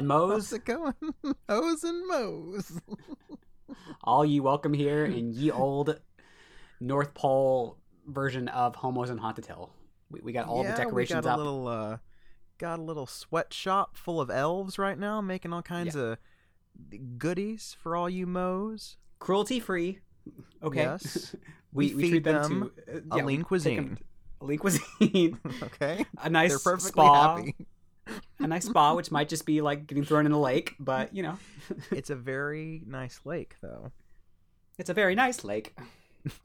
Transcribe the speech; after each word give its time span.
And 0.00 0.10
How's 0.10 0.28
Moe's, 0.30 0.52
it 0.54 0.64
going? 0.64 0.94
Hoes 1.50 1.84
and 1.84 2.06
moes. 2.08 2.80
all 4.04 4.24
ye 4.24 4.40
welcome 4.40 4.72
here 4.72 5.04
in 5.04 5.34
ye 5.34 5.50
old 5.50 6.00
North 6.80 7.12
Pole 7.12 7.76
version 8.06 8.48
of 8.48 8.76
Homos 8.76 9.10
and 9.10 9.20
Haunted 9.20 9.44
Hill. 9.44 9.74
We, 10.10 10.20
we 10.22 10.32
got 10.32 10.46
all 10.48 10.62
yeah, 10.64 10.70
the 10.70 10.84
decorations 10.84 11.18
we 11.18 11.22
got 11.28 11.34
up. 11.34 11.36
a 11.38 11.42
little 11.42 11.68
uh 11.68 11.96
got 12.56 12.78
a 12.78 12.82
little 12.82 13.04
sweatshop 13.06 13.98
full 13.98 14.22
of 14.22 14.30
elves 14.30 14.78
right 14.78 14.98
now 14.98 15.20
making 15.20 15.52
all 15.52 15.60
kinds 15.60 15.94
of 15.94 16.16
goodies 17.18 17.76
for 17.82 17.94
all 17.94 18.08
you 18.08 18.26
moes. 18.26 18.96
Cruelty 19.18 19.60
free. 19.60 19.98
Okay. 20.62 20.80
Yes. 20.80 21.36
we, 21.74 21.88
We 21.88 21.94
we, 21.94 22.02
feed 22.04 22.10
treat 22.10 22.24
them, 22.24 22.42
them 22.60 22.72
to 22.86 22.92
uh, 22.94 23.00
a 23.16 23.16
yeah, 23.18 23.24
we 23.24 23.32
lean 23.34 23.42
cuisine. 23.42 23.78
'em- 23.78 23.98
A 24.40 24.44
lean 24.46 24.58
cuisine. 24.58 25.38
Okay. 25.62 26.06
a 26.22 26.30
nice 26.30 26.52
They're 26.52 26.58
perfectly 26.58 27.04
spa. 27.04 27.36
happy. 27.36 27.54
A 28.38 28.46
nice 28.46 28.64
spa, 28.66 28.94
which 28.94 29.10
might 29.10 29.28
just 29.28 29.44
be 29.46 29.60
like 29.60 29.86
getting 29.86 30.04
thrown 30.04 30.26
in 30.26 30.32
the 30.32 30.38
lake, 30.38 30.74
but 30.80 31.14
you 31.14 31.22
know, 31.22 31.38
it's 31.90 32.10
a 32.10 32.16
very 32.16 32.82
nice 32.86 33.20
lake 33.24 33.56
though. 33.60 33.92
it's 34.78 34.90
a 34.90 34.94
very 34.94 35.14
nice 35.14 35.44
lake. 35.44 35.76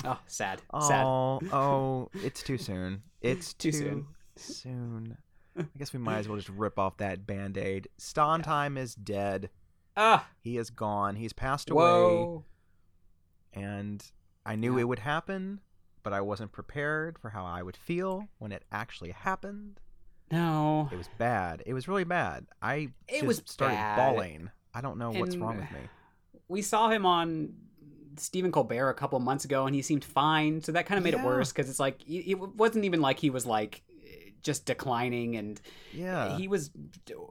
Oh, 0.06 0.18
sad. 0.26 0.62
Sad. 0.82 1.04
Oh, 1.06 1.40
oh, 1.52 2.10
it's 2.24 2.42
too 2.42 2.58
soon. 2.58 3.04
It's 3.22 3.54
Too 3.54 3.72
too, 3.74 3.78
soon. 3.78 4.08
soon. 4.38 5.18
I 5.60 5.66
guess 5.78 5.92
we 5.92 6.00
might 6.00 6.20
as 6.20 6.30
well 6.30 6.38
just 6.38 6.48
rip 6.48 6.80
off 6.80 6.96
that 6.98 7.28
band-aid. 7.28 7.90
Sondheim 7.98 8.78
is 8.78 8.96
dead. 8.96 9.50
Ah, 9.98 10.30
He 10.40 10.58
is 10.58 10.70
gone. 10.70 11.18
He's 11.18 11.34
passed 11.34 11.70
away. 11.70 11.84
whoa. 11.84 12.46
and 13.54 14.04
I 14.46 14.56
knew 14.56 14.76
Yeah. 14.76 14.82
it 14.82 14.88
would 14.88 15.00
happen, 15.00 15.60
but 16.04 16.14
I 16.14 16.22
wasn't 16.22 16.52
prepared 16.54 17.18
for 17.20 17.30
how 17.32 17.44
I 17.46 17.62
would 17.64 17.76
feel 17.78 18.30
when 18.38 18.54
it 18.54 18.64
actually 18.72 19.12
happened. 19.12 19.82
No. 20.32 20.90
It 20.92 20.98
was 20.98 21.10
bad. 21.18 21.64
It 21.66 21.74
was 21.74 21.88
really 21.88 22.04
bad. 22.04 22.46
I 22.62 22.90
It 23.08 23.14
just 23.22 23.26
was 23.26 23.42
started 23.46 23.76
bad. 23.76 23.96
bawling. 23.98 24.50
I 24.74 24.82
don't 24.82 24.98
know 24.98 25.12
what's 25.12 25.34
And- 25.36 25.44
wrong 25.44 25.58
with 25.58 25.72
me. 25.72 25.80
we 26.48 26.62
saw 26.62 26.90
him 26.90 27.06
on 27.06 27.54
Stephen 28.18 28.52
Colbert 28.52 28.90
a 28.90 28.94
couple 28.94 29.20
months 29.20 29.46
ago, 29.46 29.66
and 29.66 29.76
he 29.76 29.82
seemed 29.82 30.04
fine. 30.06 30.62
So 30.62 30.72
that 30.74 30.86
kind 30.86 30.98
of 30.98 31.04
made 31.04 31.14
it 31.14 31.22
worse 31.22 31.52
because 31.52 31.70
it's 31.70 31.80
like 31.80 32.02
it 32.08 32.30
it 32.32 32.36
wasn't 32.40 32.86
even 32.86 33.02
like 33.02 33.20
he 33.20 33.30
was 33.30 33.46
like 33.46 33.82
just 34.46 34.66
declining, 34.66 35.36
and 35.36 35.60
Yeah. 35.92 36.38
he 36.38 36.48
was 36.48 36.70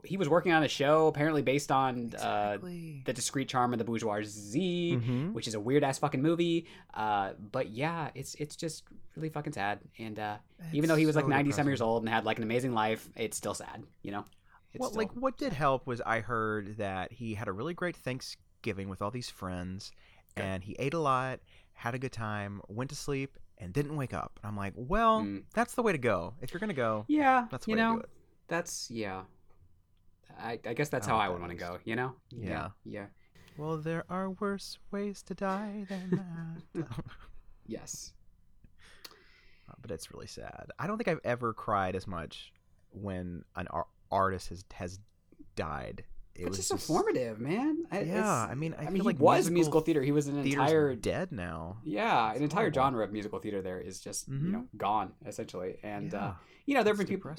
he 0.03 0.17
was 0.17 0.27
working 0.29 0.51
on 0.51 0.61
a 0.63 0.67
show 0.67 1.07
apparently 1.07 1.41
based 1.41 1.71
on 1.71 1.95
uh, 2.13 2.55
exactly. 2.59 3.01
the 3.05 3.13
Discreet 3.13 3.47
Charm 3.47 3.71
of 3.73 3.79
the 3.79 3.85
Bourgeoisie, 3.85 4.97
Mhm. 4.97 5.33
which 5.33 5.47
is 5.47 5.55
a 5.55 5.59
weird 5.59 5.83
ass 5.83 5.97
fucking 5.97 6.21
movie. 6.21 6.67
Uh, 6.93 7.33
but 7.51 7.69
yeah, 7.69 8.09
it's 8.13 8.35
it's 8.35 8.55
just 8.55 8.83
really 9.15 9.29
fucking 9.29 9.53
sad. 9.53 9.79
And 9.97 10.19
uh, 10.19 10.37
even 10.73 10.89
though 10.89 10.95
he 10.97 11.05
was 11.05 11.15
It's 11.15 11.23
like 11.23 11.31
so 11.31 11.35
ninety 11.37 11.51
some 11.53 11.67
years 11.67 11.81
old 11.81 12.03
and 12.03 12.09
had 12.09 12.25
like 12.25 12.37
an 12.37 12.43
amazing 12.43 12.73
life, 12.73 13.09
it's 13.15 13.37
still 13.37 13.53
sad. 13.53 13.83
You 14.03 14.11
know. 14.11 14.25
It's 14.73 14.81
Well, 14.81 14.89
still- 14.89 14.97
like 15.03 15.11
what 15.13 15.37
did 15.37 15.53
help 15.53 15.87
was 15.87 16.01
I 16.01 16.19
heard 16.19 16.75
that 16.77 17.13
he 17.13 17.33
had 17.35 17.47
a 17.47 17.53
really 17.53 17.73
great 17.73 17.95
Thanksgiving 17.95 18.89
with 18.89 19.01
all 19.01 19.09
these 19.09 19.29
friends, 19.29 19.93
and 20.35 20.61
he 20.65 20.75
ate 20.77 20.93
a 20.93 20.99
lot, 20.99 21.39
had 21.73 21.95
a 21.95 21.97
good 21.97 22.11
time, 22.11 22.61
went 22.67 22.89
to 22.89 22.95
sleep, 22.95 23.37
and 23.57 23.73
didn't 23.73 23.95
wake 23.95 24.13
up. 24.13 24.39
And 24.43 24.49
I'm 24.49 24.57
like, 24.57 24.73
well, 24.75 25.21
Mm. 25.21 25.43
that's 25.53 25.75
the 25.75 25.81
way 25.83 25.91
to 25.91 25.97
go. 25.97 26.33
If 26.41 26.53
you're 26.53 26.59
gonna 26.59 26.73
go, 26.73 27.05
yeah, 27.07 27.47
that's 27.51 27.65
the 27.65 27.71
you 27.71 27.77
way 27.77 27.81
know. 27.83 27.91
to 27.93 27.97
do 27.99 28.03
it. 28.03 28.09
That's 28.47 28.89
yeah. 28.91 29.21
I, 30.37 30.59
I 30.65 30.73
guess 30.73 30.89
that's 30.89 31.07
I 31.07 31.11
how 31.11 31.17
I 31.17 31.29
would 31.29 31.39
want 31.39 31.51
to 31.51 31.57
go. 31.57 31.77
You 31.85 31.95
know? 31.95 32.13
Yeah. 32.29 32.69
Yeah. 32.83 33.05
Well, 33.57 33.77
there 33.77 34.03
are 34.09 34.31
worse 34.31 34.77
ways 34.91 35.23
to 35.23 35.33
die 35.33 35.85
than 35.87 36.09
that. 36.73 36.87
Yes. 37.67 38.13
Uh, 39.67 39.73
but 39.81 39.89
it's 39.89 40.13
really 40.13 40.27
sad. 40.27 40.71
I 40.77 40.85
don't 40.87 40.97
think 40.97 41.07
I've 41.07 41.21
ever 41.23 41.53
cried 41.53 41.95
as 41.95 42.05
much 42.05 42.51
when 42.91 43.43
an 43.55 43.67
ar- 43.69 43.87
artist 44.11 44.49
has 44.49 44.63
has 44.73 44.99
died. 45.55 46.03
It 46.35 46.41
it's 46.41 46.49
was 46.49 46.57
just 46.57 46.69
so 46.69 46.77
formative, 46.77 47.39
man. 47.39 47.85
I- 47.91 48.01
Yeah, 48.01 48.29
I 48.51 48.55
mean, 48.55 48.73
I, 48.77 48.81
I, 48.81 48.85
feel 48.85 48.91
mean, 48.93 49.03
like 49.03 49.19
was 49.19 49.35
musical, 49.49 49.53
musical 49.53 49.81
theater. 49.81 50.01
He 50.01 50.11
was 50.11 50.27
an 50.27 50.37
entire 50.37 50.93
dead 50.95 51.31
now. 51.31 51.77
yeah, 51.83 52.33
an 52.33 52.43
entire 52.43 52.71
genre 52.73 53.03
of 53.05 53.11
musical 53.13 53.39
theater. 53.39 53.61
There 53.61 53.79
is 53.79 53.99
just 54.01 54.27
you 54.27 54.33
Mhm. 54.35 54.51
know 54.51 54.65
gone 54.77 55.13
essentially, 55.25 55.77
and 55.81 56.13
uh, 56.13 56.33
you 56.65 56.73
know 56.75 56.83
there've 56.83 56.97
been 56.97 57.07
people 57.07 57.31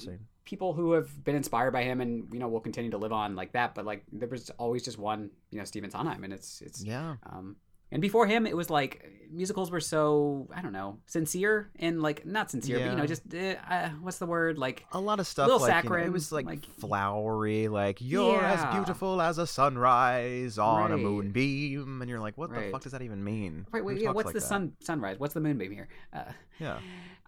people 0.45 0.73
who 0.73 0.93
have 0.93 1.23
been 1.23 1.35
inspired 1.35 1.71
by 1.71 1.83
him, 1.83 2.01
and 2.01 2.27
you 2.33 2.39
know 2.39 2.47
will 2.47 2.59
continue 2.61 2.89
to 2.91 2.97
live 2.97 3.11
on 3.13 3.35
like 3.35 3.51
that. 3.51 3.75
But 3.75 3.85
like 3.85 4.03
there 4.11 4.27
was 4.29 4.49
always 4.57 4.83
just 4.83 4.97
one, 4.97 5.29
you 5.51 5.59
know, 5.59 5.65
Stephen 5.65 5.91
Sondheim, 5.91 6.23
and 6.23 6.33
it's 6.33 6.61
it's 6.61 6.83
Yeah, 6.83 7.17
Um, 7.23 7.57
and 7.91 8.01
before 8.01 8.27
him, 8.27 8.45
it 8.47 8.55
was 8.55 8.69
like 8.69 9.13
musicals 9.29 9.69
were 9.69 9.81
so 9.81 10.47
I 10.55 10.61
don't 10.61 10.71
know 10.71 10.99
sincere 11.05 11.69
and 11.79 12.01
like 12.01 12.25
not 12.25 12.49
sincere, 12.49 12.79
but 12.79 12.89
you 12.91 12.95
know 12.95 13.05
just 13.05 13.23
uh, 13.33 13.55
uh, 13.69 13.89
what's 14.01 14.19
the 14.19 14.25
word 14.25 14.57
like 14.57 14.85
a 14.93 14.99
lot 15.01 15.19
of 15.19 15.27
stuff 15.27 15.47
Little 15.47 15.61
like 15.67 15.83
you 15.83 15.89
know, 15.89 15.95
it 15.97 16.11
was 16.13 16.31
like, 16.31 16.45
like- 16.45 16.65
flowery, 16.79 17.67
like 17.67 17.97
you're 17.99 18.41
Yeah. 18.41 18.53
as 18.69 18.73
beautiful 18.75 19.21
as 19.21 19.37
a 19.37 19.45
sunrise 19.47 20.57
on 20.57 20.91
a 20.93 20.97
moonbeam, 20.97 22.01
and 22.01 22.09
you're 22.09 22.19
like, 22.21 22.37
what 22.37 22.53
the 22.53 22.69
fuck 22.71 22.83
does 22.83 22.93
that 22.93 23.01
even 23.01 23.23
mean? 23.23 23.65
right 23.71 23.83
wait 23.83 24.01
yeah 24.01 24.11
what's 24.11 24.27
like 24.27 24.33
the 24.33 24.39
that? 24.39 24.45
sun 24.45 24.73
sunrise 24.79 25.19
what's 25.19 25.33
the 25.33 25.41
moonbeam 25.41 25.71
here 25.71 25.87
uh, 26.13 26.23
Yeah, 26.59 26.79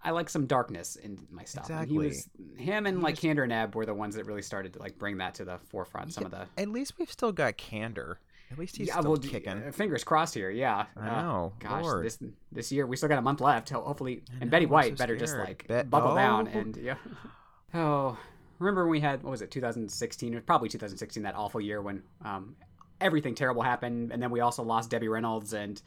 I 0.02 0.12
like 0.12 0.30
some 0.30 0.46
darkness 0.46 0.96
in 0.96 1.26
my 1.30 1.44
stuff 1.44 1.68
and 1.70 1.86
he 1.88 1.98
was 1.98 2.28
him 2.56 2.86
and 2.86 2.98
He 2.98 3.02
like 3.02 3.16
was- 3.16 3.20
Kander 3.24 3.50
Ebb 3.52 3.74
were 3.74 3.84
the 3.86 3.94
ones 3.94 4.14
that 4.14 4.24
really 4.24 4.42
started 4.42 4.72
to 4.74 4.78
like 4.78 4.98
bring 4.98 5.18
that 5.18 5.34
to 5.34 5.44
the 5.44 5.58
forefront 5.68 6.14
some 6.14 6.24
of 6.24 6.30
the 6.30 6.46
At 6.56 6.68
least 6.68 6.94
we've 6.98 7.10
still 7.12 7.32
got 7.32 7.58
Kander. 7.58 8.16
At 8.50 8.58
least 8.58 8.76
he's 8.76 8.88
yeah 8.88 8.98
still 8.98 9.12
well 9.12 9.20
kicking. 9.20 9.62
uh, 9.62 9.72
fingers 9.72 10.02
crossed 10.04 10.34
here 10.34 10.50
yeah 10.50 10.86
I 10.96 11.08
Uh, 11.08 11.22
know. 11.22 11.52
gosh 11.60 11.82
Lord. 11.84 12.04
this 12.04 12.18
this 12.52 12.72
year 12.72 12.86
we 12.86 12.96
still 12.96 13.08
got 13.08 13.18
a 13.18 13.22
month 13.22 13.40
left 13.40 13.70
ho- 13.70 13.82
hopefully 13.82 14.22
I 14.32 14.38
and 14.42 14.50
Betty 14.50 14.66
White 14.66 14.92
so 14.92 15.02
better 15.02 15.16
just 15.16 15.36
like 15.36 15.66
Bet- 15.68 15.88
buckle 15.90 16.14
down 16.14 16.48
Oh. 16.52 16.58
and 16.58 16.76
yeah 16.76 16.96
oh 17.74 18.18
remember 18.58 18.84
when 18.84 18.90
we 18.90 19.00
had 19.00 19.22
what 19.22 19.30
was 19.30 19.42
it 19.42 19.50
2016 19.50 20.34
or 20.34 20.40
probably 20.40 20.68
2016 20.68 21.22
that 21.22 21.34
awful 21.34 21.60
year 21.60 21.80
when 21.80 22.02
um 22.24 22.56
everything 23.00 23.34
terrible 23.34 23.62
happened 23.62 24.12
and 24.12 24.22
then 24.22 24.30
we 24.30 24.40
also 24.40 24.62
lost 24.62 24.90
Debbie 24.90 25.08
Reynolds 25.08 25.52
and 25.52 25.80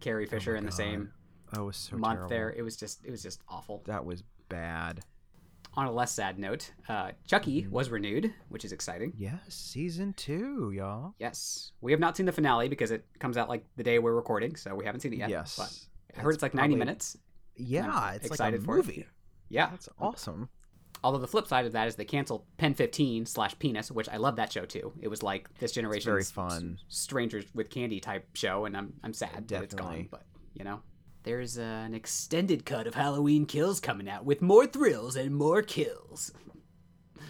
Carrie 0.00 0.26
Fisher 0.26 0.52
my 0.52 0.58
in 0.58 0.64
the 0.64 0.70
God. 0.70 0.76
same 0.76 1.12
was 1.56 1.76
so 1.76 1.96
month 1.96 2.14
terrible. 2.18 2.28
there 2.28 2.50
it 2.50 2.62
was 2.62 2.76
just 2.76 3.04
it 3.04 3.10
was 3.10 3.22
just 3.22 3.40
awful 3.48 3.82
That 3.86 4.04
was 4.04 4.22
bad. 4.48 5.00
On 5.74 5.86
a 5.86 5.92
less 5.92 6.12
sad 6.12 6.38
note 6.38 6.72
uh 6.88 7.10
Chucky 7.26 7.62
Mm-hmm. 7.62 7.70
was 7.70 7.90
renewed 7.90 8.32
which 8.48 8.64
is 8.64 8.72
exciting 8.72 9.12
Yes, 9.16 9.40
season 9.48 10.12
two, 10.14 10.72
y'all. 10.74 11.14
yes 11.18 11.72
we 11.80 11.92
have 11.92 12.00
not 12.00 12.16
seen 12.16 12.26
the 12.26 12.32
finale 12.32 12.68
because 12.68 12.90
it 12.90 13.04
comes 13.18 13.36
out 13.36 13.48
like 13.48 13.64
the 13.76 13.82
day 13.84 13.98
we're 13.98 14.14
recording 14.14 14.56
so 14.56 14.74
we 14.74 14.84
haven't 14.84 15.00
seen 15.00 15.12
it 15.12 15.18
yet 15.18 15.30
yes. 15.30 15.56
but 15.56 16.18
I 16.18 16.22
heard 16.22 16.34
it's 16.34 16.42
like 16.42 16.54
90 16.54 16.74
minutes 16.76 17.16
Yeah, 17.56 18.12
it's 18.12 18.24
like 18.24 18.30
a 18.30 18.34
excited 18.34 18.64
for 18.64 18.74
it. 18.74 18.86
movie. 18.86 19.06
yeah 19.48 19.70
That's 19.70 19.88
awesome. 20.00 20.48
Although 21.02 21.18
the 21.18 21.28
flip 21.28 21.46
side 21.46 21.64
of 21.64 21.72
that 21.72 21.88
is 21.88 21.94
they 21.96 22.04
canceled 22.04 22.44
Pen 22.58 22.74
15 22.74 23.24
slash 23.24 23.58
Penis, 23.58 23.90
which 23.90 24.08
I 24.10 24.16
love 24.18 24.36
that 24.36 24.52
show 24.52 24.66
too. 24.66 24.92
It 25.00 25.08
was 25.08 25.22
like 25.22 25.48
this 25.58 25.72
generation's 25.72 26.04
very 26.04 26.24
fun. 26.24 26.78
Strangers 26.88 27.46
with 27.54 27.70
Candy 27.70 28.00
type 28.00 28.26
show, 28.34 28.66
and 28.66 28.76
I'm 28.76 28.92
I'm 29.02 29.14
sad 29.14 29.48
that 29.48 29.62
it's 29.62 29.74
gone. 29.74 30.08
But 30.10 30.24
you 30.52 30.62
know, 30.64 30.80
there's 31.22 31.58
uh, 31.58 31.62
an 31.62 31.94
extended 31.94 32.64
cut 32.64 32.86
of 32.86 32.94
Halloween 32.94 33.46
Kills 33.46 33.80
coming 33.80 34.08
out 34.08 34.24
with 34.24 34.40
more 34.42 34.66
thrills 34.66 35.16
and 35.16 35.34
more 35.34 35.62
kills. 35.62 36.32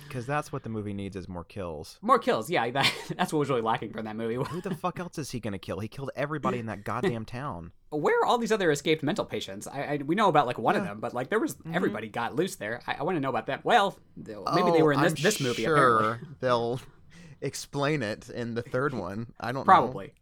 Because 0.07 0.27
that's 0.27 0.51
what 0.53 0.65
the 0.65 0.69
movie 0.69 0.93
needs 0.93 1.15
is 1.15 1.29
more 1.29 1.45
kills. 1.45 1.97
More 2.03 2.19
kills, 2.19 2.51
yeah. 2.51 2.69
That, 2.73 2.93
that's 3.17 3.33
what 3.33 3.39
was 3.39 3.49
really 3.49 3.61
lacking 3.63 3.93
from 3.93 4.07
that 4.07 4.17
movie. 4.17 4.35
Who 4.35 4.61
the 4.61 4.75
fuck 4.75 4.99
else 4.99 5.19
is 5.19 5.31
he 5.31 5.39
gonna 5.39 5.59
kill? 5.59 5.79
He 5.79 5.87
killed 5.89 6.11
everybody 6.17 6.59
in 6.59 6.67
that 6.67 6.83
goddamn 6.85 7.25
town. 7.25 7.71
Where 7.91 8.21
are 8.21 8.27
all 8.27 8.39
these 8.39 8.51
other 8.53 8.71
escaped 8.73 9.03
mental 9.05 9.25
patients? 9.25 9.67
I, 9.69 9.83
I 9.83 9.97
we 10.05 10.15
know 10.17 10.29
about 10.29 10.47
like 10.47 10.59
one 10.59 10.75
of 10.77 10.83
them, 10.85 10.99
but 11.01 11.15
like 11.15 11.29
there 11.31 11.39
was 11.41 11.55
Mhm. 11.57 11.75
everybody 11.75 12.09
got 12.09 12.35
loose 12.35 12.57
there. 12.57 12.81
I, 12.89 12.97
I 13.01 13.03
want 13.05 13.17
to 13.17 13.21
know 13.21 13.29
about 13.31 13.47
that. 13.47 13.65
Well, 13.65 13.99
maybe 14.17 14.33
they 14.73 14.81
Oh, 14.81 14.85
were 14.85 14.93
in 14.93 15.01
this 15.01 15.13
I'm 15.17 15.23
this 15.23 15.41
movie. 15.41 15.63
Sure, 15.65 15.77
Apparently, 15.77 16.29
they'll 16.41 16.81
explain 17.41 18.03
it 18.03 18.29
in 18.31 18.55
the 18.55 18.63
third 18.63 18.95
one. 18.95 19.33
I 19.41 19.47
don't 19.53 19.61
know. 19.61 19.65
probably. 19.65 20.07
They 20.07 20.13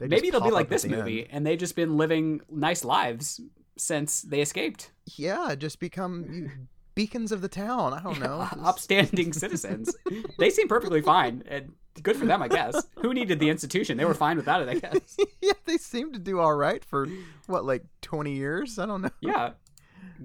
Maybe 0.00 0.28
it'll 0.28 0.40
be 0.40 0.50
like 0.50 0.68
this 0.68 0.84
movie, 0.84 1.20
end. 1.22 1.28
and 1.32 1.46
they've 1.46 1.58
just 1.58 1.76
been 1.76 1.96
living 1.96 2.40
nice 2.50 2.84
lives 2.84 3.40
since 3.76 4.22
they 4.22 4.40
escaped. 4.40 4.90
Yeah, 5.16 5.54
just 5.56 5.78
become 5.80 6.68
beacons 6.94 7.30
of 7.32 7.40
the 7.42 7.48
town. 7.48 7.92
I 7.94 8.02
don't 8.02 8.20
know. 8.26 8.48
Upstanding 8.64 9.32
citizens. 9.32 9.94
They 10.38 10.50
seem 10.50 10.68
perfectly 10.68 11.02
fine, 11.02 11.42
and 11.46 11.72
good 12.02 12.16
for 12.16 12.26
them, 12.26 12.42
I 12.42 12.48
guess. 12.48 12.86
Who 12.96 13.12
needed 13.14 13.38
the 13.38 13.48
institution? 13.50 13.96
They 13.98 14.04
were 14.04 14.14
fine 14.14 14.36
without 14.36 14.62
it, 14.62 14.68
I 14.68 14.74
guess. 14.74 15.16
yeah, 15.40 15.52
they 15.64 15.76
seem 15.76 16.12
to 16.12 16.18
do 16.18 16.40
all 16.40 16.54
right 16.54 16.84
for 16.84 17.06
what, 17.46 17.64
like 17.64 17.84
twenty 18.02 18.34
years? 18.36 18.78
I 18.78 18.86
don't 18.86 19.02
know. 19.02 19.10
Yeah, 19.20 19.50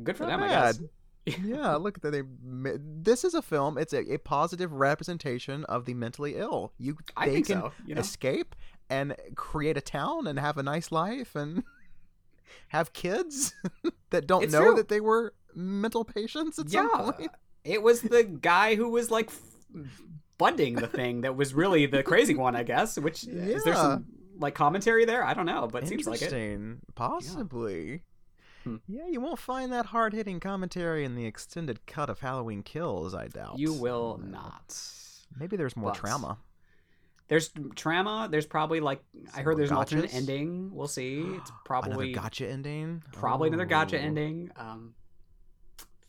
good 0.03 0.17
for 0.17 0.23
Not 0.23 0.31
them, 0.39 0.43
I 0.43 0.47
bad. 0.47 0.75
guess. 0.79 1.37
yeah, 1.43 1.75
look, 1.75 2.03
at 2.03 2.11
they. 2.11 2.23
This 2.79 3.23
is 3.23 3.35
a 3.35 3.41
film. 3.43 3.77
It's 3.77 3.93
a, 3.93 4.13
a 4.13 4.17
positive 4.17 4.71
representation 4.73 5.65
of 5.65 5.85
the 5.85 5.93
mentally 5.93 6.35
ill. 6.35 6.73
You, 6.79 6.97
I 7.15 7.27
they 7.27 7.33
think 7.35 7.47
can 7.47 7.61
so. 7.61 7.71
You 7.85 7.93
know, 7.95 8.01
escape 8.01 8.55
and 8.91 9.15
create 9.35 9.77
a 9.77 9.81
town 9.81 10.27
and 10.27 10.37
have 10.37 10.57
a 10.57 10.63
nice 10.63 10.91
life 10.91 11.35
and 11.35 11.63
have 12.67 12.93
kids 12.93 13.53
that 14.11 14.27
don't 14.27 14.43
It's 14.43 14.53
know 14.53 14.65
true. 14.65 14.75
that 14.75 14.89
they 14.89 14.99
were 14.99 15.33
mental 15.55 16.03
patients 16.05 16.59
at 16.59 16.69
yeah, 16.71 16.87
some 16.91 17.13
point. 17.13 17.31
it 17.63 17.81
was 17.81 18.01
the 18.01 18.23
guy 18.23 18.75
who 18.75 18.89
was 18.89 19.09
like 19.09 19.29
funding 20.37 20.75
the 20.75 20.87
thing 20.87 21.21
that 21.21 21.35
was 21.35 21.53
really 21.53 21.85
the 21.85 22.03
crazy 22.03 22.35
one, 22.35 22.55
I 22.55 22.63
guess. 22.63 22.97
Which 22.97 23.23
is 23.25 23.63
there 23.63 23.75
some 23.75 24.05
like 24.39 24.55
commentary 24.55 25.05
there? 25.05 25.23
I 25.23 25.33
don't 25.33 25.45
know, 25.45 25.67
but 25.71 25.83
it 25.83 25.87
seems 25.89 26.07
like 26.07 26.21
it. 26.21 26.25
Interesting. 26.33 26.79
Possibly. 26.95 28.01
Hmm. 28.63 28.77
Yeah, 28.87 29.07
you 29.07 29.19
won't 29.21 29.39
find 29.39 29.71
that 29.73 29.87
hard 29.87 30.13
hitting 30.13 30.39
commentary 30.39 31.03
in 31.03 31.15
the 31.15 31.25
extended 31.25 31.85
cut 31.87 32.09
of 32.09 32.19
Halloween 32.19 32.61
Kills, 32.63 33.13
I 33.15 33.27
doubt. 33.27 33.57
You 33.57 33.73
will 33.73 34.19
not. 34.23 34.75
Maybe 35.39 35.57
there's 35.57 35.75
more 35.75 35.91
But- 35.91 35.97
trauma. 35.99 36.37
There's 37.31 37.49
trauma. 37.77 38.27
There's 38.29 38.45
probably 38.45 38.81
like 38.81 39.01
I 39.33 39.41
heard 39.41 39.57
there's 39.57 39.71
an 39.71 39.77
alternate 39.77 40.13
ending. 40.13 40.69
We'll 40.73 40.89
see. 40.89 41.21
It's 41.21 41.49
probably 41.65 42.11
Another 42.11 42.23
gotcha 42.23 42.45
ending? 42.45 43.01
probably 43.13 43.47
another 43.47 43.63
gotcha 43.63 43.97
ending. 43.97 44.51
Um, 44.57 44.95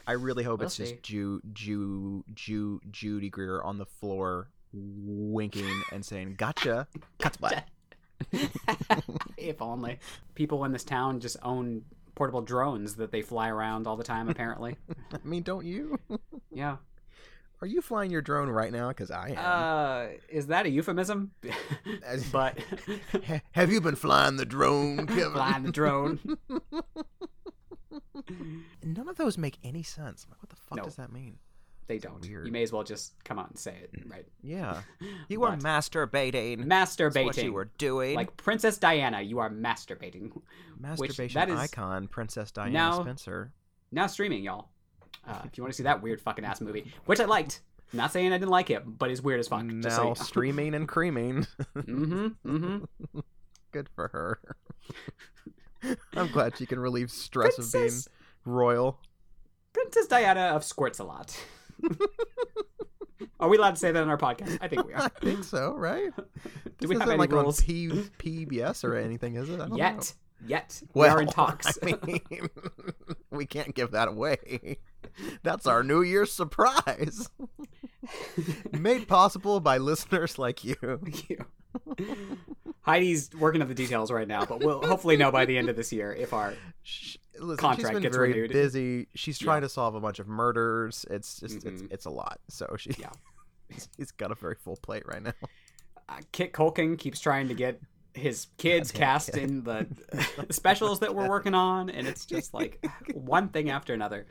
I 0.04 0.14
really 0.14 0.42
hope 0.42 0.58
We'll 0.58 0.66
it's 0.66 0.74
see. 0.74 0.82
just 0.82 1.02
Jew, 1.04 1.40
Jew, 1.52 2.24
Jew, 2.34 2.80
Judy 2.90 3.30
Greer 3.30 3.62
on 3.62 3.78
the 3.78 3.86
floor, 3.86 4.50
winking 4.72 5.82
and 5.92 6.04
saying 6.04 6.34
"Gotcha." 6.38 6.88
Cut 7.20 7.34
to 7.34 7.64
if 9.36 9.62
only 9.62 10.00
people 10.34 10.64
in 10.64 10.72
this 10.72 10.82
town 10.82 11.20
just 11.20 11.36
own 11.44 11.82
portable 12.16 12.42
drones 12.42 12.96
that 12.96 13.12
they 13.12 13.22
fly 13.22 13.48
around 13.48 13.86
all 13.86 13.96
the 13.96 14.02
time. 14.02 14.28
Apparently, 14.28 14.74
I 15.12 15.18
mean, 15.22 15.44
don't 15.44 15.64
you? 15.64 16.00
yeah. 16.50 16.78
Are 17.62 17.66
you 17.66 17.80
flying 17.80 18.10
your 18.10 18.20
drone 18.22 18.48
right 18.50 18.72
now? 18.72 18.88
Because 18.88 19.10
I 19.12 19.28
am. 19.30 19.38
Uh, 19.38 20.06
is 20.28 20.48
that 20.48 20.66
a 20.66 20.70
euphemism? 20.70 21.30
But 22.32 22.58
Have 23.52 23.70
you 23.72 23.80
been 23.80 23.94
flying 23.94 24.36
the 24.36 24.44
drone, 24.44 25.06
Kevin? 25.06 25.32
flying 25.32 25.62
the 25.62 25.70
drone. 25.72 26.18
None 28.82 29.08
of 29.08 29.16
those 29.16 29.38
make 29.38 29.58
any 29.62 29.82
sense. 29.82 30.26
Like, 30.28 30.42
what 30.42 30.50
the 30.50 30.56
fuck 30.56 30.78
No. 30.78 30.84
does 30.84 30.96
that 30.96 31.12
mean? 31.12 31.36
They 31.86 31.98
don't. 31.98 32.20
weird. 32.20 32.46
You 32.46 32.52
may 32.52 32.62
as 32.62 32.72
well 32.72 32.82
just 32.84 33.12
come 33.24 33.38
out 33.38 33.48
and 33.50 33.58
say 33.58 33.76
it, 33.82 33.90
right? 34.06 34.26
Yeah, 34.42 34.82
you 35.28 35.40
were 35.40 35.50
But- 35.50 35.60
masturbating. 35.60 36.64
Masturbating. 36.66 37.24
what 37.26 37.36
you 37.42 37.52
were 37.52 37.70
doing. 37.78 38.14
Like 38.16 38.36
Princess 38.36 38.78
Diana, 38.78 39.20
you 39.20 39.38
are 39.40 39.50
masturbating. 39.50 40.32
masturbation 40.78 41.38
that 41.38 41.48
is- 41.50 41.58
icon 41.58 42.08
Princess 42.08 42.50
Diana 42.50 42.72
Now- 42.72 43.02
Spencer. 43.02 43.52
Now 43.90 44.06
streaming, 44.06 44.42
y'all. 44.42 44.68
Uh, 45.26 45.40
if 45.44 45.56
you 45.56 45.62
want 45.62 45.72
to 45.72 45.76
see 45.76 45.84
that 45.84 46.02
weird 46.02 46.20
fucking 46.20 46.44
ass 46.44 46.60
movie, 46.60 46.92
which 47.06 47.20
I 47.20 47.24
liked. 47.26 47.60
I'm 47.92 47.98
not 47.98 48.12
saying 48.12 48.32
I 48.32 48.38
didn't 48.38 48.50
like 48.50 48.70
it, 48.70 48.82
but 48.98 49.10
it's 49.10 49.20
weird 49.20 49.38
as 49.38 49.48
fuck. 49.48 49.64
Now 49.64 49.88
so 49.90 50.14
streaming 50.14 50.74
and 50.74 50.88
creaming. 50.88 51.46
mm-hmm, 51.76 52.28
mm-hmm. 52.46 53.18
Good 53.70 53.88
for 53.94 54.08
her. 54.08 54.56
I'm 56.14 56.30
glad 56.32 56.56
she 56.56 56.66
can 56.66 56.80
relieve 56.80 57.10
stress 57.10 57.58
of 57.58 57.70
being 57.72 57.92
royal. 58.44 58.98
Princess 59.72 60.06
Diana 60.06 60.54
of 60.54 60.64
Squirts 60.64 60.98
a 61.00 61.04
lot. 61.04 61.36
are 63.40 63.48
we 63.48 63.56
allowed 63.56 63.72
to 63.72 63.76
say 63.76 63.90
that 63.92 64.02
on 64.02 64.08
our 64.08 64.18
podcast? 64.18 64.58
I 64.60 64.68
think 64.68 64.86
we 64.86 64.94
are. 64.94 65.02
I 65.02 65.08
think 65.08 65.44
so, 65.44 65.74
right? 65.74 66.10
Do 66.16 66.22
This 66.78 66.88
we 66.88 66.94
have 66.94 67.02
isn't 67.02 67.08
any 67.10 67.18
like 67.18 67.32
rules? 67.32 67.60
on 67.60 67.66
P- 67.66 67.88
PBS 68.46 68.84
or 68.84 68.96
anything, 68.96 69.36
is 69.36 69.48
it? 69.48 69.54
I 69.54 69.68
don't 69.68 69.70
know. 69.70 69.76
Yet. 70.46 70.82
Well, 70.94 71.08
we 71.08 71.14
are 71.14 71.22
in 71.22 71.28
talks. 71.28 71.78
I 71.82 71.94
mean, 72.06 72.20
we 73.30 73.46
can't 73.46 73.74
give 73.74 73.92
that 73.92 74.08
away. 74.08 74.78
That's 75.42 75.66
our 75.66 75.82
New 75.82 76.02
Year's 76.02 76.32
surprise. 76.32 77.28
Made 78.72 79.06
possible 79.08 79.60
by 79.60 79.78
listeners 79.78 80.38
like 80.38 80.64
you. 80.64 80.74
Thank 80.80 81.30
you. 81.30 81.44
Heidi's 82.82 83.30
working 83.38 83.62
on 83.62 83.68
the 83.68 83.74
details 83.74 84.10
right 84.10 84.26
now, 84.26 84.44
but 84.44 84.60
we'll 84.64 84.82
hopefully 84.82 85.16
know 85.16 85.30
by 85.30 85.44
the 85.46 85.56
end 85.56 85.68
of 85.68 85.76
this 85.76 85.92
year 85.92 86.12
if 86.12 86.32
our 86.32 86.54
Sh- 86.82 87.16
Listen, 87.38 87.56
Contract 87.56 87.80
she's 87.80 87.90
been 87.94 88.02
gets 88.02 88.16
very 88.16 88.32
renewed. 88.32 88.52
busy. 88.52 89.08
She's 89.14 89.40
Yeah. 89.40 89.44
trying 89.46 89.62
to 89.62 89.68
solve 89.68 89.94
a 89.94 90.00
bunch 90.00 90.18
of 90.18 90.26
murders. 90.28 91.06
It's 91.10 91.40
just 91.40 91.64
it's, 91.64 91.82
Mhm. 91.82 91.92
it's 91.92 92.04
a 92.06 92.10
lot. 92.10 92.40
So 92.48 92.74
she 92.78 92.90
Yeah. 92.98 93.10
she's 93.96 94.10
got 94.12 94.32
a 94.32 94.34
very 94.34 94.54
full 94.56 94.76
plate 94.76 95.04
right 95.06 95.22
now. 95.22 95.32
uh, 96.08 96.20
Kit 96.32 96.52
Culkin 96.52 96.98
keeps 96.98 97.20
trying 97.20 97.48
to 97.48 97.54
get 97.54 97.80
his 98.14 98.48
kids 98.58 98.90
cast 98.90 99.36
in 99.36 99.64
the 99.64 99.86
specials 100.50 101.00
that 101.00 101.14
we're 101.14 101.28
working 101.28 101.54
on, 101.54 101.90
and 101.90 102.06
it's 102.06 102.26
just 102.26 102.52
like 102.54 102.84
one 103.14 103.48
thing 103.48 103.70
after 103.70 103.94
another. 103.94 104.26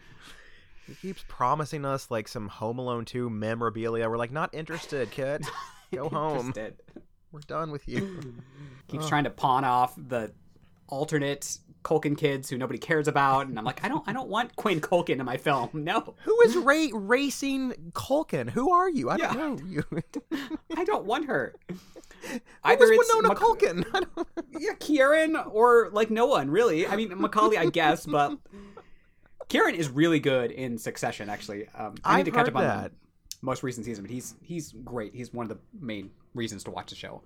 He 0.88 0.96
keeps 0.96 1.24
promising 1.28 1.86
us 1.86 2.12
like 2.12 2.28
some 2.28 2.48
Home 2.48 2.80
Alone 2.80 3.06
2 3.06 3.30
memorabilia. 3.30 4.10
We're 4.10 4.18
like, 4.18 4.32
not 4.32 4.54
interested, 4.54 5.10
kid. 5.12 5.46
Go 5.94 6.10
home. 6.10 6.54
We're 7.32 7.40
done 7.48 7.72
with 7.72 7.88
you. 7.88 8.36
Keeps 8.88 9.06
Ugh. 9.06 9.10
trying 9.10 9.24
to 9.26 9.30
pawn 9.30 9.64
off 9.64 9.94
the 9.98 10.32
alternate 10.88 11.58
Culkin 11.84 12.18
kids 12.18 12.50
who 12.50 12.58
nobody 12.58 12.78
cares 12.80 13.08
about, 13.08 13.48
and 13.48 13.58
I'm 13.58 13.66
like, 13.66 13.84
I 13.84 13.90
don't, 13.90 14.04
I 14.08 14.14
don't 14.14 14.30
want 14.30 14.56
Quinn 14.58 14.80
Culkin 14.82 15.20
in 15.20 15.26
my 15.26 15.38
film. 15.38 15.70
No, 15.74 16.16
Who 16.24 16.42
is 16.42 16.56
ra- 16.58 16.88
racing 16.94 17.74
Culkin? 17.94 18.50
Who 18.50 18.72
are 18.72 18.90
you? 18.90 19.10
I 19.10 19.18
don't 19.18 19.38
know 19.38 19.66
you. 19.68 19.84
I 20.78 20.84
don't 20.86 21.06
want 21.06 21.26
her. 21.26 21.56
Either 22.64 22.86
it's 22.86 23.10
Winona 23.14 23.30
Mac- 23.30 23.38
Culkin? 23.38 24.06
Yeah, 24.60 24.74
Kieran 24.80 25.36
or 25.36 25.90
like 25.92 26.12
no 26.12 26.28
one 26.28 26.52
really. 26.52 26.86
I 26.86 26.96
mean, 26.96 27.20
Macaulay, 27.20 27.58
I 27.58 27.66
guess, 27.66 28.06
but 28.06 28.38
Kieran 29.50 29.76
is 29.76 29.90
really 29.90 30.20
good 30.20 30.52
in 30.52 30.78
Succession. 30.78 31.30
Actually, 31.30 31.68
um, 31.70 31.96
I 32.06 32.18
need 32.18 32.20
I've 32.22 32.26
to 32.26 32.32
catch 32.32 32.48
up 32.48 32.56
on 32.56 32.64
that. 32.64 32.92
the 32.92 32.98
most 33.42 33.64
recent 33.64 33.86
season, 33.86 34.04
but 34.04 34.12
he's 34.12 34.36
he's 34.44 34.72
great. 34.86 35.14
He's 35.16 35.34
one 35.34 35.46
of 35.46 35.50
the 35.50 35.58
main 35.80 36.12
reasons 36.36 36.64
to 36.66 36.72
watch 36.72 36.90
the 36.92 36.96
show. 36.96 37.24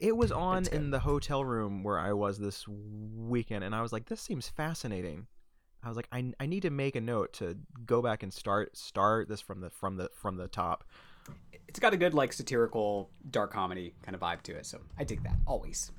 It 0.00 0.16
was 0.16 0.32
on 0.32 0.58
It's 0.58 0.68
in 0.68 0.90
the 0.90 0.98
hotel 0.98 1.44
room 1.44 1.82
where 1.82 1.98
I 1.98 2.12
was 2.12 2.38
this 2.38 2.66
weekend, 2.68 3.64
and 3.64 3.74
I 3.74 3.82
was 3.82 3.92
like, 3.92 4.06
"This 4.06 4.20
seems 4.20 4.48
fascinating." 4.48 5.26
I 5.82 5.88
was 5.88 5.96
like, 5.96 6.08
"I, 6.10 6.32
I 6.40 6.46
need 6.46 6.62
to 6.62 6.70
make 6.70 6.96
a 6.96 7.00
note 7.00 7.32
to 7.34 7.56
go 7.86 8.02
back 8.02 8.22
and 8.22 8.32
start 8.32 8.76
start 8.76 9.28
this 9.28 9.40
from 9.40 9.60
the 9.60 9.70
from 9.70 9.96
the 9.96 10.10
from 10.14 10.36
the 10.36 10.48
top." 10.48 10.84
It's 11.68 11.78
got 11.78 11.94
a 11.94 11.96
good 11.96 12.14
like 12.14 12.32
satirical 12.32 13.10
dark 13.30 13.52
comedy 13.52 13.94
kind 14.02 14.14
of 14.14 14.20
vibe 14.20 14.42
to 14.42 14.52
it, 14.52 14.66
so 14.66 14.80
I 14.98 15.04
dig 15.04 15.22
that 15.22 15.36
always. 15.46 15.90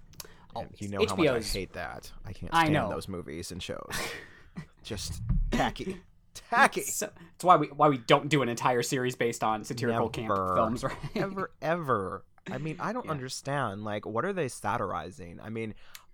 Always. 0.55 0.79
you 0.79 0.87
know 0.87 0.99
how 0.99 1.15
much 1.15 1.27
I 1.27 1.37
HBO's 1.37 1.53
hate 1.53 1.73
that. 1.73 2.11
I 2.25 2.31
can't 2.31 2.53
I 2.53 2.65
stand 2.65 2.73
know. 2.73 2.89
those 2.89 3.09
movies 3.09 3.51
and 3.51 3.61
shows. 3.61 3.91
Just 4.83 5.21
tacky, 5.51 6.01
tacky. 6.33 6.81
So, 6.85 7.09
it's 7.35 7.43
why 7.43 7.57
we 7.57 7.67
why 7.67 7.89
we 7.89 7.97
don't 7.97 8.29
do 8.29 8.41
an 8.41 8.49
entire 8.49 8.81
series 8.81 9.15
based 9.15 9.43
on 9.43 9.63
satirical 9.63 10.09
camp 10.09 10.33
films, 10.33 10.83
right? 10.83 10.95
ever 11.15 11.51
ever 11.61 12.23
i 12.51 12.57
mean 12.57 12.75
i 12.79 12.93
don't 12.93 13.05
Yeah. 13.05 13.11
understand 13.11 13.83
like 13.83 14.05
what 14.05 14.25
are 14.25 14.33
they 14.33 14.47
satirizing 14.47 15.39
i 15.41 15.49
mean 15.49 15.73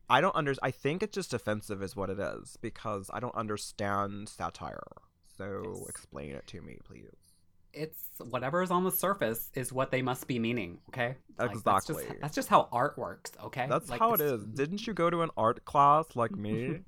i 0.09 0.21
don't 0.21 0.35
under 0.35 0.53
i 0.63 0.71
think 0.71 1.03
it's 1.03 1.15
just 1.15 1.33
offensive 1.33 1.81
is 1.83 1.95
what 1.95 2.09
it 2.09 2.19
is 2.19 2.57
because 2.61 3.09
i 3.13 3.19
don't 3.19 3.35
understand 3.35 4.29
satire 4.29 4.81
so 5.37 5.63
Yes. 5.77 5.89
explain 5.89 6.31
it 6.31 6.47
to 6.47 6.61
me 6.61 6.77
please 6.85 7.09
it's 7.73 8.03
whatever 8.19 8.61
is 8.61 8.69
on 8.71 8.83
the 8.83 8.91
surface 8.91 9.49
is 9.55 9.71
what 9.71 9.91
they 9.91 10.01
must 10.01 10.27
be 10.27 10.39
meaning. 10.39 10.79
Okay, 10.89 11.15
Like, 11.39 11.53
that's, 11.63 11.87
just, 11.87 11.99
Exactly. 12.01 12.17
that's 12.21 12.35
just 12.35 12.49
how 12.49 12.67
art 12.69 12.97
works. 12.97 13.31
Okay, 13.41 13.65
that's 13.69 13.89
Like, 13.89 14.01
how 14.01 14.13
it's- 14.13 14.41
didn't 14.55 14.85
you 14.85 14.93
go 14.93 15.09
to 15.09 15.21
an 15.21 15.29
art 15.37 15.63
class 15.63 16.05
like 16.17 16.31
me 16.35 16.81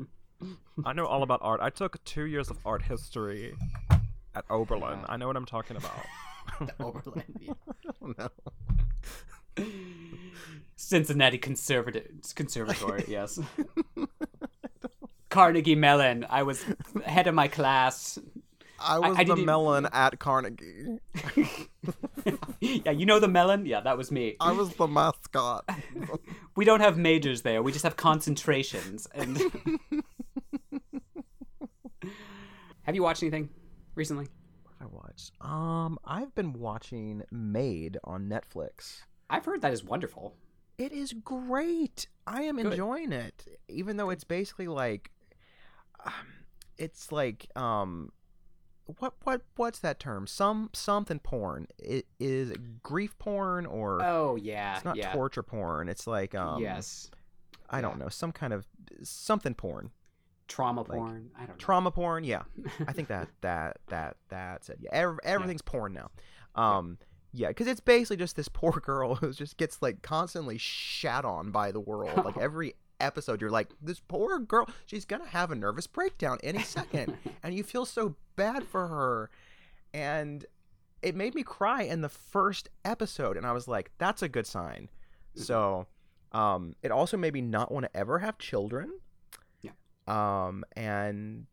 i 0.84 0.92
know 0.92 1.06
all 1.06 1.24
about 1.24 1.40
art 1.42 1.62
i 1.62 1.70
took 1.70 2.04
two 2.04 2.26
years 2.26 2.50
of 2.50 2.58
art 2.66 2.82
history 2.82 3.56
at 4.36 4.44
oberlin 4.50 5.00
i 5.08 5.16
know 5.16 5.26
what 5.28 5.38
i'm 5.38 5.46
talking 5.46 5.78
about 5.78 6.06
the 6.60 6.84
Oberlin. 6.84 7.24
yeah. 7.40 7.54
no. 8.18 8.28
Cincinnati 10.76 11.38
Conservative 11.38 12.10
Conservatory. 12.36 13.06
yes. 13.10 13.40
Carnegie 15.30 15.76
Mellon. 15.76 16.26
I 16.30 16.44
was 16.44 16.64
head 17.06 17.28
of 17.28 17.34
my 17.36 17.48
class. 17.48 18.20
i 18.80 19.00
was 19.00 19.18
I 19.18 19.24
the 19.24 19.36
didn't- 19.36 19.46
melon 19.46 19.88
at 19.94 20.20
carnegie 20.20 20.98
yeah, 22.60 22.92
you 22.92 23.06
know 23.06 23.20
the 23.20 23.28
melon? 23.30 23.66
Yeah, 23.66 23.80
that 23.82 23.98
was 23.98 24.12
me. 24.12 24.36
i 24.42 24.52
was 24.52 24.70
the 24.76 24.88
mascot 24.88 25.64
We 26.56 26.66
don't 26.66 26.82
have 26.82 26.98
majors 26.98 27.42
there. 27.42 27.64
We 27.64 27.72
just 27.72 27.84
have 27.84 27.96
concentrations. 27.96 29.08
And 29.16 29.40
have 32.84 32.94
you 32.96 33.02
watched 33.02 33.24
anything 33.24 33.50
recently? 33.96 34.28
I 34.84 34.86
watched. 34.88 35.32
Um, 35.42 35.98
I've 36.04 36.36
been 36.36 36.54
watching 36.54 37.24
Maid 37.32 37.98
on 38.04 38.28
Netflix. 38.28 39.02
I've 39.30 39.46
heard 39.46 39.62
that 39.62 39.72
is 39.72 39.84
wonderful. 39.84 40.36
It 40.78 40.92
is 40.92 41.14
great. 41.14 42.08
I 42.28 42.44
am 42.44 42.58
Good. 42.58 42.68
enjoying 42.68 43.14
it, 43.14 43.46
even 43.70 43.98
though 43.98 44.10
it's 44.10 44.24
basically 44.24 44.68
like, 44.68 45.12
um, 46.04 46.12
it's 46.78 47.12
like 47.12 47.48
um, 47.56 48.12
what 49.00 49.14
what 49.24 49.44
what's 49.56 49.80
that 49.80 50.00
term? 50.00 50.28
Some 50.28 50.70
something 50.74 51.20
porn. 51.20 51.68
It 51.78 52.08
is 52.20 52.54
grief 52.82 53.18
porn 53.20 53.66
or 53.66 54.02
Oh 54.02 54.36
yeah, 54.36 54.76
it's 54.76 54.86
not 54.86 54.98
yeah. 54.98 55.14
torture 55.14 55.44
porn. 55.44 55.88
It's 55.88 56.08
like 56.08 56.36
um, 56.36 56.62
yes. 56.62 57.10
I 57.70 57.82
don't 57.82 57.98
know, 57.98 58.10
some 58.10 58.32
kind 58.32 58.54
of 58.54 58.68
something 59.02 59.56
porn. 59.56 59.92
Trauma 60.48 60.82
Like, 60.82 60.90
porn. 60.92 61.32
I 61.36 61.40
don't 61.42 61.50
know. 61.50 61.56
trauma 61.58 61.92
porn. 61.92 62.24
Yeah, 62.24 62.44
I 62.88 62.94
think 62.94 63.08
that 63.10 63.30
that 63.42 63.78
that 63.88 64.18
that's 64.30 64.70
it. 64.70 64.78
Yeah, 64.82 64.90
ev- 64.94 65.20
everything's 65.24 65.62
porn 65.62 65.94
now. 65.94 66.10
Um, 66.56 66.98
yeah, 67.32 67.48
because 67.48 67.68
it's 67.68 67.80
basically 67.82 68.18
just 68.18 68.36
this 68.36 68.48
poor 68.54 68.74
girl 68.74 69.16
who 69.16 69.32
just 69.34 69.58
gets 69.58 69.82
like 69.82 70.02
constantly 70.02 70.58
shat 70.58 71.26
on 71.26 71.52
by 71.52 71.72
the 71.72 71.80
world. 71.80 72.24
Like 72.26 72.38
every 72.42 72.76
episode, 73.00 73.42
you're 73.42 73.50
like, 73.50 73.70
this 73.82 74.00
poor 74.00 74.40
girl, 74.40 74.70
she's 74.86 75.06
gonna 75.06 75.26
have 75.28 75.52
a 75.52 75.56
nervous 75.56 75.88
breakdown 75.88 76.38
any 76.44 76.62
second, 76.62 77.18
and 77.42 77.54
you 77.56 77.64
feel 77.64 77.86
so 77.86 78.16
bad 78.36 78.64
for 78.66 78.88
her, 78.88 79.30
and 79.94 80.46
it 81.02 81.16
made 81.16 81.36
me 81.36 81.44
cry 81.44 81.82
in 81.84 82.02
the 82.02 82.08
first 82.10 82.70
episode, 82.86 83.36
and 83.36 83.46
I 83.46 83.52
was 83.52 83.68
like, 83.68 83.92
that's 83.98 84.22
a 84.22 84.30
good 84.30 84.48
sign. 84.48 84.90
So, 85.36 85.88
um, 86.32 86.76
it 86.82 86.92
also 86.92 87.18
made 87.18 87.34
me 87.34 87.42
not 87.42 87.72
want 87.72 87.86
to 87.86 87.98
ever 87.98 88.20
have 88.20 88.38
children. 88.38 88.92
Um, 90.08 90.64
and 90.76 91.48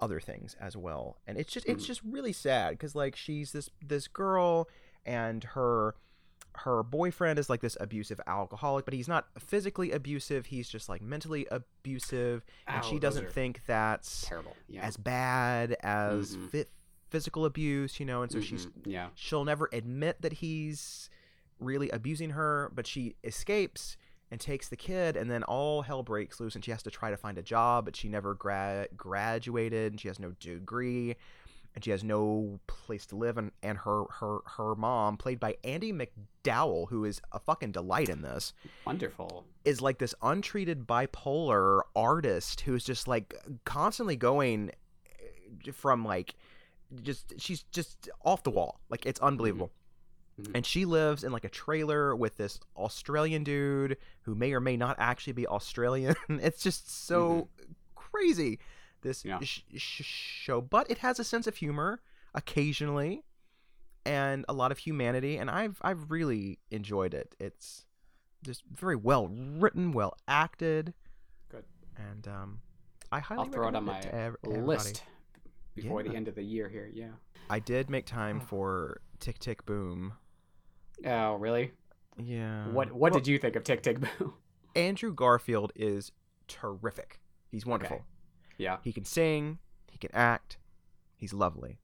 other 0.00 0.18
things 0.18 0.56
as 0.60 0.76
well. 0.76 1.18
And 1.26 1.38
it's 1.38 1.52
just 1.52 1.64
it's 1.68 1.84
Mhm. 1.84 1.86
just 1.86 2.02
really 2.02 2.32
sad 2.32 2.70
because 2.70 2.94
like 2.96 3.14
she's 3.14 3.52
this 3.52 3.70
this 3.80 4.08
girl 4.08 4.68
and 5.06 5.44
her 5.44 5.94
her 6.56 6.82
boyfriend 6.82 7.38
is 7.38 7.48
like 7.48 7.60
this 7.60 7.76
abusive 7.80 8.20
alcoholic, 8.26 8.84
but 8.84 8.92
he's 8.92 9.08
not 9.08 9.26
physically 9.38 9.90
abusive. 9.92 10.46
He's 10.46 10.68
just 10.68 10.88
like 10.88 11.00
mentally 11.00 11.46
abusive, 11.50 12.44
and 12.66 12.84
she 12.84 12.98
doesn't 12.98 13.30
think 13.32 13.64
that's 13.66 14.26
terrible. 14.26 14.56
Yeah. 14.68 14.82
as 14.82 14.96
bad 14.96 15.76
as 15.82 16.36
Mhm. 16.36 16.50
fi- 16.50 16.66
physical 17.08 17.44
abuse, 17.46 18.00
you 18.00 18.04
know. 18.06 18.22
And 18.22 18.30
so 18.32 18.40
she's 18.40 18.66
Mhm. 18.66 18.72
yeah. 18.86 19.08
she'll 19.14 19.44
never 19.44 19.68
admit 19.72 20.20
that 20.22 20.34
he's 20.34 21.08
really 21.58 21.88
abusing 21.90 22.30
her, 22.30 22.70
but 22.74 22.86
she 22.86 23.16
escapes 23.22 23.96
and 24.32 24.40
takes 24.40 24.70
the 24.70 24.76
kid, 24.76 25.14
and 25.14 25.30
then 25.30 25.42
all 25.42 25.82
hell 25.82 26.02
breaks 26.02 26.40
loose, 26.40 26.54
and 26.54 26.64
she 26.64 26.70
has 26.70 26.82
to 26.82 26.90
try 26.90 27.10
to 27.10 27.18
find 27.18 27.36
a 27.36 27.42
job, 27.42 27.84
but 27.84 27.94
she 27.94 28.08
never 28.08 28.32
gra- 28.32 28.88
graduated, 28.96 29.92
and 29.92 30.00
she 30.00 30.08
has 30.08 30.18
no 30.18 30.32
degree, 30.40 31.14
and 31.74 31.84
she 31.84 31.90
has 31.90 32.02
no 32.02 32.58
place 32.66 33.04
to 33.04 33.14
live, 33.14 33.36
and, 33.36 33.52
and 33.62 33.76
her 33.76 34.04
her 34.20 34.38
her 34.56 34.74
mom, 34.74 35.18
played 35.18 35.38
by 35.38 35.54
Andie 35.64 35.92
MacDowell, 35.92 36.88
who 36.88 37.04
is 37.04 37.20
a 37.32 37.38
fucking 37.38 37.72
delight 37.72 38.08
in 38.08 38.22
this, 38.22 38.54
Wonderful. 38.86 39.44
is 39.66 39.82
like 39.82 39.98
this 39.98 40.14
untreated 40.22 40.86
bipolar 40.86 41.82
artist 41.94 42.62
who's 42.62 42.84
just 42.84 43.06
like 43.06 43.34
constantly 43.66 44.16
going 44.16 44.70
eh, 45.10 45.72
from 45.72 46.06
like 46.06 46.36
just 47.02 47.34
she's 47.38 47.64
just 47.64 48.08
off 48.24 48.42
the 48.44 48.50
wall. 48.50 48.80
Like 48.88 49.04
it's 49.04 49.20
unbelievable 49.20 49.72
Mhm. 50.42 50.52
and 50.54 50.66
she 50.66 50.84
lives 50.84 51.24
in 51.24 51.32
like 51.32 51.44
a 51.44 51.48
trailer 51.48 52.14
with 52.16 52.36
this 52.36 52.58
australian 52.76 53.44
dude 53.44 53.96
who 54.22 54.34
may 54.34 54.52
or 54.52 54.60
may 54.60 54.76
not 54.76 54.96
actually 54.98 55.32
be 55.32 55.46
australian 55.46 56.14
it's 56.28 56.62
just 56.62 56.90
so 57.06 57.48
crazy 57.94 58.58
this 59.02 59.24
Yeah. 59.24 59.38
sh- 59.42 59.60
sh- 59.76 60.02
show 60.04 60.60
but 60.60 60.90
it 60.90 60.98
has 60.98 61.18
a 61.18 61.24
sense 61.24 61.46
of 61.46 61.56
humor 61.56 62.00
occasionally 62.34 63.24
and 64.04 64.44
a 64.48 64.52
lot 64.52 64.72
of 64.72 64.78
humanity 64.78 65.36
and 65.38 65.50
i've 65.50 65.78
i've 65.82 66.10
really 66.10 66.58
enjoyed 66.70 67.14
it 67.14 67.34
it's 67.38 67.84
just 68.42 68.64
very 68.72 68.96
well 68.96 69.28
written 69.28 69.92
well 69.92 70.14
acted 70.26 70.92
Good. 71.48 71.64
and 71.96 72.26
um 72.26 72.60
i 73.12 73.20
highly 73.20 73.44
I'll 73.44 73.48
throw 73.50 73.68
it 73.68 73.74
on 73.76 73.84
my 73.84 74.00
to 74.00 74.14
ev- 74.14 74.36
list 74.44 75.02
before 75.74 76.02
Yeah. 76.02 76.10
the 76.10 76.16
end 76.16 76.28
of 76.28 76.34
the 76.34 76.42
year 76.42 76.68
here. 76.68 76.90
Yeah. 76.92 77.12
i 77.48 77.58
did 77.60 77.88
make 77.90 78.06
time 78.06 78.40
Oh. 78.42 78.46
for 78.46 79.00
tick 79.20 79.38
tick 79.38 79.64
boom 79.64 80.14
Oh, 81.06 81.34
really? 81.34 81.72
yeah 82.18 82.66
what 82.68 82.92
What 82.92 83.12
Well, 83.12 83.20
did 83.20 83.26
you 83.26 83.38
think 83.38 83.56
of 83.56 83.64
Tick 83.64 83.82
Tick 83.82 83.98
Boom? 84.00 84.34
andrew 84.76 85.12
garfield 85.14 85.72
is 85.74 86.12
terrific 86.48 87.20
he's 87.50 87.64
wonderful 87.64 88.02
yeah. 88.58 88.76
he 88.82 88.92
can 88.92 89.04
sing 89.04 89.58
he 89.90 89.98
can 89.98 90.10
act 90.14 90.58
he's 91.16 91.32
lovely 91.32 91.78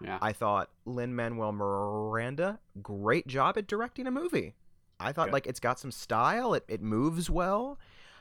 Yeah. 0.00 0.18
I 0.22 0.32
thought 0.32 0.70
Lin 0.84 1.14
Manuel 1.14 1.52
Miranda, 1.52 2.58
great 2.82 3.26
job 3.28 3.56
at 3.58 3.66
directing 3.68 4.06
a 4.06 4.10
movie. 4.10 4.54
I 4.98 5.12
thought 5.12 5.26
Good. 5.26 5.32
like 5.32 5.46
it's 5.46 5.60
got 5.60 5.78
some 5.78 5.90
style, 5.92 6.54
it, 6.54 6.64
it 6.68 6.80
moves 6.82 7.28
well. 7.30 7.78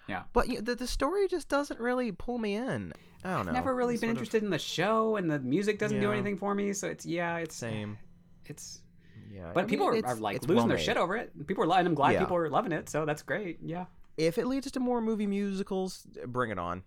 Yeah. 0.07 0.23
But 0.33 0.47
you 0.47 0.55
know, 0.55 0.61
the, 0.61 0.75
the 0.75 0.87
story 0.87 1.27
just 1.27 1.47
doesn't 1.49 1.79
really 1.79 2.11
pull 2.11 2.37
me 2.37 2.55
in. 2.55 2.93
I 3.23 3.35
don't 3.35 3.45
know. 3.45 3.51
I've 3.51 3.55
Never 3.55 3.75
really 3.75 3.93
It's 3.95 4.01
been 4.01 4.09
sort 4.09 4.17
of 4.17 4.21
interested 4.21 4.43
in 4.43 4.49
the 4.49 4.59
show, 4.59 5.15
and 5.15 5.29
the 5.29 5.39
music 5.39 5.77
doesn't 5.79 5.99
do 5.99 6.11
anything 6.11 6.37
for 6.37 6.53
me. 6.55 6.73
So 6.73 6.87
it's 6.87 7.05
yeah, 7.05 7.37
it's 7.37 7.55
Same. 7.55 7.97
It's 8.45 8.81
Yeah. 9.33 9.49
I 9.49 9.53
but 9.53 9.61
mean, 9.61 9.69
people 9.69 9.87
are, 9.87 9.95
are 10.05 10.15
like 10.15 10.41
losing 10.41 10.47
their 10.47 10.55
well-made. 10.57 10.79
shit 10.81 10.97
over 10.97 11.15
it. 11.15 11.47
People 11.47 11.71
are, 11.71 11.77
and 11.79 11.87
I'm 11.87 11.93
glad 11.95 12.11
Yeah. 12.13 12.19
people 12.21 12.37
are 12.37 12.49
loving 12.49 12.71
it. 12.71 12.89
So 12.89 13.05
that's 13.05 13.21
great. 13.23 13.59
Yeah. 13.61 13.85
If 14.17 14.37
it 14.37 14.45
leads 14.47 14.69
to 14.71 14.79
more 14.79 15.01
movie 15.01 15.27
musicals, 15.27 16.05
bring 16.27 16.51
it 16.51 16.59
on. 16.59 16.83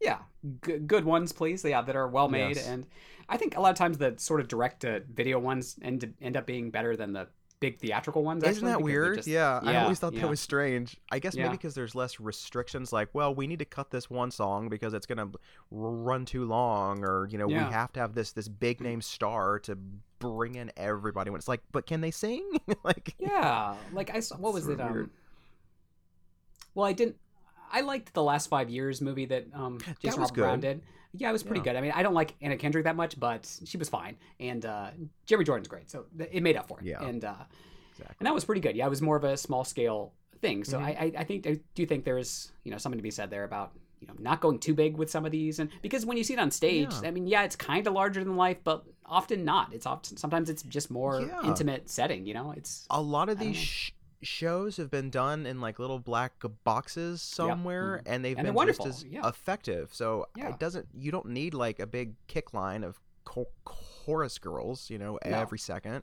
Yeah, 0.00 0.18
G- 0.64 0.78
good 0.78 1.04
ones, 1.06 1.32
please. 1.32 1.64
Yeah, 1.64 1.80
that 1.82 1.96
are 1.96 2.06
well 2.06 2.28
made, 2.28 2.56
Yes. 2.56 2.68
and 2.68 2.86
I 3.30 3.38
think 3.38 3.56
a 3.56 3.60
lot 3.60 3.70
of 3.70 3.76
times 3.76 3.96
the 3.96 4.14
sort 4.18 4.40
of 4.40 4.48
direct 4.48 4.80
to 4.82 5.02
video 5.12 5.38
ones 5.38 5.76
end 5.80 6.14
end 6.20 6.36
up 6.36 6.46
being 6.46 6.70
better 6.70 6.96
than 6.96 7.14
the 7.14 7.28
big 7.60 7.78
theatrical 7.80 8.22
ones. 8.22 8.44
Isn't 8.44 8.66
that 8.66 8.82
weird? 8.82 9.16
just- 9.16 9.26
yeah, 9.26 9.58
I 9.62 9.76
always 9.76 9.98
thought 9.98 10.12
yeah. 10.12 10.20
that 10.20 10.28
was 10.28 10.38
strange. 10.40 11.00
I 11.10 11.18
guess 11.18 11.34
Yeah. 11.34 11.44
maybe 11.44 11.56
because 11.56 11.74
there's 11.74 11.94
less 11.94 12.20
restrictions. 12.20 12.92
Like, 12.92 13.08
well, 13.14 13.34
we 13.34 13.46
need 13.46 13.60
to 13.60 13.64
cut 13.64 13.90
this 13.90 14.10
one 14.10 14.30
song 14.30 14.68
because 14.68 14.92
it's 14.92 15.06
gonna 15.06 15.24
r- 15.28 15.30
run 15.70 16.26
too 16.26 16.44
long, 16.44 17.02
or 17.02 17.26
you 17.30 17.38
know, 17.38 17.48
Yeah. 17.48 17.66
we 17.66 17.72
have 17.72 17.90
to 17.94 18.00
have 18.00 18.14
this 18.14 18.32
this 18.32 18.48
big 18.48 18.82
name 18.82 19.00
star 19.00 19.58
to 19.60 19.78
bring 20.18 20.54
in 20.54 20.70
everybody. 20.76 21.30
When 21.30 21.38
it's 21.38 21.48
like, 21.48 21.62
but 21.72 21.86
can 21.86 22.00
they 22.00 22.10
sing? 22.10 22.44
like, 22.84 23.14
Yeah, 23.18 23.74
like 23.92 24.14
I 24.14 24.20
saw, 24.20 24.36
what 24.36 24.52
was 24.54 24.66
it? 24.68 24.78
weird. 24.78 24.90
Um, 24.90 25.10
well, 26.74 26.86
I 26.86 26.92
didn't. 26.92 27.16
I 27.72 27.80
liked 27.80 28.14
the 28.14 28.22
last 28.22 28.48
five 28.48 28.70
years 28.70 29.00
movie 29.00 29.26
that 29.26 29.46
um, 29.52 29.78
Jason 30.00 30.20
was 30.20 30.30
Brown 30.30 30.60
did. 30.60 30.82
Yeah, 31.12 31.30
it 31.30 31.32
was 31.32 31.42
pretty 31.42 31.60
Yeah. 31.60 31.72
good. 31.72 31.76
I 31.76 31.80
mean, 31.80 31.92
I 31.94 32.02
don't 32.02 32.14
like 32.14 32.34
Anna 32.42 32.56
Kendrick 32.56 32.84
that 32.84 32.94
much, 32.96 33.18
but 33.18 33.50
she 33.64 33.78
was 33.78 33.88
fine, 33.88 34.16
and 34.38 34.64
uh, 34.64 34.90
Jeremy 35.24 35.44
Jordan's 35.44 35.68
great, 35.68 35.90
so 35.90 36.04
th- 36.16 36.30
it 36.32 36.42
made 36.42 36.56
up 36.56 36.68
for 36.68 36.78
it. 36.80 36.86
Yeah. 36.86 37.02
and 37.02 37.24
uh, 37.24 37.34
Exactly. 37.92 38.16
and 38.20 38.26
that 38.26 38.34
was 38.34 38.44
pretty 38.44 38.60
good. 38.60 38.76
Yeah, 38.76 38.86
it 38.86 38.90
was 38.90 39.00
more 39.00 39.16
of 39.16 39.24
a 39.24 39.36
small 39.36 39.64
scale 39.64 40.12
thing. 40.42 40.62
So 40.64 40.78
Mhm. 40.78 40.82
I, 40.84 40.90
I, 40.90 41.12
I 41.20 41.24
think 41.24 41.46
I 41.46 41.58
do 41.74 41.86
think 41.86 42.04
there's 42.04 42.52
you 42.64 42.70
know 42.70 42.76
something 42.78 42.98
to 42.98 43.02
be 43.02 43.10
said 43.10 43.30
there 43.30 43.44
about 43.44 43.72
you 44.00 44.06
know 44.06 44.14
not 44.18 44.42
going 44.42 44.58
too 44.58 44.74
big 44.74 44.98
with 44.98 45.10
some 45.10 45.24
of 45.24 45.32
these, 45.32 45.58
and 45.58 45.70
because 45.80 46.04
when 46.04 46.18
you 46.18 46.24
see 46.24 46.34
it 46.34 46.38
on 46.38 46.50
stage, 46.50 46.92
Yeah. 47.02 47.08
I 47.08 47.10
mean, 47.10 47.26
yeah, 47.26 47.42
it's 47.44 47.56
kind 47.56 47.86
of 47.86 47.94
larger 47.94 48.22
than 48.22 48.36
life, 48.36 48.58
but 48.62 48.84
often 49.08 49.44
not. 49.44 49.72
It's 49.72 49.86
often 49.86 50.16
sometimes 50.16 50.50
it's 50.50 50.62
just 50.62 50.90
more 50.90 51.20
Yeah. 51.20 51.42
intimate 51.44 51.88
setting. 51.88 52.26
You 52.26 52.34
know, 52.34 52.52
it's 52.52 52.86
a 52.90 53.00
lot 53.00 53.28
of 53.28 53.38
these 53.38 53.56
sh- 53.56 53.90
shows 54.22 54.76
have 54.78 54.90
been 54.90 55.10
done 55.10 55.46
in 55.46 55.60
like 55.60 55.78
little 55.78 55.98
black 55.98 56.34
boxes 56.64 57.22
somewhere, 57.22 57.98
mm-hmm. 57.98 58.12
and 58.12 58.24
they've 58.24 58.36
And 58.38 58.54
been 58.54 58.66
just 58.66 58.84
as 58.86 59.04
yeah. 59.04 59.26
effective. 59.28 59.94
So 59.94 60.26
Yeah. 60.36 60.50
it 60.50 60.58
doesn't. 60.58 60.88
You 60.94 61.10
don't 61.12 61.28
need 61.28 61.54
like 61.54 61.78
a 61.80 61.86
big 61.86 62.14
kick 62.26 62.52
line 62.54 62.82
of 62.84 63.00
cho- 63.32 63.48
chorus 63.64 64.38
girls, 64.38 64.90
you 64.90 64.98
know, 64.98 65.18
No. 65.24 65.30
every 65.36 65.58
second. 65.58 66.02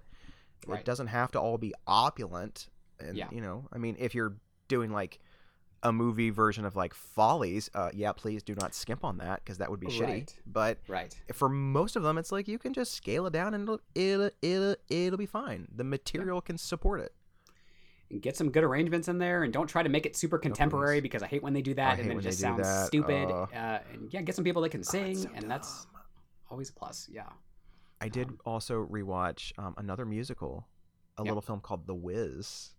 It 0.68 0.86
doesn't 0.86 1.08
have 1.08 1.32
to 1.34 1.40
all 1.42 1.58
be 1.58 1.74
opulent, 1.88 2.70
and 3.00 3.18
Yeah. 3.18 3.28
you 3.32 3.42
know, 3.42 3.68
I 3.74 3.78
mean, 3.78 3.98
if 4.00 4.16
you're 4.16 4.38
doing 4.70 4.92
like 4.92 5.20
a 5.84 5.92
movie 5.92 6.30
version 6.32 6.66
of 6.66 6.76
like 6.76 6.94
Follies, 6.94 7.70
uh, 7.76 7.90
yeah, 7.94 8.12
please 8.14 8.42
do 8.42 8.56
not 8.56 8.74
skimp 8.74 9.04
on 9.04 9.18
that 9.18 9.44
because 9.44 9.58
that 9.60 9.70
would 9.70 9.80
be 9.80 9.88
shitty. 9.88 10.34
But 10.46 10.80
right. 10.88 11.16
for 11.34 11.50
most 11.50 11.96
of 11.96 12.04
them, 12.04 12.18
it's 12.18 12.32
like 12.32 12.48
you 12.48 12.58
can 12.58 12.74
just 12.74 12.94
scale 12.94 13.28
it 13.28 13.34
down 13.34 13.54
and 13.54 13.64
it'll 13.64 13.80
it'll 13.94 14.30
it'll, 14.42 14.76
it'll 14.90 15.18
be 15.18 15.26
fine. 15.26 15.68
The 15.76 15.84
material 15.84 16.42
can 16.42 16.58
support 16.58 17.02
it. 17.02 17.14
and 18.10 18.22
get 18.22 18.38
some 18.38 18.50
good 18.50 18.64
arrangements 18.64 19.08
in 19.08 19.18
there 19.18 19.44
and 19.44 19.52
don't 19.52 19.68
try 19.68 19.84
to 19.84 19.90
make 19.90 20.06
it 20.06 20.16
super 20.16 20.38
contemporary 20.38 21.02
because 21.02 21.22
I 21.22 21.28
hate 21.28 21.44
when 21.44 21.54
they 21.54 21.62
do 21.62 21.74
that 21.76 22.00
and 22.00 22.10
then 22.10 22.18
it 22.18 22.22
just 22.22 22.40
sounds 22.40 22.62
that. 22.68 22.88
stupid. 22.88 23.30
Uh, 23.30 23.48
uh, 23.54 23.80
and 23.92 24.12
yeah, 24.14 24.22
get 24.22 24.36
some 24.36 24.44
people 24.46 24.62
that 24.64 24.70
can 24.70 24.82
Oh, 24.82 24.92
sing, 24.92 25.12
it's 25.12 25.24
so 25.24 25.30
and 25.36 25.50
that's 25.52 25.86
always 26.50 26.70
a 26.70 26.74
plus. 26.74 27.10
Yeah. 27.12 27.28
I 28.00 28.08
did 28.10 28.28
Um, 28.30 28.40
also 28.46 28.86
rewatch 28.86 29.52
um, 29.58 29.74
another 29.78 30.06
musical, 30.06 30.68
a 31.18 31.22
Yep. 31.24 31.28
little 31.28 31.42
film 31.42 31.60
called 31.62 31.88
The 31.88 31.96
Wiz, 31.96 32.74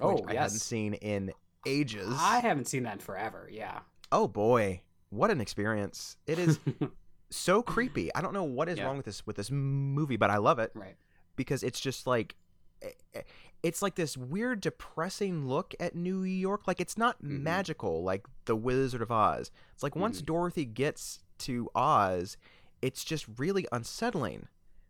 Oh, 0.00 0.14
which 0.14 0.24
I 0.24 0.34
hadn't 0.34 0.52
yes. 0.54 0.62
seen 0.62 0.94
in 0.94 1.32
ages. 1.66 2.14
I 2.18 2.40
haven't 2.40 2.66
seen 2.68 2.82
that 2.84 2.94
in 2.94 2.98
forever. 3.00 3.48
Yeah. 3.50 3.80
Oh 4.10 4.28
boy, 4.28 4.82
what 5.10 5.30
an 5.30 5.40
experience! 5.40 6.16
It 6.26 6.38
is 6.38 6.58
so 7.30 7.62
creepy. 7.62 8.14
I 8.14 8.20
don't 8.20 8.34
know 8.34 8.44
what 8.44 8.68
is 8.68 8.78
Yeah. 8.78 8.84
wrong 8.86 8.96
with 8.96 9.06
this 9.06 9.26
with 9.26 9.36
this 9.36 9.50
movie, 9.50 10.16
but 10.16 10.30
I 10.30 10.36
love 10.38 10.58
it 10.58 10.72
right. 10.74 10.96
because 11.36 11.62
it's 11.62 11.80
just 11.80 12.06
like 12.06 12.34
eh, 12.82 12.90
eh, 13.14 13.22
it's 13.62 13.80
like 13.80 13.94
this 13.94 14.16
weird 14.16 14.60
depressing 14.60 15.46
look 15.48 15.74
at 15.80 15.94
New 15.94 16.22
York. 16.24 16.66
Like 16.66 16.80
it's 16.80 16.98
not 16.98 17.22
Mhm. 17.22 17.40
magical 17.42 18.02
like 18.02 18.26
The 18.46 18.56
Wizard 18.56 19.02
of 19.02 19.10
Oz. 19.10 19.50
It's 19.72 19.82
like 19.82 19.94
once 19.96 20.20
Mhm. 20.20 20.26
Dorothy 20.26 20.64
gets 20.64 21.20
to 21.38 21.70
Oz, 21.74 22.36
it's 22.82 23.04
just 23.04 23.26
really 23.38 23.66
unsettling. 23.72 24.48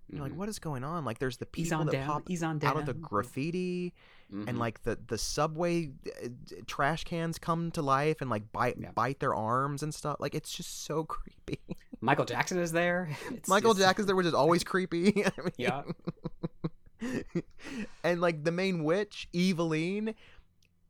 You're 0.09 0.23
like, 0.23 0.33
Mhm. 0.33 0.37
what 0.37 0.49
is 0.49 0.59
going 0.59 0.85
on? 0.85 1.05
Like 1.05 1.19
there's 1.19 1.37
the 1.37 1.47
people 1.47 1.85
that 1.85 1.93
down. 1.93 2.07
pop 2.07 2.29
He's 2.29 2.43
on 2.43 2.59
down. 2.59 2.71
out 2.71 2.76
of 2.79 2.87
the 2.87 2.95
graffiti 2.95 3.95
Mhm. 4.32 4.48
and 4.48 4.58
like 4.58 4.82
the 4.84 4.98
the 5.08 5.18
subway 5.18 5.90
uh, 6.24 6.28
trash 6.66 7.04
cans 7.04 7.38
come 7.38 7.70
to 7.72 7.82
life 7.82 8.20
and 8.22 8.30
like 8.30 8.50
bite 8.52 8.76
Yeah. 8.80 8.90
bite 8.92 9.20
their 9.20 9.34
arms 9.34 9.82
and 9.82 9.94
stuff 9.94 10.16
like 10.20 10.34
it's 10.34 10.52
just 10.52 10.84
so 10.84 11.04
creepy 11.16 11.60
Michael 12.00 12.24
Jackson 12.24 12.58
is 12.58 12.72
there. 12.72 13.10
It's 13.30 13.48
michael 13.48 13.74
just- 13.74 13.84
jackson's 13.84 14.06
there 14.06 14.16
which 14.16 14.26
is 14.26 14.34
always 14.34 14.64
creepy 14.64 15.24
I 15.26 15.30
mean- 15.42 15.52
Yeah. 15.58 15.82
and 18.04 18.20
like 18.20 18.44
the 18.44 18.52
main 18.52 18.84
witch 18.84 19.28
Evillene 19.34 20.14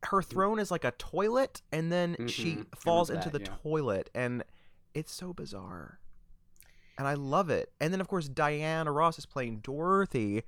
her 0.05 0.21
throne 0.21 0.59
is 0.59 0.69
like 0.69 0.83
a 0.83 0.91
toilet 0.91 1.61
and 1.71 1.91
then 1.91 2.27
she 2.27 2.55
Mhm. 2.57 2.65
I 2.73 2.75
falls 2.77 3.09
into 3.09 3.29
that, 3.29 3.33
the 3.45 3.51
yeah. 3.51 3.57
toilet 3.63 4.09
and 4.13 4.43
It's 4.93 5.11
so 5.11 5.33
bizarre. 5.33 5.97
And 6.99 7.07
I 7.07 7.15
love 7.15 7.49
it. 7.49 7.71
And 7.81 7.91
then 7.91 7.99
of 7.99 8.07
course 8.07 8.27
Diana 8.29 8.91
Ross 8.91 9.17
is 9.17 9.25
playing 9.25 9.61
Dorothy 9.61 10.43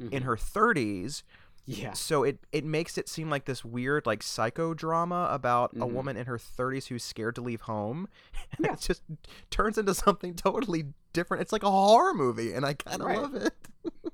in 0.00 0.08
Mhm. 0.08 0.22
her 0.22 0.36
30s. 0.36 1.22
Yeah. 1.64 1.92
So 1.92 2.24
it 2.24 2.38
it 2.52 2.64
makes 2.64 2.98
it 2.98 3.08
seem 3.08 3.30
like 3.30 3.44
this 3.44 3.64
weird 3.64 4.04
like 4.06 4.20
psychodrama 4.20 5.32
about 5.32 5.72
a 5.74 5.86
Mhm. 5.86 5.92
woman 5.92 6.16
in 6.16 6.26
her 6.26 6.38
30s 6.38 6.86
who's 6.88 7.04
scared 7.04 7.34
to 7.36 7.40
leave 7.40 7.62
home. 7.62 8.08
And 8.58 8.66
Yeah. 8.66 8.72
it 8.74 8.80
just 8.80 9.02
turns 9.50 9.78
into 9.78 9.94
something 9.94 10.34
totally 10.36 10.86
different. 11.12 11.40
It's 11.42 11.52
like 11.52 11.62
a 11.62 11.70
horror 11.70 12.14
movie 12.14 12.52
and 12.52 12.64
I 12.66 12.74
kind 12.74 13.00
of 13.00 13.06
Right. 13.06 13.18
love 13.22 13.34
it. 13.34 13.54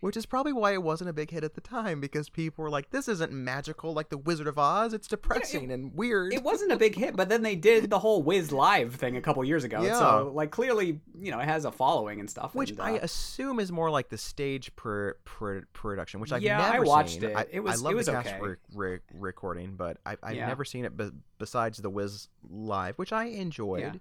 Which 0.00 0.16
is 0.16 0.26
probably 0.26 0.52
why 0.52 0.72
it 0.72 0.82
wasn't 0.82 1.10
a 1.10 1.12
big 1.12 1.30
hit 1.30 1.44
at 1.44 1.54
the 1.54 1.60
time 1.60 2.00
because 2.00 2.28
people 2.28 2.62
were 2.62 2.70
like 2.70 2.90
this 2.90 3.08
isn't 3.08 3.32
magical 3.32 3.92
like 3.94 4.08
the 4.10 4.18
Wizard 4.18 4.46
of 4.46 4.58
Oz. 4.58 4.92
It's 4.92 5.08
depressing 5.08 5.70
and 5.72 5.94
weird. 5.94 6.32
It 6.32 6.42
wasn't 6.42 6.72
a 6.72 6.76
big 6.76 6.94
hit, 6.94 7.16
but 7.16 7.28
then 7.28 7.42
they 7.42 7.56
did 7.56 7.90
the 7.90 7.98
whole 7.98 8.22
Wiz 8.22 8.52
Live 8.52 8.94
thing 8.96 9.16
a 9.16 9.20
couple 9.20 9.44
years 9.44 9.64
ago. 9.64 9.82
Yeah. 9.82 9.98
So, 9.98 10.32
like, 10.34 10.50
clearly, 10.50 11.00
you 11.18 11.30
know, 11.30 11.38
it 11.40 11.46
has 11.46 11.64
a 11.64 11.72
following 11.72 12.20
and 12.20 12.28
stuff. 12.28 12.54
which 12.54 12.70
and, 12.70 12.80
I 12.80 12.94
uh, 12.96 13.00
assume 13.02 13.60
is 13.60 13.72
more 13.72 13.90
like 13.90 14.08
the 14.08 14.18
stage 14.18 14.74
pr- 14.76 15.12
pr- 15.24 15.60
production, 15.72 16.20
which 16.20 16.32
I've 16.32 16.42
Yeah, 16.42 16.62
I 16.62 16.72
never 16.72 16.84
watched 16.84 17.20
seen. 17.20 17.30
it. 17.30 17.36
I, 17.36 17.46
It 17.50 17.60
was- 17.60 17.80
I 17.80 17.84
love 17.84 17.92
it 17.92 17.96
was 17.96 18.06
the 18.06 18.12
cast 18.12 18.28
okay. 18.28 18.40
re- 18.40 18.56
re- 18.74 18.98
recording, 19.14 19.76
but 19.76 19.98
I, 20.04 20.16
I've 20.22 20.36
Yeah. 20.36 20.46
never 20.46 20.64
seen 20.64 20.84
it 20.84 20.96
be- 20.96 21.10
besides 21.38 21.78
the 21.78 21.90
Wiz 21.90 22.28
live, 22.48 22.96
which 22.98 23.12
I 23.12 23.24
enjoyed. 23.26 23.80
Yeah. 23.82 23.92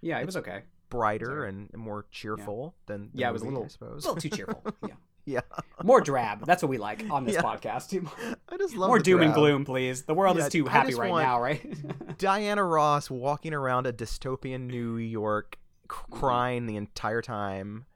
yeah, 0.00 0.18
it 0.20 0.26
was 0.26 0.36
okay. 0.36 0.62
Brighter 0.88 1.44
and 1.44 1.72
more 1.76 2.06
cheerful 2.10 2.74
than 2.86 3.10
the 3.14 3.20
Yeah, 3.20 3.30
it 3.30 3.32
was 3.32 3.42
a 3.42 3.44
little- 3.44 3.64
I 3.64 3.68
suppose. 3.68 4.04
A 4.04 4.08
little 4.12 4.20
too 4.22 4.30
cheerful. 4.30 4.64
Yeah. 4.88 4.94
yeah, 5.26 5.40
More 5.82 6.00
drab. 6.00 6.44
That's 6.46 6.62
what 6.62 6.68
we 6.70 6.78
like 6.78 7.04
on 7.10 7.24
this 7.24 7.34
Yeah. 7.34 7.42
podcast. 7.42 7.94
I 8.48 8.56
just 8.56 8.74
love 8.74 8.88
More 8.88 8.98
doom 8.98 9.22
and 9.22 9.34
gloom, 9.34 9.64
please. 9.64 10.02
The 10.02 10.14
world 10.14 10.36
Yeah, 10.38 10.46
is 10.46 10.52
too 10.52 10.68
I 10.68 10.72
happy 10.72 10.94
right 10.94 11.12
now, 11.12 11.40
right? 11.40 11.62
Diana 12.18 12.64
Ross 12.64 13.10
walking 13.10 13.54
around 13.54 13.86
a 13.86 13.92
dystopian 13.92 14.66
New 14.66 14.96
York, 14.96 15.58
c- 15.90 15.96
crying 16.10 16.66
the 16.66 16.76
entire 16.76 17.22
time, 17.22 17.86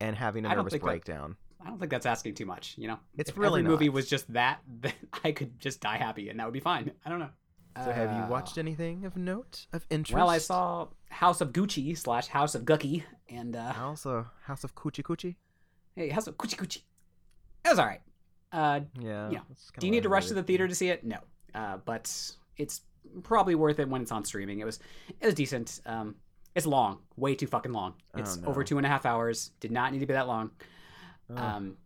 and 0.00 0.16
having 0.16 0.44
a 0.46 0.48
nervous 0.54 0.72
think 0.72 0.82
that- 0.82 0.86
breakdown. 0.86 1.36
I 1.60 1.68
don't 1.70 1.78
think 1.80 1.90
that's 1.90 2.06
asking 2.06 2.34
too 2.34 2.46
much. 2.46 2.76
You 2.78 2.86
know, 2.88 2.98
It's 3.16 3.30
if 3.30 3.36
really 3.36 3.60
every 3.60 3.70
movie 3.70 3.88
was 3.88 4.08
just 4.08 4.32
that, 4.32 4.60
then 4.68 4.92
I 5.24 5.32
could 5.32 5.58
just 5.58 5.80
die 5.80 5.96
happy, 5.96 6.28
and 6.28 6.38
that 6.38 6.44
would 6.46 6.52
be 6.54 6.60
fine. 6.60 6.92
I 7.04 7.10
don't 7.10 7.18
know. 7.18 7.30
So, 7.84 7.90
have 7.92 8.10
you 8.12 8.22
Uh, 8.24 8.28
watched 8.28 8.58
anything 8.58 9.04
of 9.04 9.16
note 9.16 9.66
of 9.72 9.84
interest? 9.90 10.14
Well, 10.16 10.28
I 10.30 10.38
saw 10.38 10.88
House 11.10 11.40
of 11.40 11.52
Gucci 11.52 11.96
slash 11.98 12.28
House 12.28 12.54
of 12.54 12.64
Gucky, 12.64 13.04
and 13.28 13.54
uh, 13.56 13.72
of 14.04 14.26
House 14.42 14.64
of 14.64 14.74
Coochie 14.76 15.02
Coochie. 15.02 15.36
Hey, 15.98 16.08
House 16.10 16.26
of 16.28 16.36
Gucci 16.36 16.56
Gucci. 16.56 16.82
It 17.64 17.68
was 17.70 17.78
all 17.78 17.86
right. 17.86 18.00
Uh, 18.52 18.80
Yeah. 18.98 19.28
That's 19.48 19.70
kinda 19.70 19.80
do 19.80 19.86
you 19.86 19.90
need 19.90 20.04
to 20.04 20.08
rush 20.08 20.26
to 20.28 20.34
the 20.34 20.42
theater 20.42 20.66
to 20.68 20.74
see 20.74 20.88
it? 20.90 21.04
No, 21.04 21.18
uh, 21.54 21.78
but 21.78 22.32
it's 22.56 22.82
probably 23.22 23.54
worth 23.54 23.78
it 23.78 23.88
when 23.88 24.00
it's 24.02 24.12
on 24.12 24.24
streaming. 24.24 24.60
It 24.60 24.64
was 24.64 24.78
it 25.20 25.26
was 25.26 25.34
decent. 25.34 25.80
Um, 25.84 26.14
it's 26.54 26.66
long, 26.66 27.00
way 27.16 27.34
too 27.34 27.46
fucking 27.46 27.72
long. 27.72 27.94
Oh, 28.14 28.20
It's 28.20 28.36
no. 28.38 28.48
over 28.48 28.64
two 28.64 28.78
and 28.78 28.86
a 28.86 28.88
half 28.88 29.04
hours. 29.06 29.50
Did 29.60 29.70
not 29.72 29.92
need 29.92 29.98
to 30.00 30.06
be 30.06 30.14
that 30.14 30.26
long. 30.28 30.50
Ugh. 31.30 31.38
Um, 31.38 31.76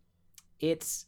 it's 0.59 1.05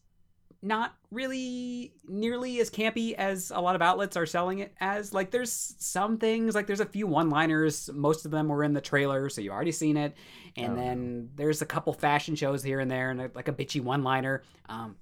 not 0.62 0.96
really 1.12 1.94
nearly 2.08 2.60
as 2.60 2.70
campy 2.70 3.14
as 3.14 3.52
a 3.52 3.60
lot 3.60 3.76
of 3.76 3.82
outlets 3.82 4.18
are 4.18 4.26
selling 4.26 4.60
it 4.60 4.74
as. 4.80 5.14
Like, 5.14 5.32
there's 5.32 5.76
some 5.80 6.18
things, 6.18 6.56
like 6.56 6.68
there's 6.68 6.80
a 6.80 6.86
few 6.86 7.08
one-liners. 7.08 7.90
Most 7.94 8.26
of 8.26 8.32
them 8.32 8.48
were 8.48 8.64
in 8.64 8.74
the 8.74 8.82
trailer, 8.82 9.30
so 9.30 9.42
you've 9.42 9.54
already 9.54 9.72
seen 9.72 9.98
it. 9.98 10.16
And 10.58 10.74
Oh, 10.74 10.76
then 10.76 11.30
there's 11.36 11.62
a 11.62 11.66
couple 11.66 11.94
fashion 11.94 12.36
shows 12.36 12.64
here 12.64 12.80
and 12.80 12.90
there, 12.90 13.12
and 13.12 13.22
a, 13.22 13.32
like 13.36 13.48
a 13.48 13.54
bitchy 13.54 13.82
one-liner. 13.82 14.44
Um, 14.68 14.96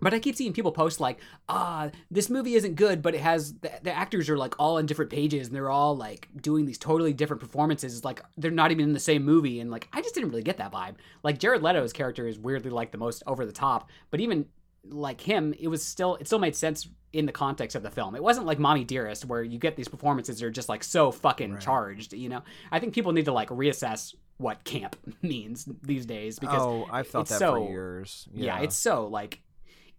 but 0.00 0.12
I 0.12 0.18
keep 0.18 0.34
seeing 0.34 0.52
people 0.52 0.72
post 0.72 0.98
like, 0.98 1.20
ah, 1.48 1.90
this 2.10 2.28
movie 2.28 2.54
isn't 2.54 2.74
good, 2.74 3.00
but 3.00 3.14
it 3.14 3.20
has 3.20 3.54
the, 3.60 3.70
the 3.82 3.92
actors 3.92 4.28
are 4.28 4.36
like 4.36 4.54
all 4.58 4.78
on 4.78 4.86
different 4.86 5.10
pages 5.10 5.46
and 5.46 5.54
they're 5.54 5.70
all 5.70 5.96
like 5.96 6.28
doing 6.40 6.64
these 6.66 6.78
totally 6.78 7.12
different 7.12 7.40
performances. 7.40 7.94
It's 7.94 8.04
like 8.04 8.20
they're 8.36 8.50
not 8.50 8.72
even 8.72 8.84
in 8.84 8.92
the 8.92 9.00
same 9.00 9.24
movie. 9.24 9.60
And 9.60 9.70
like, 9.70 9.88
I 9.92 10.02
just 10.02 10.14
didn't 10.14 10.30
really 10.30 10.42
get 10.42 10.56
that 10.56 10.72
vibe. 10.72 10.96
Like 11.22 11.38
Jared 11.38 11.62
Leto's 11.62 11.92
character 11.92 12.26
is 12.26 12.38
weirdly 12.40 12.70
like 12.70 12.90
the 12.90 12.98
most 12.98 13.22
over 13.28 13.46
the 13.46 13.52
top, 13.52 13.88
but 14.10 14.20
even 14.20 14.46
like 14.88 15.20
him, 15.20 15.54
it 15.58 15.68
was 15.68 15.84
still, 15.84 16.16
it 16.16 16.26
still 16.26 16.38
made 16.38 16.54
sense 16.56 16.88
in 17.12 17.26
the 17.26 17.32
context 17.32 17.76
of 17.76 17.82
the 17.82 17.90
film. 17.90 18.14
It 18.16 18.22
wasn't 18.22 18.46
like 18.46 18.58
Mommy 18.58 18.84
Dearest 18.84 19.24
where 19.24 19.42
you 19.42 19.58
get 19.58 19.76
these 19.76 19.88
performances 19.88 20.40
that 20.40 20.46
are 20.46 20.50
just 20.50 20.68
like 20.68 20.82
so 20.84 21.10
fucking 21.12 21.52
Right. 21.52 21.60
charged, 21.60 22.12
you 22.12 22.28
know? 22.28 22.42
I 22.72 22.80
think 22.80 22.92
people 22.94 23.12
need 23.12 23.26
to 23.26 23.32
like 23.32 23.48
reassess 23.50 24.14
what 24.38 24.64
camp 24.64 24.96
means 25.22 25.66
these 25.82 26.06
days 26.06 26.38
because 26.38 26.60
oh, 26.60 26.88
I've 26.90 27.06
thought 27.08 27.28
that 27.28 27.38
so- 27.38 27.54
for 27.54 27.70
years. 27.70 28.28
yeah. 28.32 28.60
it's 28.60 28.76
so 28.76 29.06
like 29.06 29.40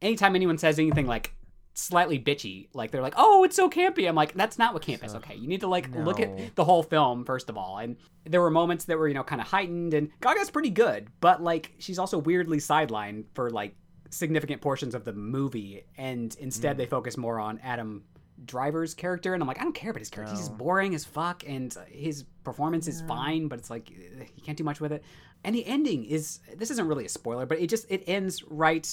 anytime 0.01 0.35
anyone 0.35 0.57
says 0.57 0.77
anything 0.77 1.07
like 1.07 1.31
slightly 1.77 2.17
bitchy, 2.19 2.67
like 2.73 2.91
they're 2.91 3.01
like, 3.01 3.15
"Oh, 3.17 3.43
it's 3.43 3.55
so 3.55 3.69
campy." 3.69 4.07
I'm 4.07 4.15
like, 4.15 4.33
"That's 4.33 4.57
not 4.57 4.73
what 4.73 4.81
camp 4.83 5.03
is." 5.03 5.13
Okay, 5.15 5.35
you 5.35 5.45
need 5.47 5.59
to 5.61 5.67
like 5.67 5.93
look 5.93 6.19
at 6.21 6.55
the 6.55 6.63
whole 6.63 6.83
film 6.83 7.25
first 7.25 7.49
of 7.49 7.57
all. 7.57 7.77
And 7.79 7.97
there 8.25 8.39
were 8.41 8.49
moments 8.51 8.85
that 8.85 8.97
were 8.97 9.07
you 9.09 9.13
know 9.13 9.23
kind 9.23 9.41
of 9.41 9.47
heightened, 9.47 9.93
and 9.93 10.09
Gaga's 10.21 10.49
pretty 10.49 10.69
good, 10.69 11.07
but 11.19 11.41
like 11.43 11.73
she's 11.79 11.99
also 11.99 12.17
weirdly 12.17 12.57
sidelined 12.59 13.25
for 13.33 13.49
like 13.49 13.75
significant 14.09 14.61
portions 14.61 14.95
of 14.95 15.03
the 15.05 15.13
movie, 15.13 15.83
and 15.97 16.35
instead 16.39 16.75
Mm. 16.75 16.77
they 16.79 16.85
focus 16.85 17.17
more 17.17 17.39
on 17.39 17.59
Adam. 17.59 18.03
Driver's 18.43 18.93
character, 18.93 19.33
and 19.33 19.41
I'm 19.41 19.47
like, 19.47 19.61
I 19.61 19.63
don't 19.63 19.73
care 19.73 19.91
about 19.91 20.01
his 20.01 20.09
character. 20.09 20.35
He's 20.35 20.41
just 20.47 20.57
boring 20.57 20.93
as 20.93 21.05
fuck, 21.05 21.43
and 21.47 21.73
his 21.87 22.25
performance 22.43 22.85
is 22.85 23.01
fine, 23.03 23.47
but 23.47 23.59
it's 23.59 23.69
like 23.69 23.89
you 23.89 24.43
can't 24.45 24.57
do 24.57 24.63
much 24.65 24.81
with 24.81 24.91
it. 24.91 25.03
And 25.45 25.55
the 25.55 25.65
ending 25.65 26.03
is 26.03 26.41
this 26.57 26.69
isn't 26.71 26.85
really 26.85 27.05
a 27.05 27.09
spoiler, 27.09 27.45
but 27.45 27.59
it 27.59 27.67
just 27.67 27.85
it 27.89 28.03
ends 28.07 28.43
right 28.43 28.85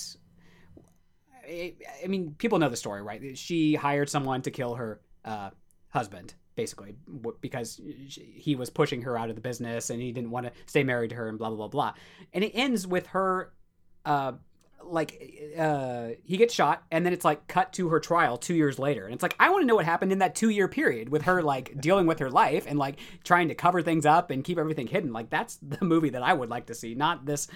I 1.44 1.75
I 2.05 2.07
mean, 2.07 2.35
people 2.38 2.59
know 2.59 2.68
the 2.68 2.77
story, 2.77 3.03
right? 3.03 3.37
She 3.37 3.75
hired 3.75 4.09
someone 4.09 4.42
to 4.42 4.51
kill 4.51 4.77
her 4.77 5.01
uh, 5.25 5.51
husband, 5.88 6.35
basically, 6.55 6.94
because 7.40 7.81
he 8.16 8.55
was 8.55 8.70
pushing 8.70 9.03
her 9.03 9.18
out 9.18 9.29
of 9.29 9.35
the 9.35 9.42
business 9.42 9.90
and 9.90 10.01
he 10.01 10.12
didn't 10.12 10.31
want 10.31 10.46
to 10.46 10.53
stay 10.66 10.85
married 10.85 11.11
to 11.11 11.16
her 11.16 11.29
and 11.29 11.38
blah, 11.38 11.48
blah, 11.48 11.57
blah, 11.57 11.68
blah. 11.68 11.94
And 12.33 12.44
it 12.44 12.53
ends 12.55 12.87
with 12.87 13.09
her, 13.09 13.53
uh, 14.05 14.33
like, 14.85 15.55
uh, 15.59 16.09
he 16.25 16.37
gets 16.37 16.55
shot 16.55 16.83
and 16.90 17.05
then 17.05 17.12
it's 17.12 17.25
like 17.25 17.47
cut 17.49 17.73
to 17.75 17.88
her 17.88 18.01
trial 18.01 18.37
two 18.37 18.55
years 18.55 18.79
later. 18.79 19.05
And 19.05 19.14
it's 19.14 19.23
like, 19.23 19.37
I 19.38 19.51
want 19.51 19.62
to 19.62 19.66
know 19.66 19.75
what 19.75 19.85
happened 19.85 20.12
in 20.12 20.18
that 20.18 20.35
two 20.35 20.51
year 20.51 20.68
period 20.68 21.09
with 21.09 21.23
her, 21.23 21.42
like, 21.42 21.81
dealing 21.81 22.07
with 22.07 22.18
her 22.18 22.31
life 22.31 22.66
and, 22.66 22.79
like, 22.79 22.99
trying 23.25 23.49
to 23.49 23.55
cover 23.55 23.83
things 23.83 24.07
up 24.07 24.31
and 24.31 24.45
keep 24.45 24.59
everything 24.59 24.87
hidden. 24.87 25.12
Like, 25.12 25.31
that's 25.31 25.59
the 25.62 25.85
movie 25.85 26.11
that 26.11 26.23
I 26.23 26.33
would 26.33 26.51
like 26.51 26.66
to 26.66 26.75
see, 26.75 26.95
not 26.95 27.25
this 27.27 27.49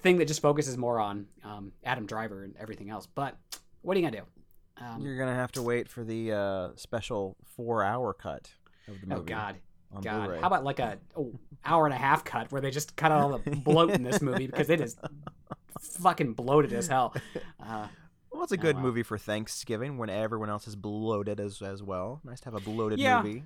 thing 0.00 0.18
that 0.18 0.28
just 0.28 0.42
focuses 0.42 0.76
more 0.76 0.98
on 0.98 1.26
um, 1.44 1.72
Adam 1.84 2.06
Driver 2.06 2.42
and 2.44 2.56
everything 2.58 2.90
else. 2.90 3.06
But 3.06 3.36
what 3.82 3.96
are 3.96 4.00
you 4.00 4.06
gonna 4.06 4.22
do? 4.22 4.84
Um, 4.84 5.02
You're 5.02 5.18
gonna 5.18 5.34
have 5.34 5.52
to 5.52 5.62
wait 5.62 5.88
for 5.88 6.04
the 6.04 6.32
uh, 6.32 6.68
special 6.76 7.36
four-hour 7.56 8.14
cut 8.14 8.50
of 8.88 9.00
the 9.00 9.06
movie. 9.06 9.20
oh 9.20 9.24
God, 9.24 9.56
God! 10.02 10.24
Blu-ray. 10.24 10.40
How 10.40 10.46
about 10.46 10.64
like 10.64 10.78
a 10.78 10.98
oh, 11.16 11.32
hour 11.64 11.84
and 11.84 11.94
a 11.94 11.98
half 11.98 12.24
cut 12.24 12.50
where 12.50 12.60
they 12.60 12.70
just 12.70 12.96
cut 12.96 13.12
out 13.12 13.20
all 13.20 13.38
the 13.38 13.50
bloat 13.56 13.90
in 13.90 14.02
this 14.02 14.22
movie 14.22 14.46
because 14.46 14.70
it 14.70 14.80
is 14.80 14.96
fucking 15.80 16.34
bloated 16.34 16.72
as 16.72 16.86
hell. 16.88 17.14
Uh, 17.62 17.88
Well, 18.32 18.44
it's 18.44 18.52
a 18.52 18.56
Oh, 18.56 18.62
good 18.62 18.76
wow. 18.76 18.82
movie 18.82 19.02
for 19.02 19.18
Thanksgiving 19.18 19.98
when 19.98 20.08
everyone 20.08 20.48
else 20.50 20.68
is 20.68 20.76
bloated 20.76 21.40
as 21.40 21.60
as 21.62 21.82
well. 21.82 22.20
Nice 22.24 22.40
to 22.40 22.44
have 22.46 22.54
a 22.54 22.60
bloated 22.60 22.98
Yeah. 23.00 23.22
movie 23.22 23.42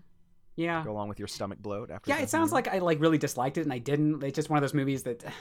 yeah, 0.57 0.85
go 0.85 0.93
along 0.93 1.09
with 1.09 1.19
your 1.19 1.27
stomach 1.27 1.59
bloat 1.59 1.91
after. 1.91 2.11
yeah. 2.11 2.19
It 2.19 2.29
sounds 2.31 2.51
Thanksgiving. 2.53 2.81
like 2.81 2.83
I 2.83 2.85
like 2.85 3.01
really 3.01 3.19
disliked 3.19 3.59
it 3.59 3.63
and 3.63 3.73
I 3.73 3.79
didn't. 3.79 4.23
It's 4.23 4.37
just 4.37 4.51
one 4.51 4.57
of 4.59 4.63
those 4.63 4.75
movies 4.75 5.03
that. 5.05 5.25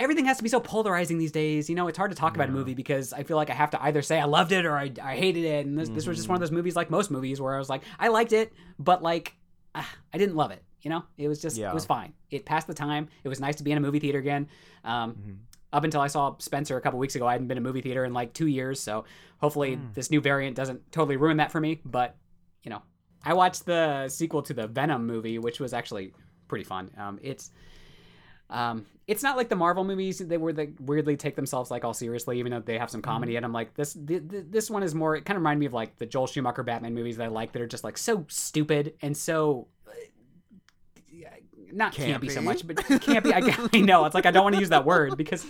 Everything 0.00 0.24
has 0.24 0.38
to 0.38 0.42
be 0.42 0.48
so 0.48 0.58
polarizing 0.58 1.18
these 1.18 1.30
days. 1.30 1.70
You 1.70 1.76
know, 1.76 1.86
it's 1.86 1.96
hard 1.96 2.10
to 2.10 2.16
talk 2.16 2.34
about 2.34 2.48
a 2.48 2.52
movie 2.52 2.74
because 2.74 3.12
I 3.12 3.22
feel 3.22 3.36
like 3.36 3.48
I 3.48 3.52
have 3.54 3.70
to 3.70 3.80
either 3.84 4.02
say 4.02 4.18
I 4.18 4.24
loved 4.24 4.50
it 4.50 4.66
or 4.66 4.76
I, 4.76 4.90
I 5.00 5.14
hated 5.14 5.44
it. 5.44 5.66
And 5.66 5.78
this, 5.78 5.88
this 5.88 6.04
was 6.08 6.16
just 6.16 6.24
Mm-hmm. 6.24 6.32
one 6.32 6.34
of 6.34 6.40
those 6.40 6.50
movies, 6.50 6.74
like 6.74 6.90
most 6.90 7.12
movies, 7.12 7.40
where 7.40 7.54
I 7.54 7.58
was 7.58 7.68
like, 7.68 7.82
I 8.00 8.08
liked 8.08 8.32
it, 8.32 8.52
but 8.76 9.04
like, 9.04 9.36
ah, 9.72 9.88
I 10.12 10.18
didn't 10.18 10.34
love 10.34 10.50
it. 10.50 10.64
You 10.82 10.90
know, 10.90 11.04
it 11.16 11.28
was 11.28 11.40
just, 11.40 11.56
Yeah. 11.56 11.70
it 11.70 11.74
was 11.74 11.84
fine. 11.86 12.12
It 12.28 12.44
passed 12.44 12.66
the 12.66 12.74
time. 12.74 13.08
It 13.22 13.28
was 13.28 13.38
nice 13.38 13.54
to 13.56 13.62
be 13.62 13.70
in 13.70 13.78
a 13.78 13.80
movie 13.80 14.00
theater 14.00 14.18
again. 14.18 14.48
Um, 14.82 15.12
Mhm. 15.14 15.36
Up 15.74 15.84
until 15.84 16.00
I 16.00 16.06
saw 16.06 16.36
Spencer 16.38 16.76
a 16.76 16.80
couple 16.80 16.98
weeks 16.98 17.16
ago, 17.16 17.26
I 17.26 17.32
hadn't 17.32 17.48
been 17.48 17.58
a 17.58 17.60
movie 17.60 17.82
theater 17.82 18.04
in 18.04 18.14
like 18.14 18.32
two 18.32 18.46
years. 18.46 18.80
So 18.80 19.04
hopefully 19.38 19.76
Mm. 19.76 19.92
this 19.92 20.10
new 20.10 20.20
variant 20.20 20.56
doesn't 20.56 20.90
totally 20.92 21.16
ruin 21.16 21.36
that 21.38 21.50
for 21.52 21.60
me. 21.60 21.80
But, 21.84 22.16
you 22.62 22.70
know, 22.70 22.80
I 23.24 23.34
watched 23.34 23.66
the 23.66 24.08
sequel 24.08 24.40
to 24.42 24.54
the 24.54 24.66
Venom 24.68 25.06
movie, 25.06 25.38
which 25.38 25.58
was 25.60 25.74
actually 25.74 26.14
pretty 26.48 26.64
fun. 26.64 26.90
Um, 26.96 27.18
it's, 27.22 27.50
um, 28.50 28.86
it's 29.08 29.22
not 29.22 29.36
like 29.36 29.48
the 29.48 29.56
Marvel 29.56 29.82
movies 29.84 30.18
they 30.18 30.36
were 30.36 30.52
they 30.52 30.70
weirdly 30.78 31.16
take 31.16 31.34
themselves 31.34 31.70
like 31.70 31.84
all 31.84 31.92
seriously, 31.94 32.38
even 32.38 32.52
though 32.52 32.60
they 32.60 32.78
have 32.78 32.90
some 32.90 33.02
comedy. 33.02 33.34
And 33.36 33.44
I'm 33.44 33.52
like, 33.52 33.74
this 33.74 33.94
th- 33.94 34.28
th- 34.30 34.44
this 34.50 34.70
one 34.70 34.82
is 34.82 34.94
more. 34.94 35.16
It 35.16 35.24
kind 35.24 35.36
of 35.36 35.40
reminded 35.40 35.60
me 35.60 35.66
of 35.66 35.72
like 35.72 35.98
the 35.98 36.06
Joel 36.06 36.26
Schumacher 36.28 36.62
Batman 36.62 36.94
movies 36.94 37.16
that 37.16 37.24
I 37.24 37.28
like 37.28 37.52
that 37.52 37.62
are 37.62 37.66
just 37.66 37.84
like 37.84 37.98
so 37.98 38.24
stupid 38.28 38.94
and 39.02 39.16
so. 39.16 39.66
Not 41.74 41.92
campy. 41.92 42.30
so 42.30 42.40
much, 42.40 42.66
but 42.66 42.76
campy. 42.76 43.32
I, 43.32 43.68
I 43.78 43.80
know 43.80 44.04
it's 44.04 44.14
like 44.14 44.26
I 44.26 44.30
don't 44.30 44.44
want 44.44 44.54
to 44.54 44.60
use 44.60 44.68
that 44.68 44.84
word 44.84 45.16
because, 45.16 45.44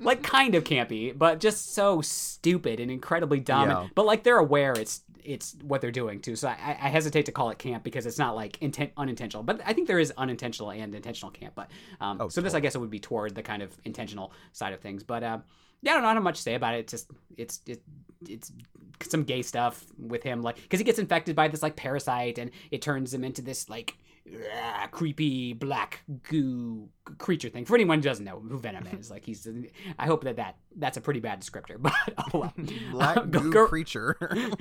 like, 0.00 0.22
kind 0.22 0.54
of 0.54 0.64
campy, 0.64 1.16
but 1.16 1.40
just 1.40 1.72
so 1.74 2.02
stupid 2.02 2.78
and 2.78 2.90
incredibly 2.90 3.40
dumb. 3.40 3.70
Yeah. 3.70 3.88
But 3.94 4.04
like 4.04 4.22
they're 4.22 4.38
aware 4.38 4.72
it's 4.72 5.00
it's 5.24 5.56
what 5.62 5.80
they're 5.80 5.90
doing 5.90 6.20
too. 6.20 6.36
So 6.36 6.48
I, 6.48 6.76
I 6.80 6.88
hesitate 6.90 7.26
to 7.26 7.32
call 7.32 7.48
it 7.50 7.58
camp 7.58 7.82
because 7.82 8.04
it's 8.04 8.18
not 8.18 8.36
like 8.36 8.60
intent 8.60 8.92
unintentional. 8.96 9.42
But 9.42 9.62
I 9.64 9.72
think 9.72 9.88
there 9.88 9.98
is 9.98 10.12
unintentional 10.16 10.70
and 10.70 10.94
intentional 10.94 11.30
camp. 11.30 11.54
But 11.54 11.70
um, 12.00 12.18
Oh, 12.20 12.28
so 12.28 12.40
this 12.42 12.54
I 12.54 12.60
guess 12.60 12.74
it 12.74 12.78
would 12.78 12.90
be 12.90 13.00
toward 13.00 13.34
the 13.34 13.42
kind 13.42 13.62
of 13.62 13.74
intentional 13.84 14.32
side 14.52 14.74
of 14.74 14.80
things. 14.80 15.02
But 15.02 15.22
uh, 15.22 15.38
yeah, 15.80 15.92
I 15.92 15.94
don't 15.94 16.02
know 16.02 16.08
how 16.08 16.20
much 16.20 16.36
to 16.36 16.42
say 16.42 16.54
about 16.54 16.74
it. 16.74 16.80
It's 16.80 16.90
just 16.92 17.10
it's 17.36 17.60
it, 17.66 17.82
it's 18.28 18.52
some 19.08 19.24
gay 19.24 19.42
stuff 19.42 19.84
with 19.98 20.22
him, 20.22 20.42
like 20.42 20.56
because 20.56 20.80
he 20.80 20.84
gets 20.84 20.98
infected 20.98 21.34
by 21.34 21.48
this 21.48 21.62
like 21.62 21.76
parasite, 21.76 22.38
and 22.38 22.50
it 22.70 22.82
turns 22.82 23.12
him 23.12 23.24
into 23.24 23.40
this 23.42 23.68
like 23.70 23.96
ah, 24.54 24.88
creepy 24.90 25.52
black 25.52 26.02
goo 26.22 26.88
creature 27.18 27.48
thing. 27.48 27.64
For 27.64 27.74
anyone 27.74 27.98
who 27.98 28.02
doesn't 28.02 28.24
know 28.24 28.40
who 28.40 28.58
Venom 28.58 28.86
is, 28.98 29.10
like 29.10 29.24
he's. 29.24 29.46
I 29.98 30.06
hope 30.06 30.24
that 30.24 30.36
that 30.36 30.56
that's 30.76 30.96
a 30.96 31.00
pretty 31.00 31.20
bad 31.20 31.40
descriptor, 31.40 31.76
but 31.80 31.92
oh 32.18 32.38
well. 32.38 32.52
Black 32.90 33.16
Go- 33.30 33.40
goo 33.40 33.52
go- 33.52 33.66
creature. 33.66 34.16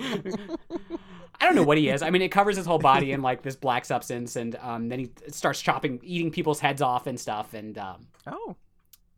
I 1.41 1.45
don't 1.47 1.55
know 1.55 1.63
what 1.63 1.77
he 1.77 1.89
is. 1.89 2.01
I 2.01 2.09
mean, 2.09 2.21
it 2.21 2.29
covers 2.29 2.55
his 2.55 2.65
whole 2.65 2.79
body 2.79 3.11
in 3.11 3.21
like 3.21 3.41
this 3.41 3.55
black 3.55 3.85
substance, 3.85 4.35
and 4.35 4.55
um, 4.61 4.87
then 4.89 4.99
he 4.99 5.09
starts 5.29 5.61
chopping, 5.61 5.99
eating 6.03 6.31
people's 6.31 6.59
heads 6.59 6.81
off 6.81 7.07
and 7.07 7.19
stuff, 7.19 7.53
and 7.53 7.77
um, 7.77 8.07
oh, 8.27 8.55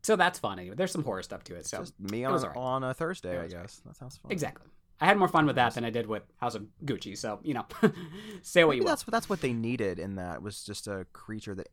so 0.02 0.16
that's 0.16 0.40
funny. 0.40 0.70
There's 0.70 0.92
some 0.92 1.04
horror 1.04 1.24
stuff 1.24 1.44
to 1.46 1.56
it. 1.56 1.68
So 1.68 1.80
just 1.80 1.94
me 2.00 2.24
on, 2.24 2.32
was 2.34 2.44
alright. 2.44 2.58
on 2.58 2.84
a 2.84 2.94
Thursday, 2.94 3.40
I 3.40 3.48
guess. 3.48 3.82
That 3.86 3.96
sounds 3.98 4.18
fun. 4.18 4.32
exactly, 4.32 4.68
I 5.02 5.06
had 5.06 5.18
more 5.18 5.28
fun 5.28 5.46
with 5.46 5.58
that 5.58 5.74
than 5.76 5.84
I 5.84 5.90
did 5.90 6.08
with 6.08 6.24
House 6.38 6.56
of 6.56 6.66
Gucci. 6.86 7.18
So 7.18 7.40
you 7.44 7.54
know, 7.54 7.66
say 8.42 8.64
what 8.64 8.72
Maybe 8.72 8.78
you 8.78 8.84
will. 8.84 8.90
that's 8.90 9.04
that's 9.04 9.30
what 9.30 9.42
they 9.42 9.54
needed 9.54 10.00
in 10.00 10.16
that 10.16 10.42
was 10.42 10.64
just 10.64 10.88
a 10.88 11.06
creature 11.14 11.56
that 11.56 11.68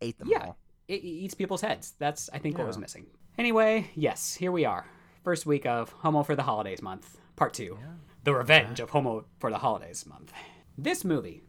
ate 0.00 0.18
them 0.18 0.28
Yeah. 0.30 0.44
all. 0.46 0.58
It, 0.86 1.02
eats 1.04 1.34
people's 1.34 1.60
heads. 1.60 1.94
That's 1.98 2.30
I 2.32 2.38
think 2.38 2.56
what 2.58 2.66
was 2.66 2.78
missing. 2.78 3.06
Anyway, 3.36 3.90
yes, 3.94 4.34
here 4.34 4.50
we 4.52 4.64
are. 4.64 4.86
First 5.22 5.46
week 5.46 5.66
of 5.66 5.90
Homo 5.92 6.22
for 6.22 6.34
the 6.34 6.42
Holidays 6.44 6.80
month, 6.80 7.18
part 7.36 7.52
two. 7.54 7.76
The 8.24 8.34
Revenge 8.34 8.80
uh-huh. 8.80 8.84
of 8.84 8.90
Homo 8.90 9.24
for 9.38 9.50
the 9.50 9.58
Holidays 9.58 10.06
month. 10.06 10.32
This 10.76 11.04
movie, 11.04 11.42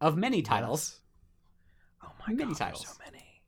of 0.00 0.16
many 0.16 0.42
titles, 0.42 1.00
Oh 2.02 2.12
my 2.26 2.32
Many 2.34 2.50
god, 2.52 2.58
titles. 2.58 2.86
so 2.86 2.92
many. 3.04 3.42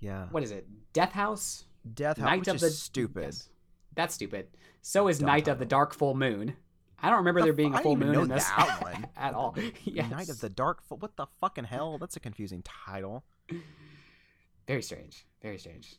Yeah. 0.00 0.26
what 0.30 0.42
is 0.42 0.50
it? 0.50 0.66
Death 0.92 1.12
House? 1.12 1.64
Death 1.94 2.18
House, 2.18 2.26
Night 2.26 2.38
which 2.40 2.48
of 2.48 2.56
is 2.56 2.60
the 2.62 2.70
stupid. 2.70 3.24
Yes. 3.24 3.48
That's 3.94 4.14
stupid. 4.14 4.48
So 4.86 5.08
is 5.08 5.18
Dumb 5.18 5.26
Night 5.28 5.48
of 5.48 5.58
the. 5.58 5.64
Dark 5.64 5.94
Full 5.94 6.14
Moon. 6.14 6.54
I 7.02 7.08
don't 7.08 7.18
remember 7.18 7.40
The 7.40 7.46
there 7.46 7.52
being 7.54 7.74
a 7.74 7.80
full 7.80 7.96
moon 7.96 8.14
in 8.14 8.28
this 8.28 8.44
that 8.50 8.82
one. 8.82 9.06
at 9.16 9.32
all. 9.32 9.56
yes. 9.84 10.10
Night 10.10 10.28
of 10.28 10.40
the 10.40 10.50
Dark. 10.50 10.82
Fu- 10.86 10.96
What 10.96 11.16
the 11.16 11.26
fucking 11.40 11.64
hell? 11.64 11.96
That's 11.98 12.16
a 12.16 12.20
confusing 12.20 12.62
title. 12.62 13.24
Very 14.68 14.82
strange. 14.82 15.26
Very 15.42 15.56
strange. 15.58 15.96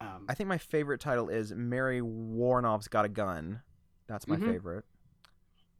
Um, 0.00 0.26
I 0.28 0.34
think 0.34 0.48
my 0.48 0.58
favorite 0.58 1.00
title 1.00 1.30
is 1.30 1.52
Mary 1.54 2.00
Woronov's 2.02 2.86
Got 2.88 3.06
a 3.06 3.08
Gun. 3.08 3.62
That's 4.06 4.26
my 4.28 4.36
Mhm. 4.36 4.52
favorite. 4.52 4.84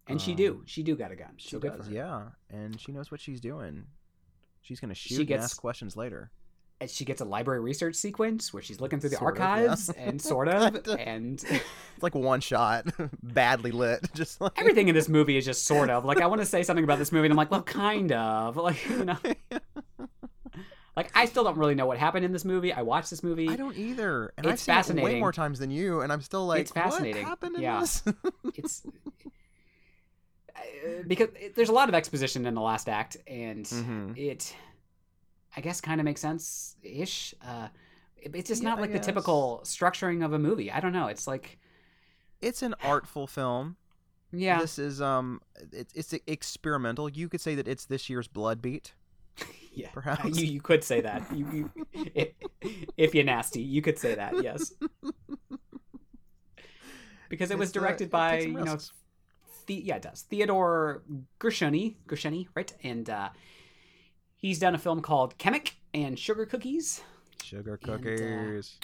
and 0.09 0.20
she 0.20 0.35
do. 0.35 0.52
um, 0.55 0.62
She 0.66 0.83
do 0.83 0.96
got 0.96 1.11
a 1.12 1.16
gun. 1.16 1.35
She 1.37 1.50
so 1.50 1.59
does, 1.59 1.88
yeah, 1.88 2.29
and 2.48 2.81
she 2.81 2.92
knows 2.92 3.11
what 3.11 3.20
she's 3.20 3.40
doing. 3.40 3.87
She's 4.62 4.79
gonna 4.81 4.94
She 4.94 5.11
shoot 5.11 5.18
and 5.20 5.29
gets- 5.29 5.44
ask 5.44 5.61
questions 5.61 5.96
later. 5.96 6.31
And 6.80 6.90
she 6.90 7.04
gets 7.06 7.20
a 7.20 7.24
library 7.24 7.60
research 7.60 7.94
sequence 7.94 8.52
where 8.52 8.62
she's 8.62 8.80
looking 8.80 9.00
through 9.00 9.10
the 9.10 9.16
Sort 9.16 9.36
of, 9.36 9.38
yeah. 9.42 9.48
archives 9.48 9.88
and 9.90 10.20
sort 10.32 10.48
of 10.48 10.86
and 10.98 11.42
It's 11.94 12.02
like 12.02 12.14
one 12.14 12.40
shot, 12.40 12.86
badly 13.22 13.70
lit. 13.70 14.06
Just 14.14 14.40
like 14.40 14.52
everything 14.56 14.88
in 14.88 14.94
this 14.94 15.08
movie 15.08 15.36
is 15.38 15.44
just 15.46 15.64
sort 15.64 15.88
of 15.90 16.04
like 16.04 16.20
i 16.20 16.26
want 16.26 16.40
to 16.42 16.46
say 16.46 16.62
something 16.62 16.84
about 16.84 16.98
this 16.98 17.12
movie 17.12 17.26
and 17.26 17.32
i'm 17.32 17.36
like 17.38 17.50
well 17.50 17.62
kind 17.62 18.12
of 18.12 18.56
like 18.58 18.86
you 18.88 19.04
know 19.06 19.16
like 20.96 21.10
i 21.14 21.24
still 21.26 21.44
don't 21.44 21.56
really 21.58 21.74
know 21.74 21.86
what 21.86 21.96
happened 21.98 22.24
in 22.24 22.32
this 22.32 22.44
movie 22.44 22.72
i 22.72 22.82
watched 22.82 23.08
this 23.10 23.22
movie 23.22 23.48
I 23.48 23.56
don't 23.56 23.76
either, 23.76 24.32
and 24.36 24.46
I've 24.46 24.54
It's 24.54 24.62
seen 24.62 24.98
it 24.98 25.02
way 25.04 25.18
more 25.18 25.32
times 25.32 25.58
than 25.58 25.70
you, 25.70 26.00
and 26.02 26.12
I'm 26.12 26.20
still 26.22 26.46
like, 26.46 26.60
It's 26.62 26.70
fascinating. 26.72 27.22
What 27.22 27.28
happened 27.30 27.56
in 27.56 27.62
Yeah. 27.62 27.80
this? 27.80 28.02
it's 28.54 28.82
uh, 30.54 30.60
because 31.06 31.28
there's 31.54 31.68
a 31.68 31.72
lot 31.72 31.88
of 31.88 31.94
exposition 31.94 32.46
in 32.46 32.54
the 32.54 32.60
last 32.60 32.88
act 32.88 33.16
and 33.26 33.64
Mhm. 33.66 34.16
it 34.16 34.54
i 35.56 35.60
guess 35.60 35.80
kind 35.80 36.00
of 36.00 36.04
makes 36.04 36.20
sense 36.20 36.76
ish 36.82 37.34
uh 37.46 37.68
it- 38.16 38.34
it's 38.34 38.48
just 38.48 38.62
Yeah, 38.62 38.70
not 38.70 38.80
like 38.80 38.92
the 38.92 38.98
typical 38.98 39.60
structuring 39.64 40.24
of 40.24 40.32
a 40.32 40.38
movie 40.38 40.70
i 40.70 40.80
don't 40.80 40.92
know 40.92 41.06
it's 41.06 41.26
like 41.26 41.58
it's 42.40 42.62
an 42.62 42.74
artful 42.82 43.26
film. 43.26 43.76
yeah 44.32 44.58
This 44.60 44.78
is 44.78 45.00
um, 45.00 45.40
it's 45.72 45.92
it's 45.94 46.14
experimental. 46.26 47.08
You 47.08 47.28
could 47.28 47.40
say 47.40 47.54
that 47.56 47.66
it's 47.66 47.86
this 47.86 48.08
year's 48.08 48.28
Blood 48.28 48.62
Beat. 48.62 48.94
Yeah, 49.72 49.88
Perhaps. 49.92 50.38
you 50.38 50.44
you 50.44 50.60
could 50.60 50.82
say 50.84 51.02
that. 51.02 51.26
You, 51.30 51.46
you 51.52 51.70
if, 52.14 52.28
if 52.96 53.14
you're 53.14 53.24
nasty, 53.24 53.60
you 53.62 53.82
could 53.82 53.98
say 53.98 54.14
that. 54.14 54.38
Yes, 54.38 54.72
because 57.28 57.50
it 57.50 57.58
was 57.58 57.70
It's, 57.70 57.76
uh, 57.76 57.82
directed 57.82 58.10
it 58.10 58.10
by 58.10 58.38
you 58.38 58.64
know, 58.64 58.78
the, 59.66 59.74
yeah, 59.74 59.96
it 59.96 60.02
does 60.02 60.22
Theodore 60.22 61.02
Gershuny, 61.40 61.96
Gershuny, 62.08 62.48
right? 62.54 62.72
And 62.82 63.08
uh, 63.10 63.30
he's 64.46 64.61
done 64.61 64.76
a 64.76 64.78
film 64.78 65.02
called 65.02 65.37
Kemek 65.38 65.72
and 65.92 66.16
Sugar 66.16 66.46
Cookies, 66.46 67.02
Sugar 67.42 67.78
And, 67.82 67.90
uh, 67.90 67.98
cookies. 67.98 68.78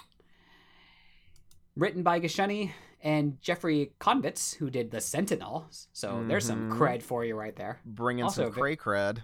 written 1.77 2.03
by 2.03 2.19
Gershuny 2.19 2.73
and 3.01 3.41
Jeffrey 3.41 3.93
Konvitz, 4.01 4.57
who 4.57 4.71
did 4.71 4.91
The 4.91 5.01
Sentinel. 5.01 5.67
So 5.93 6.25
there's 6.27 6.45
some 6.45 6.65
Mhm. 6.65 6.77
cred 6.79 7.03
for 7.03 7.25
you 7.25 7.37
right 7.37 7.55
there. 7.55 7.81
Bringing 7.85 8.25
also 8.25 8.45
some 8.47 8.53
cray 8.53 8.75
cred. 8.77 9.23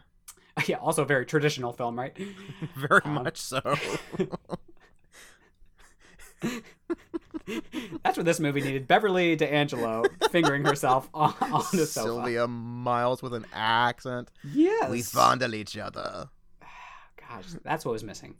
yeah, 0.69 0.77
also 0.77 1.03
a 1.03 1.07
very 1.07 1.27
traditional 1.27 1.73
film, 1.73 1.99
right? 1.99 2.17
Very 2.77 3.03
Um, 3.05 3.15
much 3.15 3.39
so. 3.39 3.61
That's 8.03 8.17
what 8.17 8.27
this 8.27 8.41
movie 8.41 8.61
needed. 8.61 8.87
Beverly 8.87 9.37
D'Angelo 9.37 10.05
fingering 10.31 10.65
herself 10.65 11.09
on, 11.15 11.35
on 11.41 11.65
the 11.73 11.87
sofa. 11.87 11.87
Sylvia 11.87 12.47
Miles 12.47 13.23
with 13.23 13.35
an 13.35 13.47
accent. 13.53 14.31
Yes. 14.53 14.91
We 14.91 15.03
fondle 15.03 15.55
each 15.55 15.77
other. 15.77 16.29
Gosh, 17.29 17.47
that's 17.65 17.85
what 17.85 17.93
was 17.93 18.05
missing. 18.05 18.35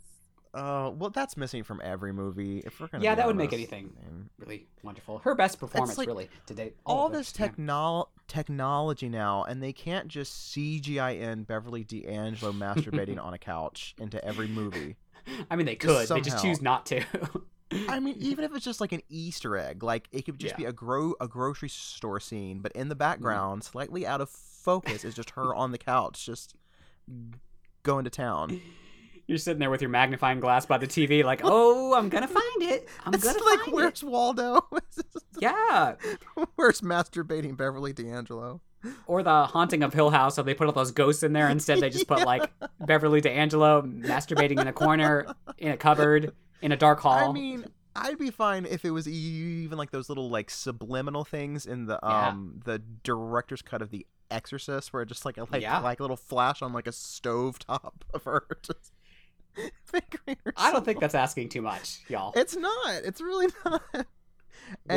Uh, 0.55 0.91
well, 0.97 1.11
that's 1.11 1.37
missing 1.37 1.63
from 1.63 1.81
every 1.85 2.13
movie. 2.13 2.63
If 2.65 2.81
we're 2.81 2.89
gonna 2.89 3.05
Yeah, 3.05 3.15
that 3.15 3.27
would 3.27 3.37
make 3.37 3.53
anything 3.53 3.93
really 4.39 4.67
wonderful. 4.83 5.19
Her 5.19 5.35
best 5.35 5.61
performance, 5.61 5.99
like 5.99 6.09
really, 6.09 6.29
to 6.47 6.55
date. 6.55 6.77
all 6.87 7.09
it, 7.09 7.13
this 7.13 7.33
technol 7.33 8.07
technology 8.29 9.09
now, 9.09 9.45
and 9.45 9.63
they 9.63 9.73
can't 9.73 10.09
just 10.09 10.53
CGI 10.53 11.21
in 11.21 11.45
Beverly 11.45 11.85
D'Angelo 11.85 12.53
masturbating 12.53 13.23
on 13.23 13.35
a 13.35 13.39
couch 13.39 13.95
into 13.99 14.25
every 14.25 14.49
movie. 14.49 14.97
I 15.51 15.57
mean, 15.57 15.67
they 15.67 15.77
just 15.77 16.09
could. 16.09 16.17
They 16.17 16.23
just 16.23 16.43
choose 16.43 16.63
not 16.63 16.87
to. 16.87 17.05
I 17.89 18.01
mean, 18.01 18.17
even 18.19 18.45
if 18.45 18.55
it's 18.55 18.65
just 18.65 18.81
like 18.81 18.93
an 18.93 19.03
Easter 19.09 19.57
egg, 19.57 19.83
like 19.83 20.09
it 20.13 20.25
could 20.25 20.39
just 20.39 20.53
Yeah. 20.55 20.57
be 20.57 20.65
a 20.65 20.73
gro 20.73 21.15
a 21.21 21.29
grocery 21.29 21.69
store 21.69 22.21
scene, 22.21 22.61
but 22.61 22.73
Mm-hmm. 22.73 22.81
in 22.83 22.89
the 22.89 22.95
background, 22.97 23.65
slightly 23.65 24.07
out 24.07 24.21
of 24.21 24.31
focus, 24.31 25.05
is 25.05 25.15
just 25.15 25.31
her 25.31 25.55
on 25.55 25.73
the 25.73 25.79
couch, 25.79 26.25
just 26.25 26.55
going 27.83 28.05
to 28.05 28.11
town. 28.11 28.61
You're 29.27 29.37
sitting 29.39 29.61
there 29.61 29.69
with 29.71 29.83
your 29.83 29.91
magnifying 29.91 30.41
glass 30.41 30.65
by 30.65 30.79
the 30.79 30.87
TV, 30.87 31.23
like, 31.23 31.43
oh, 31.45 31.93
I'm 31.95 32.09
gonna 32.09 32.27
find 32.29 32.63
it. 32.63 32.89
I'm 33.05 33.13
It's 33.13 33.25
gonna 33.25 33.45
like, 33.45 33.61
find 33.61 33.73
where's 33.73 34.03
Waldo? 34.03 34.67
Yeah. 35.41 35.95
where's 36.57 36.81
masturbating 36.81 37.57
Beverly 37.57 37.93
D'Angelo? 37.93 38.61
Or 39.07 39.23
the 39.23 39.47
haunting 39.47 39.83
of 39.85 39.93
Hill 39.93 40.11
House, 40.11 40.35
so 40.37 40.43
they 40.43 40.55
put 40.55 40.67
all 40.67 40.73
those 40.73 40.91
ghosts 40.93 41.23
in 41.23 41.33
there. 41.33 41.49
Instead, 41.49 41.81
they 41.81 41.91
just 41.91 42.09
put 42.09 42.21
like 42.27 42.51
Beverly 42.81 43.21
D'Angelo 43.21 43.83
masturbating 43.83 44.61
in 44.61 44.67
a 44.67 44.73
corner, 44.73 45.27
in 45.59 45.71
a 45.73 45.77
cupboard, 45.77 46.33
in 46.63 46.73
a 46.73 46.77
dark 46.77 47.01
hall. 47.01 47.13
I 47.31 47.33
mean, 47.33 47.67
I'd 47.97 48.19
be 48.19 48.31
fine 48.31 48.65
if 48.67 48.85
it 48.85 48.91
was 48.91 49.09
even 49.09 49.77
like 49.79 49.91
those 49.91 50.09
little 50.09 50.29
like 50.31 50.51
subliminal 50.51 51.25
things 51.25 51.67
in 51.67 51.87
the 51.87 51.99
Yeah. 52.03 52.29
um 52.29 52.61
the 52.65 52.79
director's 53.03 53.63
cut 53.63 53.83
of 53.83 53.91
The 53.91 54.07
Exorcist, 54.31 54.93
where 54.93 55.03
it 55.03 55.07
just 55.07 55.25
like 55.25 55.37
a 55.39 55.47
like 55.51 55.63
Yeah. 55.63 55.79
like 55.81 56.01
a 56.01 56.03
little 56.03 56.17
flash 56.17 56.61
on 56.63 56.73
like 56.73 56.87
a 56.87 56.93
stove 56.93 57.59
top 57.59 58.05
of 58.15 58.25
her 58.25 58.47
just 58.63 58.93
fingering 59.85 60.37
herself. 60.45 60.55
I 60.57 60.71
don't 60.73 60.85
think 60.85 61.01
that's 61.01 61.15
asking 61.15 61.49
too 61.49 61.63
much, 61.63 62.01
y'all. 62.09 62.33
It's 62.37 62.55
not. 62.57 62.95
It's 63.05 63.21
really 63.21 63.47
not. 63.65 63.83
We're 63.95 64.05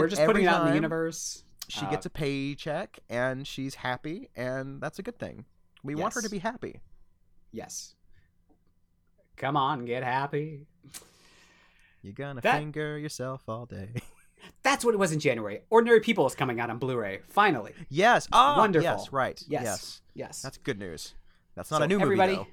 And 0.02 0.10
just 0.10 0.24
putting 0.26 0.43
it 0.43 0.47
out 0.47 0.62
in 0.63 0.67
the 0.69 0.76
universe. 0.76 1.43
She 1.69 1.86
Uh, 1.86 1.89
gets 1.91 2.06
a 2.06 2.10
paycheck 2.10 3.00
and 3.10 3.47
she's 3.47 3.76
happy, 3.76 4.30
and 4.36 4.82
that's 4.82 5.00
a 5.00 5.04
good 5.04 5.17
thing. 5.17 5.45
We 5.84 5.95
want 5.95 6.13
her 6.15 6.21
to 6.21 6.30
be 6.30 6.39
happy. 6.39 6.82
Yes. 7.54 7.95
Come 9.38 9.56
on, 9.58 9.86
get 9.86 10.04
happy. 10.04 10.67
You're 12.02 12.14
gonna 12.14 12.42
That- 12.42 12.58
finger 12.60 12.98
yourself 12.98 13.44
all 13.48 13.66
day. 13.66 13.90
That's 14.64 14.84
what 14.84 14.94
it 14.94 14.98
was 14.98 15.12
in 15.12 15.20
January. 15.20 15.62
Ordinary 15.70 16.00
People 16.00 16.26
is 16.26 16.34
coming 16.34 16.60
out 16.60 16.70
on 16.72 16.80
Blu-ray. 16.80 17.22
Finally. 17.30 17.74
yes. 17.90 18.28
Ah, 18.32 18.58
Wonderful. 18.58 18.90
Yes. 18.90 19.12
Right. 19.12 19.44
Yes. 19.48 19.64
Yes. 19.64 20.02
Yes. 20.16 20.42
That's 20.42 20.58
good 20.58 20.80
news. 20.80 21.14
That's 21.56 21.70
not 21.70 21.78
So 21.78 21.84
a 21.84 21.88
new 21.88 22.00
movie 22.00 22.06
everybody, 22.20 22.48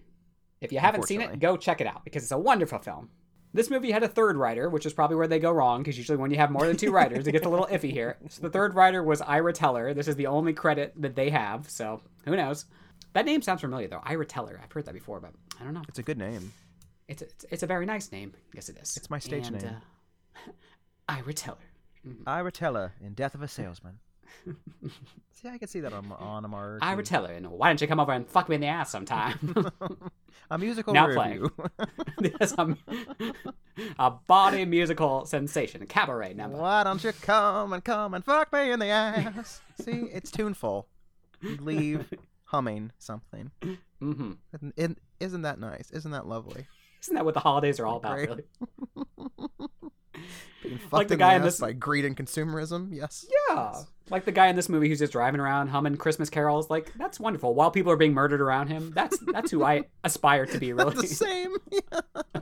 if 0.61 0.71
you 0.73 0.79
haven't 0.81 1.05
seen 1.05 1.23
it, 1.23 1.39
go 1.41 1.57
check 1.57 1.81
it 1.81 1.87
out 1.87 2.05
because 2.05 2.23
it's 2.23 2.33
a 2.33 2.39
wonderful 2.39 2.79
film. 2.79 3.09
This 3.55 3.71
movie 3.71 3.91
had 3.91 4.03
a 4.03 4.09
third 4.09 4.37
writer, 4.37 4.69
which 4.69 4.85
is 4.85 4.93
probably 4.93 5.17
where 5.17 5.27
they 5.27 5.39
go 5.39 5.51
wrong 5.51 5.83
because 5.83 5.97
usually 5.97 6.19
when 6.19 6.31
you 6.31 6.37
have 6.37 6.51
more 6.51 6.67
than 6.67 6.77
two 6.77 6.93
writers, 6.93 7.27
it 7.27 7.33
gets 7.33 7.47
a 7.47 7.49
little 7.49 7.67
iffy 7.71 7.91
here. 7.91 8.19
So 8.29 8.43
the 8.43 8.51
third 8.51 8.75
writer 8.75 9.03
was 9.03 9.23
Ira 9.23 9.55
Teller. 9.55 9.95
This 9.95 10.09
is 10.09 10.17
the 10.17 10.27
only 10.27 10.53
credit 10.53 10.93
that 11.01 11.17
they 11.17 11.31
have, 11.31 11.71
so 11.71 12.03
who 12.27 12.37
knows? 12.37 12.67
That 13.15 13.25
name 13.25 13.41
sounds 13.41 13.63
familiar 13.63 13.89
though. 13.89 14.03
Ira 14.05 14.27
Teller. 14.27 14.61
I've 14.63 14.71
heard 14.71 14.85
that 14.85 14.93
before, 14.95 15.21
but 15.21 15.33
I 15.59 15.65
don't 15.65 15.73
know. 15.73 15.83
It's 15.89 15.99
a 15.99 16.03
good 16.03 16.19
name. 16.19 16.53
It's 17.09 17.23
a, 17.23 17.27
it's, 17.51 17.63
a 17.63 17.67
very 17.67 17.87
nice 17.87 18.13
name. 18.13 18.35
Yes, 18.55 18.69
it 18.69 18.79
is. 18.81 18.97
It's 18.97 19.09
my 19.09 19.19
stage 19.19 19.49
And, 19.49 19.63
name. 19.63 19.77
Uh, 20.37 20.51
Ira 21.09 21.33
Teller. 21.33 21.57
Ira 22.27 22.53
Teller 22.53 22.93
in 23.01 23.15
Death 23.15 23.35
of 23.35 23.43
a 23.43 23.49
Salesman. 23.49 23.99
See, 25.33 25.49
I 25.49 25.57
can 25.57 25.69
see 25.69 25.81
that 25.81 25.93
on 25.93 26.13
on 26.13 26.45
a 26.45 26.49
Mark. 26.49 26.81
Ira 26.83 27.03
Teller, 27.03 27.33
and 27.33 27.51
why 27.51 27.69
don't 27.69 27.81
you 27.81 27.87
come 27.87 27.99
over 27.99 28.13
and 28.13 28.29
fuck 28.29 28.49
me 28.49 28.57
in 28.57 28.61
the 28.61 28.67
ass 28.67 28.91
sometime? 28.91 29.73
a 30.51 30.59
musical 30.59 30.93
Now 30.93 31.07
review. 31.07 31.51
There's 32.19 32.53
a, 32.59 32.77
a 33.99 34.11
body 34.11 34.65
musical 34.67 35.25
sensation, 35.25 35.81
a 35.83 35.87
cabaret 35.87 36.35
number. 36.35 36.59
Why 36.59 36.85
don't 36.85 37.03
you 37.03 37.13
come 37.13 37.73
and 37.73 37.83
come 37.83 38.15
and 38.15 38.25
fuck 38.25 38.53
me 38.53 38.71
in 38.71 38.81
the 38.81 38.89
ass? 38.89 39.61
See, 39.81 40.09
it's 40.13 40.31
tuneful. 40.31 40.89
You 41.41 41.57
leave 41.61 42.13
humming 42.45 42.93
something. 42.99 43.51
hmm 43.99 44.33
and 44.77 44.97
isn't 45.21 45.43
that 45.43 45.59
nice? 45.59 45.91
Isn't 45.91 46.11
that 46.11 46.27
lovely? 46.27 46.67
Isn't 47.03 47.15
that 47.15 47.25
what 47.25 47.35
the 47.35 47.41
holidays 47.41 47.79
are 47.81 47.87
all 47.87 47.97
about, 47.99 48.17
really? 48.17 48.45
Being 50.63 50.79
fucked 50.79 50.93
Like 50.93 51.09
the 51.09 51.17
guy 51.17 51.31
the 51.31 51.37
in 51.37 51.43
this- 51.43 51.61
by 51.61 51.73
greed 51.73 52.05
and 52.05 52.17
consumerism. 52.17 52.89
Yes. 52.93 53.25
Yeah. 53.49 53.75
Like 54.11 54.25
the 54.25 54.33
guy 54.33 54.49
in 54.49 54.57
this 54.57 54.69
movie 54.69 54.89
who's 54.89 54.99
just 54.99 55.13
driving 55.13 55.41
around 55.41 55.69
humming 55.69 55.97
Christmas 55.97 56.31
carols. 56.31 56.69
Like, 56.71 56.93
that's 56.97 57.21
wonderful. 57.21 57.55
While 57.55 57.71
people 57.71 57.93
are 57.93 57.97
being 57.97 58.15
murdered 58.15 58.41
around 58.41 58.69
him, 58.69 58.91
that's 58.95 59.19
that's 59.33 59.51
who 59.51 59.63
I 59.63 59.85
aspire 60.05 60.47
to 60.47 60.59
be, 60.59 60.73
really. 60.73 60.95
the 60.95 61.07
same. 61.07 61.55
Yeah. 61.71 62.01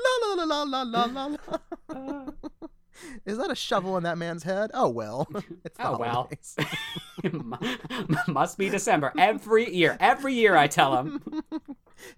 La 0.00 0.34
la 0.34 0.44
la 0.44 0.62
la 0.62 0.82
la 0.82 1.04
la 1.04 1.26
la. 1.26 1.36
Uh, 1.88 2.30
Is 3.26 3.38
that 3.38 3.50
a 3.50 3.54
shovel 3.54 3.96
in 3.96 4.02
that 4.04 4.18
man's 4.18 4.42
head? 4.42 4.70
Oh 4.74 4.88
well. 4.88 5.26
It's 5.64 5.76
Oh, 5.80 5.96
well. 5.98 6.30
Must 8.28 8.58
be 8.58 8.68
December. 8.68 9.12
Every 9.18 9.72
year. 9.74 9.96
Every 10.00 10.34
year 10.34 10.56
I 10.56 10.66
tell 10.66 10.96
him. 10.98 11.22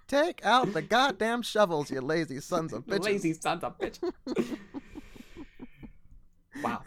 Take 0.08 0.44
out 0.44 0.72
the 0.74 0.82
goddamn 0.82 1.42
shovels, 1.42 1.90
you 1.90 2.00
lazy 2.00 2.40
sons 2.40 2.72
of 2.72 2.86
bitches. 2.86 3.04
Lazy 3.04 3.32
sons 3.32 3.64
of 3.64 3.78
bitches. 3.78 4.12
wow. 6.62 6.82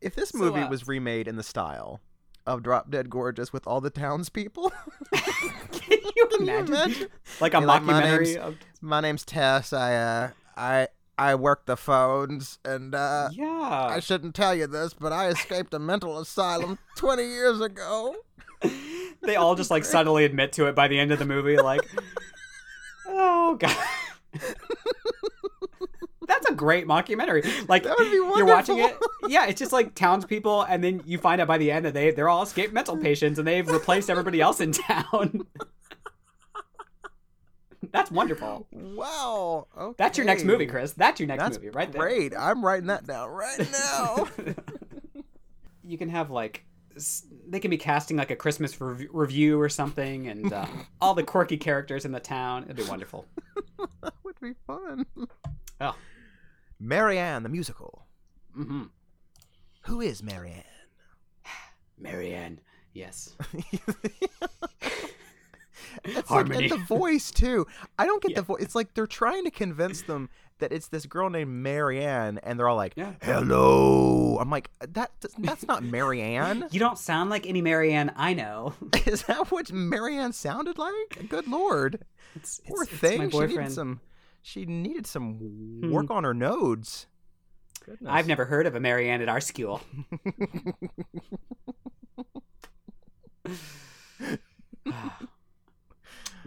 If 0.00 0.14
this 0.14 0.30
So, 0.30 0.38
movie 0.38 0.60
uh, 0.60 0.68
was 0.68 0.86
remade 0.86 1.26
in 1.26 1.36
the 1.36 1.42
style 1.42 2.00
of 2.46 2.62
Drop 2.62 2.90
Dead 2.90 3.10
Gorgeous 3.10 3.52
with 3.52 3.66
all 3.66 3.80
the 3.80 3.90
townspeople, 3.90 4.70
Can 5.72 5.98
you 6.14 6.26
can 6.30 6.46
you 6.46 6.56
imagine? 6.58 7.08
Like 7.40 7.54
a 7.54 7.60
Be 7.60 7.66
like, 7.66 7.82
"My 7.82 7.92
mockumentary 8.02 8.20
name's- 8.26 8.36
of. 8.36 8.54
My 8.80 9.00
name's 9.00 9.24
Tess. 9.24 9.72
I 9.72 9.94
uh, 9.96 10.30
I 10.56 10.88
I 11.18 11.34
work 11.34 11.64
the 11.66 11.76
phones, 11.76 12.58
and 12.64 12.94
uh, 12.94 13.28
Yeah. 13.32 13.88
I 13.90 14.00
shouldn't 14.00 14.34
tell 14.34 14.54
you 14.54 14.66
this, 14.66 14.92
but 14.94 15.12
I 15.12 15.28
escaped 15.28 15.72
a 15.74 15.78
mental 15.78 16.18
asylum 16.18 16.78
20 16.96 17.22
years 17.22 17.60
ago. 17.60 18.16
they 19.22 19.36
all 19.36 19.54
just 19.54 19.70
like 19.70 19.84
subtly 19.84 20.24
admit 20.24 20.52
to 20.52 20.66
it 20.66 20.74
by 20.74 20.88
the 20.88 20.98
end 20.98 21.12
of 21.12 21.18
the 21.18 21.24
movie 21.26 21.56
like 21.58 21.80
oh 23.06 23.56
god. 23.56 23.76
That's 26.26 26.48
a 26.50 26.54
great 26.54 26.86
mockumentary. 26.88 27.68
Like 27.68 27.84
That 27.84 27.96
would 27.98 28.10
be 28.10 28.16
you're 28.16 28.44
watching 28.46 28.78
it. 28.78 28.96
yeah 29.28 29.46
it's 29.46 29.58
just 29.60 29.72
like 29.72 29.94
townspeople 29.94 30.62
and 30.62 30.82
then 30.82 31.02
you 31.04 31.18
find 31.18 31.40
out 31.40 31.46
by 31.48 31.58
the 31.58 31.70
end 31.70 31.84
that 31.84 31.94
they, 31.94 32.10
they're 32.10 32.28
all 32.28 32.42
escaped 32.42 32.72
mental 32.72 32.96
patients 32.96 33.38
and 33.38 33.46
they've 33.46 33.68
replaced 33.68 34.10
everybody 34.10 34.40
else 34.40 34.60
in 34.60 34.72
town 34.72 35.46
that's 37.92 38.10
wonderful 38.10 38.66
Wow. 38.72 39.66
Okay. 39.76 39.94
that's 39.98 40.18
your 40.18 40.26
next 40.26 40.44
movie 40.44 40.66
chris 40.66 40.92
that's 40.92 41.20
your 41.20 41.26
next 41.28 41.42
That's 41.42 41.56
movie 41.58 41.70
right 41.70 41.90
there 41.90 42.00
great. 42.02 42.32
I'm 42.36 42.64
writing 42.64 42.86
that 42.88 43.06
down 43.06 43.30
right 43.30 43.58
now. 43.72 44.28
you 45.84 45.96
can 45.98 46.08
have 46.08 46.30
like 46.30 46.64
they 47.46 47.60
can 47.60 47.70
be 47.70 47.76
casting 47.76 48.16
like 48.16 48.30
a 48.30 48.36
Christmas 48.36 48.80
rev- 48.80 49.06
review 49.12 49.60
or 49.60 49.68
something, 49.68 50.28
and 50.28 50.50
uh, 50.50 50.64
all 51.00 51.12
the 51.12 51.22
quirky 51.22 51.58
characters 51.58 52.06
in 52.06 52.12
the 52.12 52.20
town. 52.20 52.62
It'd 52.64 52.76
be 52.76 52.84
wonderful. 52.84 53.26
that 54.02 54.14
would 54.24 54.40
be 54.40 54.54
fun. 54.66 55.04
Oh. 55.78 55.94
Marianne 56.80 57.42
the 57.42 57.50
musical. 57.50 58.06
hmm 58.54 58.84
Who 59.82 60.00
is 60.00 60.22
Marianne? 60.22 60.62
Marianne, 61.98 62.60
yes. 62.94 63.36
It's 66.04 66.28
Harmony. 66.28 66.62
like 66.68 66.70
and 66.72 66.80
the 66.80 66.84
voice 66.86 67.30
too. 67.30 67.66
I 67.98 68.06
don't 68.06 68.22
get 68.22 68.32
Yeah. 68.32 68.36
the 68.36 68.42
voice. 68.42 68.62
It's 68.62 68.74
like 68.74 68.94
they're 68.94 69.06
trying 69.06 69.44
to 69.44 69.50
convince 69.50 70.02
them 70.02 70.28
that 70.58 70.72
it's 70.72 70.88
this 70.88 71.04
girl 71.04 71.28
named 71.28 71.50
Marianne, 71.50 72.38
and 72.42 72.58
they're 72.58 72.68
all 72.68 72.76
like, 72.76 72.94
Yeah. 72.96 73.12
"Hello." 73.22 74.38
I'm 74.40 74.50
like, 74.50 74.70
that 74.80 75.10
that's 75.38 75.66
not 75.66 75.82
Marianne. 75.82 76.66
You 76.70 76.80
don't 76.80 76.98
sound 76.98 77.30
like 77.30 77.46
any 77.46 77.60
Marianne 77.62 78.12
I 78.16 78.32
know. 78.34 78.74
is 79.06 79.22
that 79.24 79.50
what 79.50 79.70
Marianne 79.72 80.32
sounded 80.32 80.78
like? 80.78 81.28
Good 81.28 81.46
lord, 81.48 82.04
It's, 82.34 82.60
poor 82.66 82.82
it's- 82.84 82.92
it's 82.92 83.00
thing. 83.00 83.18
my 83.24 83.28
she 83.30 83.46
needed 83.46 83.72
some. 83.72 84.00
She 84.42 84.64
needed 84.64 85.06
some 85.06 85.34
hmm. 85.34 85.90
work 85.90 86.10
on 86.10 86.24
her 86.24 86.34
nodes. 86.34 87.06
Goodness. 87.84 88.10
I've 88.12 88.26
never 88.26 88.44
heard 88.46 88.66
of 88.66 88.74
a 88.74 88.80
Marianne 88.80 89.22
at 89.22 89.28
our 89.28 89.40
school. 89.40 89.80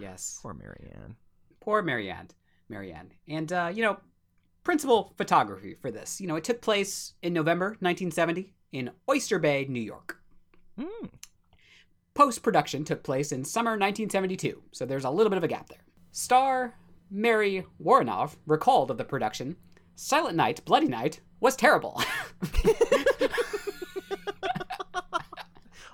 yes. 0.01 0.39
Poor 0.41 0.53
Marianne. 0.53 1.15
Poor 1.59 1.81
Marianne. 1.81 2.29
Marianne. 2.69 3.11
And, 3.27 3.51
uh, 3.51 3.71
you 3.73 3.81
know, 3.81 3.97
principal 4.63 5.13
photography 5.17 5.75
for 5.81 5.91
this. 5.91 6.21
You 6.21 6.27
know, 6.27 6.35
it 6.35 6.43
took 6.43 6.61
place 6.61 7.13
in 7.21 7.33
November 7.33 7.69
1970 7.79 8.53
in 8.71 8.91
Oyster 9.09 9.39
Bay, 9.39 9.65
New 9.67 9.81
York. 9.81 10.17
Hmm. 10.79 11.07
Post 12.13 12.43
production 12.43 12.83
took 12.83 13.03
place 13.03 13.31
in 13.31 13.43
summer 13.45 13.71
1972, 13.71 14.61
so 14.71 14.85
there's 14.85 15.05
a 15.05 15.09
little 15.09 15.29
bit 15.29 15.37
of 15.37 15.43
a 15.43 15.47
gap 15.47 15.69
there. 15.69 15.83
Star 16.11 16.75
Mary 17.09 17.65
Woronov 17.83 18.35
recalled 18.45 18.91
of 18.91 18.97
the 18.97 19.05
production 19.05 19.55
Silent 19.95 20.35
Night, 20.35 20.63
Bloody 20.65 20.87
Night 20.87 21.21
was 21.39 21.55
terrible. 21.55 22.01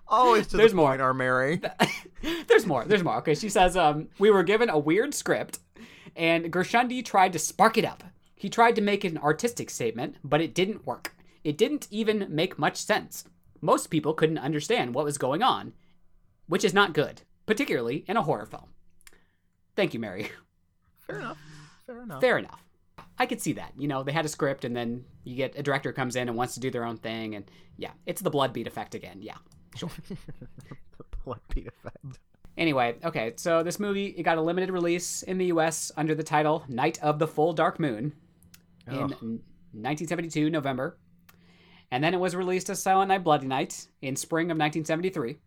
Always 0.07 0.47
to 0.47 0.57
There's 0.57 0.71
the 0.71 0.77
more. 0.77 0.89
point, 0.89 1.01
our 1.01 1.13
Mary. 1.13 1.61
there's 2.47 2.65
more. 2.65 2.85
There's 2.85 3.03
more. 3.03 3.17
Okay, 3.17 3.35
she 3.35 3.49
says, 3.49 3.75
um, 3.77 4.09
we 4.19 4.29
were 4.29 4.43
given 4.43 4.69
a 4.69 4.79
weird 4.79 5.13
script, 5.13 5.59
and 6.15 6.51
Gershuny 6.51 7.03
tried 7.03 7.33
to 7.33 7.39
spark 7.39 7.77
it 7.77 7.85
up. 7.85 8.03
He 8.35 8.49
tried 8.49 8.75
to 8.75 8.81
make 8.81 9.05
it 9.05 9.11
an 9.11 9.17
artistic 9.17 9.69
statement, 9.69 10.17
but 10.23 10.41
it 10.41 10.53
didn't 10.53 10.85
work. 10.85 11.15
It 11.43 11.57
didn't 11.57 11.88
even 11.91 12.27
make 12.29 12.59
much 12.59 12.77
sense. 12.77 13.23
Most 13.61 13.88
people 13.88 14.13
couldn't 14.13 14.38
understand 14.38 14.93
what 14.93 15.05
was 15.05 15.17
going 15.17 15.41
on, 15.41 15.73
which 16.47 16.63
is 16.63 16.73
not 16.73 16.93
good, 16.93 17.21
particularly 17.45 18.03
in 18.07 18.17
a 18.17 18.23
horror 18.23 18.45
film. 18.45 18.69
Thank 19.75 19.93
you, 19.93 19.99
Mary. 19.99 20.29
Fair 21.07 21.19
enough. 21.19 21.38
Fair 21.85 22.01
enough. 22.01 22.21
Fair 22.21 22.38
enough. 22.38 22.63
I 23.17 23.25
could 23.25 23.41
see 23.41 23.53
that. 23.53 23.73
You 23.77 23.88
know, 23.88 24.03
they 24.03 24.11
had 24.11 24.25
a 24.25 24.29
script, 24.29 24.65
and 24.65 24.75
then 24.75 25.05
you 25.23 25.35
get 25.35 25.57
a 25.57 25.63
director 25.63 25.93
comes 25.93 26.15
in 26.15 26.27
and 26.27 26.38
wants 26.38 26.55
to 26.55 26.59
do 26.59 26.69
their 26.69 26.83
own 26.83 26.97
thing, 26.97 27.35
and 27.35 27.49
yeah, 27.77 27.91
it's 28.05 28.21
the 28.21 28.29
blood 28.29 28.53
beat 28.53 28.67
effect 28.67 28.95
again. 28.95 29.21
Yeah. 29.21 29.38
the 29.79 29.89
blood 31.25 31.39
beat 31.53 31.67
effect. 31.67 32.19
Anyway, 32.57 32.95
okay, 33.03 33.33
so 33.35 33.63
this 33.63 33.79
movie 33.79 34.05
it 34.17 34.23
got 34.23 34.38
a 34.38 34.41
limited 34.41 34.71
release 34.71 35.23
in 35.23 35.38
the 35.38 35.47
U.S. 35.47 35.91
under 35.97 36.15
the 36.15 36.23
title 36.23 36.63
"Night 36.69 36.97
of 37.03 37.19
the 37.19 37.27
Full 37.27 37.51
Dark 37.53 37.79
Moon" 37.79 38.13
in 38.88 38.95
1972 38.97 40.49
November, 40.49 40.97
and 41.91 42.01
then 42.03 42.13
it 42.13 42.19
was 42.19 42.33
released 42.35 42.69
as 42.69 42.81
Silent 42.81 43.09
Night, 43.09 43.23
Bloody 43.25 43.47
Night 43.47 43.88
in 44.01 44.15
spring 44.15 44.45
of 44.51 44.57
1973. 44.57 45.38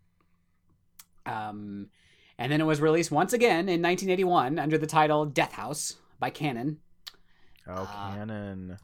Um, 1.27 1.89
and 2.39 2.53
then 2.53 2.61
it 2.61 2.65
was 2.65 2.81
released 2.81 3.11
once 3.11 3.33
again 3.33 3.69
in 3.69 3.83
1981 3.83 4.59
under 4.59 4.77
the 4.79 4.87
title 4.87 5.25
"Death 5.27 5.53
House" 5.53 5.97
by 6.19 6.31
Cannon, 6.31 6.79
Oh, 7.67 7.73
Uh, 7.91 8.15
Cannon. 8.15 8.77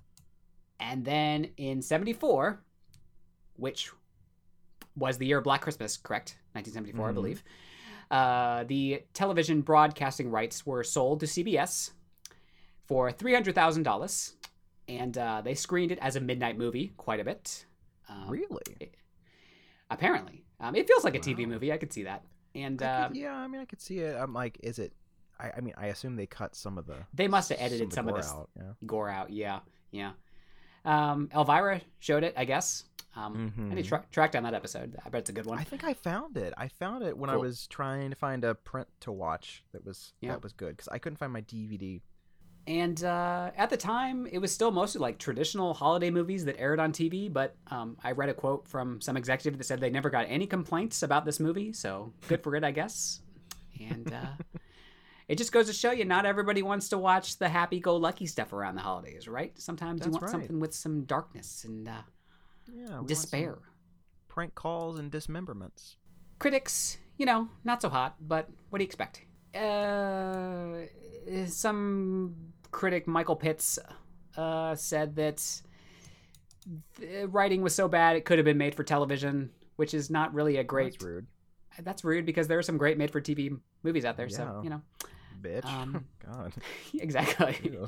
and 0.80 1.04
then 1.04 1.48
in 1.57 1.83
74, 1.83 2.62
which 3.57 3.90
was 4.96 5.18
the 5.18 5.26
year 5.26 5.38
of 5.38 5.44
Black 5.44 5.61
Christmas, 5.62 5.96
correct? 5.96 6.38
1974, 6.54 7.09
I 7.09 7.11
Mhm. 7.11 7.14
believe. 7.14 7.44
Uh, 8.11 8.64
the 8.64 9.02
television 9.14 9.61
broadcasting 9.62 10.30
rights 10.30 10.64
were 10.66 10.85
sold 10.85 11.20
to 11.20 11.26
CBS 11.26 11.92
for 12.87 13.11
$300,000, 13.11 14.35
and 14.88 15.16
uh, 15.18 15.40
they 15.42 15.54
screened 15.54 15.90
it 15.90 15.98
as 16.00 16.16
a 16.16 16.20
midnight 16.20 16.57
movie 16.59 16.92
quite 16.96 17.18
a 17.20 17.24
bit. 17.24 17.66
Um, 18.09 18.28
really? 18.28 18.92
Apparently. 19.90 20.44
Um, 20.61 20.74
it 20.76 20.87
feels 20.87 21.04
like 21.04 21.14
a 21.14 21.18
TV 21.20 21.44
Wow. 21.44 21.52
movie. 21.52 21.72
I 21.72 21.78
could 21.78 21.92
see 21.92 22.04
that. 22.04 22.24
And 22.54 22.80
I 22.83 22.87
uh, 22.87 23.09
could- 23.09 23.16
yeah, 23.16 23.35
I 23.35 23.46
mean, 23.48 23.61
I 23.61 23.64
could 23.64 23.80
see 23.80 23.98
it. 23.98 24.16
I'm 24.16 24.33
like, 24.33 24.59
is 24.62 24.78
it? 24.78 24.92
I, 25.40 25.50
I 25.57 25.61
mean, 25.61 25.74
I 25.76 25.87
assume 25.87 26.14
they 26.14 26.26
cut 26.26 26.54
some 26.54 26.78
of 26.78 26.87
the. 26.87 26.96
they 27.12 27.26
must 27.26 27.48
have 27.48 27.59
edited 27.61 27.92
some 27.92 28.07
of 28.07 28.12
gore 28.14 28.22
this 28.22 28.30
out. 28.30 28.50
Yeah. 28.57 28.72
gore 28.87 29.09
out. 29.09 29.30
Yeah, 29.30 29.61
yeah. 29.90 30.12
Um, 30.85 31.28
Elvira 31.35 31.80
showed 31.98 32.22
it, 32.22 32.35
I 32.37 32.44
guess. 32.44 32.85
Um, 33.16 33.53
I 33.57 33.74
need 33.74 33.77
to 33.77 33.83
Mhm. 33.83 33.88
tra- 33.88 34.07
track 34.11 34.33
down 34.33 34.42
that 34.42 34.55
episode. 34.55 34.96
I 35.05 35.09
bet 35.09 35.20
it's 35.20 35.31
a 35.31 35.33
good 35.33 35.46
one. 35.46 35.59
I 35.59 35.64
think 35.64 35.85
I 35.85 35.94
found 35.94 36.37
it. 36.37 36.53
I 36.57 36.68
found 36.68 37.05
it 37.05 37.16
when 37.16 37.31
I 37.31 37.37
was 37.37 37.66
trying 37.68 38.11
to 38.11 38.16
find 38.16 38.44
a 38.44 38.55
print 38.55 38.88
to 39.00 39.12
watch 39.12 39.64
that 39.72 39.85
was 39.85 40.12
Yeah. 40.20 40.33
that 40.33 40.42
was 40.42 40.53
good 40.53 40.70
because 40.77 40.88
I 40.88 40.98
couldn't 40.98 41.18
find 41.18 41.33
my 41.33 41.40
DVD. 41.42 42.03
And 42.66 43.05
uh, 43.05 43.50
at 43.57 43.68
the 43.68 43.77
time, 43.77 44.27
it 44.27 44.38
was 44.38 44.50
still 44.50 44.70
mostly 44.70 44.98
like 44.98 45.18
traditional 45.18 45.74
holiday 45.74 46.11
movies 46.11 46.46
that 46.46 46.59
aired 46.59 46.81
on 46.81 46.92
TV. 46.92 47.29
But 47.33 47.57
um, 47.70 47.98
I 48.03 48.12
read 48.12 48.31
a 48.31 48.35
quote 48.35 48.66
from 48.66 49.00
some 49.03 49.16
executive 49.16 49.59
that 49.59 49.64
said 49.64 49.81
they 49.81 49.90
never 49.90 50.09
got 50.09 50.27
any 50.29 50.46
complaints 50.46 51.03
about 51.03 51.24
this 51.27 51.38
movie. 51.38 51.72
So 51.74 52.14
good 52.27 52.42
for 52.42 52.57
it, 52.57 52.64
I 52.64 52.70
guess. 52.70 53.20
And 53.81 54.11
uh, 54.12 54.27
it 55.29 55.37
just 55.37 55.53
goes 55.53 55.66
to 55.66 55.74
show 55.74 55.90
you, 55.90 56.05
not 56.07 56.24
everybody 56.24 56.62
wants 56.62 56.88
to 56.88 56.96
watch 56.98 57.38
the 57.38 57.50
happy-go-lucky 57.50 58.27
stuff 58.27 58.53
around 58.55 58.77
the 58.77 58.81
holidays, 58.81 59.29
right? 59.29 59.53
Sometimes 59.61 60.05
you 60.07 60.12
want 60.12 60.22
right. 60.22 60.31
something 60.31 60.59
with 60.59 60.72
some 60.74 61.05
darkness 61.05 61.64
and 61.64 61.87
uh, 61.87 62.00
Yeah, 62.68 62.85
we 62.85 62.90
want 62.90 62.98
some 62.98 63.07
despair. 63.07 63.59
prank 64.29 64.55
calls 64.55 64.98
and 64.98 65.11
dismemberments. 65.11 65.96
Critics, 66.38 66.98
you 67.16 67.27
know, 67.27 67.48
not 67.64 67.81
so 67.83 67.88
hot, 67.88 68.16
but 68.20 68.48
what 68.70 68.79
do 68.79 68.83
you 68.83 68.87
expect? 68.87 69.22
Uh, 69.55 70.87
some 71.46 72.35
critic, 72.70 73.07
Michael 73.07 73.37
Pitts, 73.37 73.79
uh, 74.37 74.74
said 74.74 75.16
that 75.16 75.42
the 76.98 77.29
writing 77.29 77.62
was 77.62 77.74
so 77.74 77.88
bad 77.88 78.16
it 78.16 78.24
could 78.24 78.38
have 78.38 78.44
been 78.44 78.59
made 78.59 78.74
for 78.74 78.83
television, 78.83 79.50
which 79.77 79.94
is 79.94 80.11
not 80.11 80.35
really 80.35 80.57
a 80.57 80.64
great. 80.64 80.92
That's 80.94 81.05
rude, 81.05 81.27
That's 81.83 82.05
rude 82.05 82.27
because 82.27 82.48
there 82.48 82.59
are 82.59 82.62
some 82.62 82.79
great 82.79 82.98
made-for-TV 82.98 83.59
movies 83.83 84.05
out 84.05 84.16
there. 84.16 84.29
So 84.29 84.61
you 84.64 84.70
know, 84.70 84.83
bitch. 85.40 85.64
Um, 85.66 86.05
God. 86.27 86.53
exactly. 86.94 87.79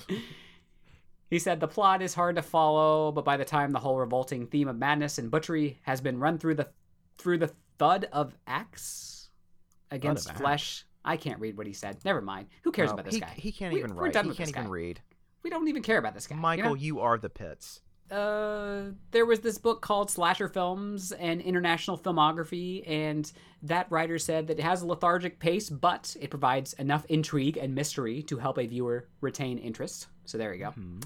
He 1.28 1.38
said 1.40 1.58
the 1.60 1.66
plot 1.68 2.02
is 2.02 2.14
hard 2.14 2.36
to 2.36 2.42
follow, 2.42 3.10
but 3.12 3.24
by 3.24 3.36
the 3.36 3.44
time 3.44 3.72
the 3.72 3.80
whole 3.80 3.98
revolting 3.98 4.46
theme 4.46 4.68
of 4.68 4.76
madness 4.76 5.18
and 5.18 5.30
butchery 5.30 5.80
has 5.82 6.00
been 6.00 6.18
run 6.20 6.38
through 6.38 6.54
the 6.54 6.68
through 7.18 7.38
the 7.38 7.50
thud 7.78 8.08
of 8.12 8.34
axe 8.46 9.30
against 9.90 10.28
axe. 10.30 10.38
flesh, 10.40 10.86
I 11.04 11.16
can't 11.16 11.40
read 11.40 11.56
what 11.56 11.66
he 11.66 11.72
said. 11.72 11.98
Never 12.04 12.20
mind. 12.20 12.48
Who 12.62 12.70
cares 12.72 12.88
No, 12.90 12.94
about 12.94 13.04
this 13.06 13.14
he, 13.14 13.20
guy? 13.20 13.32
He 13.36 13.52
can't 13.52 13.72
We- 13.72 13.80
even 13.80 13.94
we're 13.94 14.04
write. 14.04 14.12
done 14.12 14.24
He 14.24 14.28
with 14.28 14.36
can't 14.38 14.48
this 14.48 14.54
even 14.56 14.64
guy. 14.64 14.70
read. 14.70 15.00
We 15.42 15.50
don't 15.50 15.66
even 15.68 15.82
care 15.82 15.98
about 15.98 16.14
this 16.14 16.26
guy. 16.26 16.34
you 16.34 16.40
know? 16.40 16.42
Michael, 16.42 16.76
you 16.76 17.00
are 17.00 17.18
the 17.18 17.28
pits. 17.30 17.80
uh, 18.10 18.90
there 19.10 19.26
was 19.26 19.40
this 19.40 19.58
book 19.58 19.80
called 19.82 20.10
Slasher 20.10 20.48
Films 20.48 21.10
and 21.10 21.40
International 21.40 21.98
Filmography, 21.98 22.88
and 22.88 23.32
that 23.62 23.90
writer 23.90 24.16
said 24.18 24.46
that 24.46 24.60
it 24.60 24.62
has 24.62 24.82
a 24.82 24.86
lethargic 24.86 25.40
pace, 25.40 25.68
but 25.70 26.16
it 26.20 26.30
provides 26.30 26.72
enough 26.74 27.04
intrigue 27.06 27.56
and 27.56 27.74
mystery 27.74 28.22
to 28.22 28.38
help 28.38 28.58
a 28.58 28.66
viewer 28.66 29.08
retain 29.20 29.58
interest. 29.58 30.06
So 30.26 30.38
there 30.38 30.52
you 30.54 30.64
go. 30.64 30.70
Hmm. 30.70 30.98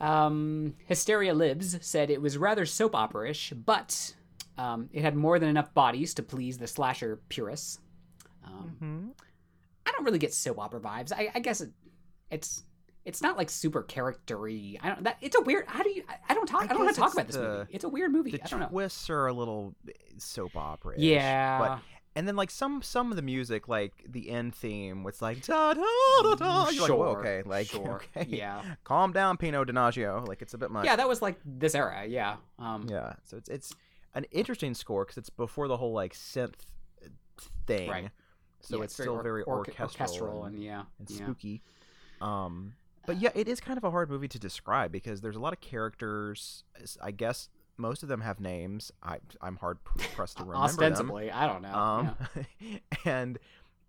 Um, 0.00 0.74
Hysteria 0.86 1.32
Lives 1.34 1.78
said 1.80 2.10
it 2.10 2.20
was 2.20 2.36
rather 2.36 2.66
soap 2.66 2.94
opera-ish, 2.94 3.52
but 3.64 4.14
um, 4.58 4.88
it 4.92 5.02
had 5.02 5.14
more 5.14 5.38
than 5.38 5.48
enough 5.48 5.72
bodies 5.74 6.14
to 6.14 6.22
please 6.22 6.58
the 6.58 6.66
slasher 6.66 7.20
purists. 7.28 7.78
Um, 8.44 8.76
Hmm. 8.78 9.08
I 9.86 9.90
don't 9.92 10.04
really 10.04 10.18
get 10.18 10.32
soap 10.34 10.58
opera 10.58 10.80
vibes. 10.80 11.12
I, 11.12 11.30
I 11.34 11.40
guess 11.40 11.60
it, 11.60 11.70
it's 12.30 12.62
it's 13.04 13.20
not 13.20 13.36
like 13.36 13.50
super 13.50 13.82
charactery. 13.82 14.78
I 14.80 14.88
don't. 14.90 15.02
That 15.04 15.16
it's 15.20 15.36
a 15.36 15.40
weird. 15.40 15.64
How 15.66 15.82
do 15.82 15.90
you? 15.90 16.04
I, 16.28 16.34
don't 16.34 16.46
talk. 16.46 16.62
I, 16.62 16.64
I 16.66 16.68
don't 16.68 16.84
want 16.84 16.94
to 16.94 17.00
talk 17.00 17.12
about 17.12 17.26
this 17.26 17.34
the- 17.36 17.42
movie. 17.42 17.66
It's 17.72 17.82
a 17.84 17.88
weird 17.88 18.12
movie. 18.12 18.30
The 18.30 18.44
I 18.44 18.46
don't 18.46 18.60
know. 18.60 18.68
twists 18.68 19.10
are 19.10 19.26
a 19.26 19.32
little 19.32 19.74
soap 20.18 20.54
opera. 20.56 20.94
Yeah. 20.98 21.58
But 21.58 21.78
and 22.14 22.28
then 22.28 22.36
like 22.36 22.50
some 22.50 22.82
some 22.82 23.10
of 23.10 23.16
the 23.16 23.22
music, 23.22 23.68
like 23.68 23.92
the 24.08 24.30
end 24.30 24.54
theme, 24.54 25.02
was 25.02 25.22
like 25.22 25.44
da 25.46 25.74
da 25.74 25.82
da 26.22 26.34
da. 26.34 26.68
You're 26.70 26.80
like, 26.82 26.86
Sure, 26.88 26.96
whoa, 26.96 27.16
okay, 27.18 27.42
like 27.44 27.66
sure. 27.70 28.02
okay, 28.16 28.26
Yeah. 28.28 28.62
calm 28.84 29.12
down, 29.12 29.36
Pino 29.36 29.64
Donaggio. 29.64 30.26
Like 30.26 30.42
it's 30.42 30.54
a 30.54 30.58
bit 30.58 30.70
much. 30.70 30.84
Yeah, 30.84 30.96
that 30.96 31.08
was 31.08 31.22
like 31.22 31.38
this 31.44 31.74
era. 31.74 32.04
Yeah. 32.06 32.36
Um, 32.58 32.86
Yeah, 32.88 33.14
so 33.24 33.36
it's 33.36 33.48
it's 33.48 33.74
an 34.14 34.24
interesting 34.30 34.74
score 34.74 35.04
because 35.04 35.16
it's 35.18 35.30
before 35.30 35.68
the 35.68 35.76
whole 35.78 35.92
like 35.92 36.12
synth 36.14 36.54
thing. 37.66 37.88
Right. 37.90 38.10
So 38.60 38.78
yeah, 38.78 38.84
it's, 38.84 38.94
still 38.94 39.14
or- 39.14 39.22
very 39.22 39.42
orche- 39.44 39.78
orchestral, 39.80 40.44
and, 40.44 40.54
and, 40.54 40.64
yeah, 40.64 40.82
and 40.98 41.10
yeah. 41.10 41.16
spooky. 41.16 41.62
Um, 42.20 42.74
but 43.06 43.20
yeah, 43.20 43.30
it 43.34 43.48
is 43.48 43.58
kind 43.60 43.76
of 43.76 43.82
a 43.84 43.90
hard 43.90 44.08
movie 44.10 44.28
to 44.28 44.38
describe 44.38 44.92
because 44.92 45.20
there's 45.20 45.34
a 45.34 45.40
lot 45.40 45.52
of 45.52 45.60
characters. 45.60 46.62
I 47.02 47.10
guess 47.10 47.48
most 47.82 48.02
of 48.02 48.08
them 48.08 48.22
have 48.22 48.40
names. 48.40 48.90
I 49.02 49.18
I'm 49.42 49.56
hard 49.56 49.84
pressed 49.84 50.38
to 50.38 50.44
remember 50.44 50.58
them. 50.60 50.64
Ostensibly, 50.64 51.30
I 51.30 51.46
don't 51.46 51.60
know. 51.62 51.74
Um, 51.74 52.16
yeah. 52.60 52.78
and 53.04 53.38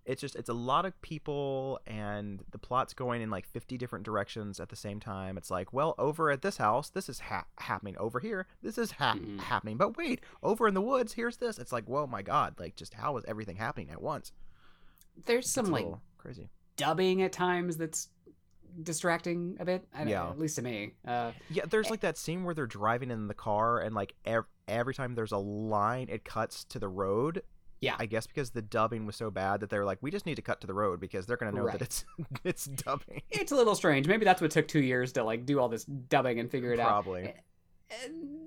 it's 0.06 0.20
just 0.20 0.36
it's 0.36 0.50
a 0.50 0.54
lot 0.54 0.86
of 0.86 1.02
people, 1.02 1.80
and 1.88 2.44
the 2.52 2.58
plot's 2.58 2.94
going 2.94 3.22
in 3.22 3.30
like 3.30 3.46
fifty 3.48 3.78
different 3.78 4.04
directions 4.04 4.60
at 4.60 4.68
the 4.68 4.76
same 4.76 5.00
time. 5.00 5.38
It's 5.38 5.50
like, 5.50 5.72
well, 5.72 5.96
over 5.98 6.30
at 6.30 6.42
this 6.42 6.58
house, 6.58 6.90
this 6.90 7.08
is 7.08 7.20
ha- 7.22 7.46
happening. 7.58 7.96
Over 7.98 8.20
here, 8.20 8.46
this 8.62 8.78
is 8.78 8.92
ha- 8.92 9.16
Mhm. 9.16 9.40
happening. 9.40 9.78
But 9.78 9.96
wait, 9.96 10.20
over 10.42 10.68
in 10.68 10.74
the 10.74 10.82
woods, 10.82 11.14
here's 11.14 11.38
this. 11.38 11.58
It's 11.58 11.72
like, 11.72 11.86
whoa, 11.86 12.06
my 12.06 12.22
god! 12.22 12.56
Like, 12.60 12.76
just 12.76 12.96
how 12.96 13.16
is 13.16 13.24
everything 13.30 13.56
happening 13.56 13.92
at 13.92 14.02
once? 14.02 14.34
There's 15.26 15.50
some 15.50 15.68
like 15.68 15.88
crazy. 16.18 16.50
dubbing 16.76 17.22
at 17.22 17.32
times 17.32 17.78
that's 17.78 18.10
distracting 18.82 19.58
a 19.60 19.66
bit. 19.66 19.88
I 19.94 20.04
Yeah. 20.04 20.24
know, 20.24 20.30
at 20.32 20.40
least 20.40 20.56
to 20.56 20.62
me. 20.62 20.94
Uh, 21.06 21.32
Yeah, 21.50 21.66
there's 21.70 21.90
like 21.90 22.02
that 22.02 22.18
scene 22.18 22.44
where 22.44 22.54
they're 22.56 22.66
driving 22.68 23.12
in 23.12 23.28
the 23.28 23.34
car, 23.34 23.80
and 23.80 23.94
like 23.96 24.14
ev- 24.26 24.46
every 24.68 24.94
time 24.94 25.16
there's 25.16 25.32
a 25.32 25.38
line, 25.38 26.08
it 26.10 26.24
cuts 26.26 26.64
to 26.66 26.80
the 26.80 26.88
road. 26.88 27.44
Yeah. 27.82 27.96
I 28.00 28.06
guess 28.06 28.26
because 28.28 28.52
the 28.52 28.62
dubbing 28.62 29.06
was 29.06 29.18
so 29.18 29.30
bad 29.30 29.60
that 29.60 29.70
they're 29.70 29.84
like, 29.84 29.98
we 30.02 30.10
just 30.10 30.26
need 30.26 30.36
to 30.36 30.42
cut 30.42 30.62
to 30.62 30.68
the 30.68 30.74
road 30.74 31.02
because 31.02 31.26
they're 31.26 31.36
gonna 31.36 31.52
know 31.52 31.64
Right. 31.64 31.74
that 31.74 31.82
it's 31.82 32.06
it's 32.46 32.66
dubbing. 32.66 33.22
it's 33.30 33.52
a 33.52 33.56
little 33.56 33.76
strange. 33.76 34.08
Maybe 34.08 34.24
that's 34.24 34.42
what 34.42 34.52
took 34.52 34.68
two 34.70 34.80
years 34.82 35.12
to 35.14 35.24
like 35.24 35.46
do 35.46 35.60
all 35.60 35.68
this 35.68 35.84
dubbing 35.84 36.40
and 36.40 36.50
figure 36.50 36.72
it 36.72 36.80
out. 36.80 36.88
Probably. 36.88 37.34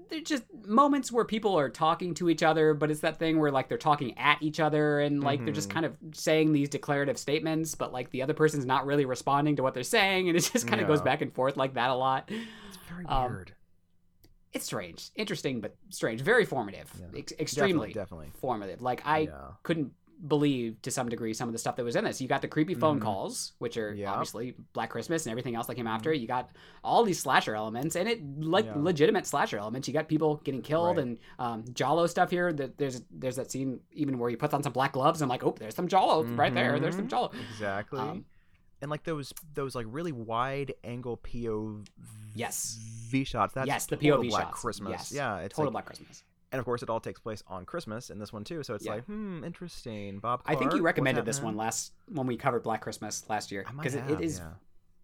There's 0.08 0.22
just 0.22 0.44
moments 0.64 1.10
where 1.10 1.24
people 1.24 1.58
are 1.58 1.68
talking 1.68 2.14
to 2.14 2.30
each 2.30 2.42
other, 2.42 2.74
but 2.74 2.90
it's 2.90 3.00
that 3.00 3.18
thing 3.18 3.40
where 3.40 3.50
like 3.50 3.68
they're 3.68 3.76
talking 3.78 4.16
at 4.18 4.40
each 4.40 4.60
other 4.60 5.00
and 5.00 5.22
like 5.22 5.44
they're 5.44 5.52
just 5.52 5.68
Mhm. 5.68 5.72
kind 5.72 5.86
of 5.86 5.96
saying 6.12 6.52
these 6.52 6.68
declarative 6.68 7.18
statements, 7.18 7.74
but 7.74 7.92
like 7.92 8.10
the 8.10 8.22
other 8.22 8.34
person's 8.34 8.64
not 8.66 8.86
really 8.86 9.04
responding 9.04 9.56
to 9.56 9.62
what 9.64 9.74
they're 9.74 9.82
saying, 9.82 10.28
and 10.28 10.36
it 10.38 10.48
just 10.52 10.66
kind 10.68 10.80
of 10.80 10.86
goes 10.86 11.00
back 11.02 11.22
and 11.22 11.34
forth 11.34 11.56
like 11.56 11.74
that 11.74 11.90
a 11.90 11.94
lot. 11.94 12.30
It's 12.30 12.76
very 12.88 13.04
Um, 13.06 13.32
weird. 13.32 13.52
It's 14.52 14.64
strange, 14.64 15.10
interesting, 15.16 15.60
but 15.60 15.76
strange. 15.90 16.20
Very 16.22 16.44
formative, 16.44 16.90
Yeah. 16.98 17.18
Ex- 17.18 17.32
extremely 17.38 17.88
Definitely, 17.88 17.92
definitely. 17.94 18.30
formative. 18.40 18.80
Like 18.82 19.02
I 19.04 19.18
yeah. 19.20 19.50
couldn't 19.64 19.92
believe 20.26 20.80
to 20.82 20.90
some 20.90 21.08
degree 21.08 21.34
some 21.34 21.48
of 21.48 21.52
the 21.52 21.58
stuff 21.58 21.76
that 21.76 21.84
was 21.84 21.94
in 21.96 22.04
this. 22.04 22.20
You 22.20 22.28
got 22.28 22.40
the 22.42 22.48
creepy 22.48 22.74
phone 22.74 22.98
Mhm. 22.98 23.02
calls, 23.02 23.52
which 23.58 23.76
are 23.76 23.92
Yeah. 23.92 24.12
obviously 24.12 24.54
Black 24.72 24.88
Christmas 24.90 25.26
and 25.26 25.30
everything 25.30 25.54
else 25.54 25.66
that 25.66 25.74
came 25.74 25.86
after. 25.86 26.12
it. 26.12 26.20
You 26.20 26.26
got 26.26 26.50
all 26.82 27.04
these 27.04 27.20
slasher 27.20 27.54
elements 27.54 27.96
and 27.96 28.08
it 28.08 28.22
like 28.40 28.64
Yeah. 28.64 28.74
legitimate 28.76 29.26
slasher 29.26 29.58
elements. 29.58 29.86
You 29.88 29.94
got 29.94 30.08
people 30.08 30.36
getting 30.44 30.62
killed 30.62 30.96
Right. 30.96 31.06
and 31.06 31.18
um, 31.38 31.64
Giallo 31.74 32.06
stuff 32.06 32.30
here. 32.30 32.52
That 32.52 32.78
there's 32.78 33.02
there's 33.10 33.36
that 33.36 33.50
scene 33.50 33.80
even 33.92 34.18
where 34.18 34.30
he 34.30 34.36
puts 34.36 34.54
on 34.54 34.62
some 34.62 34.72
black 34.72 34.92
gloves 34.92 35.20
and 35.20 35.28
like 35.28 35.44
oh 35.44 35.54
there's 35.58 35.74
some 35.74 35.88
Giallo 35.88 36.24
right 36.24 36.54
there. 36.54 36.78
There's 36.80 36.96
some 36.96 37.06
Mhm. 37.06 37.10
Giallo. 37.10 37.30
Exactly. 37.52 38.00
Um, 38.00 38.24
and 38.80 38.90
like 38.90 39.04
those 39.04 39.32
those 39.54 39.74
like 39.74 39.86
really 39.88 40.12
wide 40.12 40.74
angle 40.84 41.16
POV 41.18 41.86
Yes. 42.34 42.78
V 43.08 43.24
shots. 43.24 43.54
That's 43.54 43.66
yes, 43.66 43.86
the 43.86 43.96
POV 43.96 44.28
Black 44.30 44.46
shots. 44.48 44.60
Christmas. 44.60 44.90
Yes. 44.90 45.12
Yeah, 45.12 45.38
it's 45.38 45.54
total 45.54 45.66
like, 45.66 45.72
Black 45.72 45.86
Christmas. 45.86 46.22
And 46.56 46.60
of 46.60 46.64
course 46.64 46.82
it 46.82 46.88
all 46.88 47.00
takes 47.00 47.20
place 47.20 47.42
on 47.46 47.66
Christmas 47.66 48.08
in 48.08 48.18
this 48.18 48.32
one 48.32 48.42
too. 48.42 48.62
So 48.62 48.74
it's 48.74 48.86
Yeah. 48.86 48.94
like, 48.94 49.04
hmm, 49.04 49.44
interesting. 49.44 50.20
Bob, 50.20 50.40
I 50.46 50.54
think 50.54 50.72
you 50.72 50.80
recommended 50.80 51.26
this 51.26 51.42
one 51.42 51.54
last 51.54 51.92
when 52.08 52.26
we 52.26 52.38
covered 52.38 52.62
Black 52.62 52.80
Christmas 52.80 53.28
last 53.28 53.52
year 53.52 53.66
because 53.76 53.94
it, 53.94 54.08
it 54.08 54.22
is 54.22 54.38
yeah. 54.38 54.52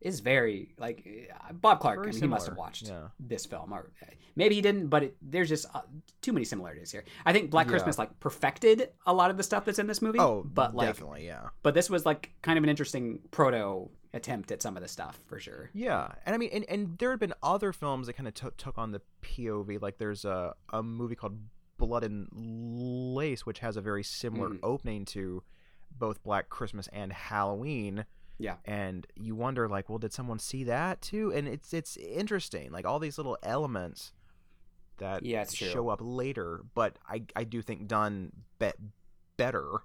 is 0.01 0.21
very 0.21 0.75
like 0.79 1.31
Bob 1.53 1.81
Clark. 1.81 1.99
Very 1.99 2.09
I 2.09 2.13
mean, 2.13 2.23
he 2.23 2.27
must 2.27 2.47
have 2.47 2.57
watched 2.57 2.89
yeah. 2.89 3.09
this 3.21 3.45
film, 3.45 3.71
or 3.71 3.91
maybe 4.35 4.55
he 4.55 4.63
didn't. 4.63 4.87
But 4.87 5.03
it, 5.03 5.17
there's 5.21 5.51
just 5.51 5.67
uh, 5.75 5.83
too 6.23 6.33
many 6.33 6.47
similarities 6.47 6.91
here. 6.91 7.05
I 7.27 7.35
think 7.35 7.51
Black. 7.51 7.69
Christmas 7.69 7.99
like 7.99 8.19
perfected 8.19 8.89
a 9.05 9.13
lot 9.13 9.31
of 9.31 9.37
the 9.37 9.43
stuff 9.43 9.67
that's 9.67 9.79
in 9.79 9.87
this 9.87 10.01
movie. 10.01 10.19
Oh, 10.19 10.43
but 10.43 10.75
like, 10.75 10.89
definitely, 10.89 11.27
yeah. 11.27 11.49
but 11.63 11.75
this 11.75 11.91
was 11.91 12.07
like 12.07 12.31
kind 12.41 12.57
of 12.57 12.65
an 12.65 12.71
interesting 12.71 13.19
proto 13.31 13.91
attempt 14.15 14.53
at 14.53 14.61
some 14.63 14.77
of 14.77 14.83
the 14.83 14.89
stuff 14.89 15.19
for 15.27 15.39
sure. 15.41 15.71
Yeah, 15.73 16.09
and 16.27 16.35
I 16.35 16.39
mean, 16.39 16.51
and, 16.53 16.65
and 16.69 16.99
there 16.99 17.11
had 17.11 17.21
been 17.21 17.35
other 17.43 17.73
films 17.73 18.07
that 18.07 18.13
kind 18.15 18.29
of 18.29 18.35
took 18.35 18.57
took 18.57 18.79
on 18.79 18.93
the 18.93 19.01
POV. 19.23 19.81
Like 19.81 19.99
there's 19.99 20.25
a 20.25 20.55
a 20.73 20.83
movie 20.83 21.15
called 21.15 21.39
Blood 21.79 22.05
and 22.05 22.29
Lace, 22.33 23.45
which 23.47 23.61
has 23.61 23.77
a 23.77 23.81
very 23.81 24.03
similar 24.05 24.51
Mhm. 24.51 24.61
opening 24.63 25.05
to 25.07 25.43
both 25.99 26.23
Black 26.23 26.49
Christmas 26.49 26.89
and 26.93 27.13
Halloween. 27.13 28.05
Yeah. 28.39 28.57
and 28.65 29.07
you 29.15 29.37
wonder 29.37 29.69
like, 29.69 29.89
well, 29.89 29.99
did 29.99 30.13
someone 30.13 30.41
see 30.41 30.65
that 30.65 31.01
too? 31.01 31.33
And 31.33 31.47
it's 31.47 31.73
it's 31.73 31.97
interesting, 31.97 32.73
like 32.73 32.85
all 32.85 32.99
these 32.99 33.17
little 33.17 33.39
elements 33.45 34.13
that 34.99 35.25
Yeah, 35.25 35.45
show 35.45 35.89
up 35.91 36.01
later, 36.03 36.63
but 36.75 36.99
I 37.09 37.25
I 37.37 37.45
do 37.45 37.63
think 37.63 37.87
done 37.87 38.33
be- 38.59 38.73
better. 39.37 39.83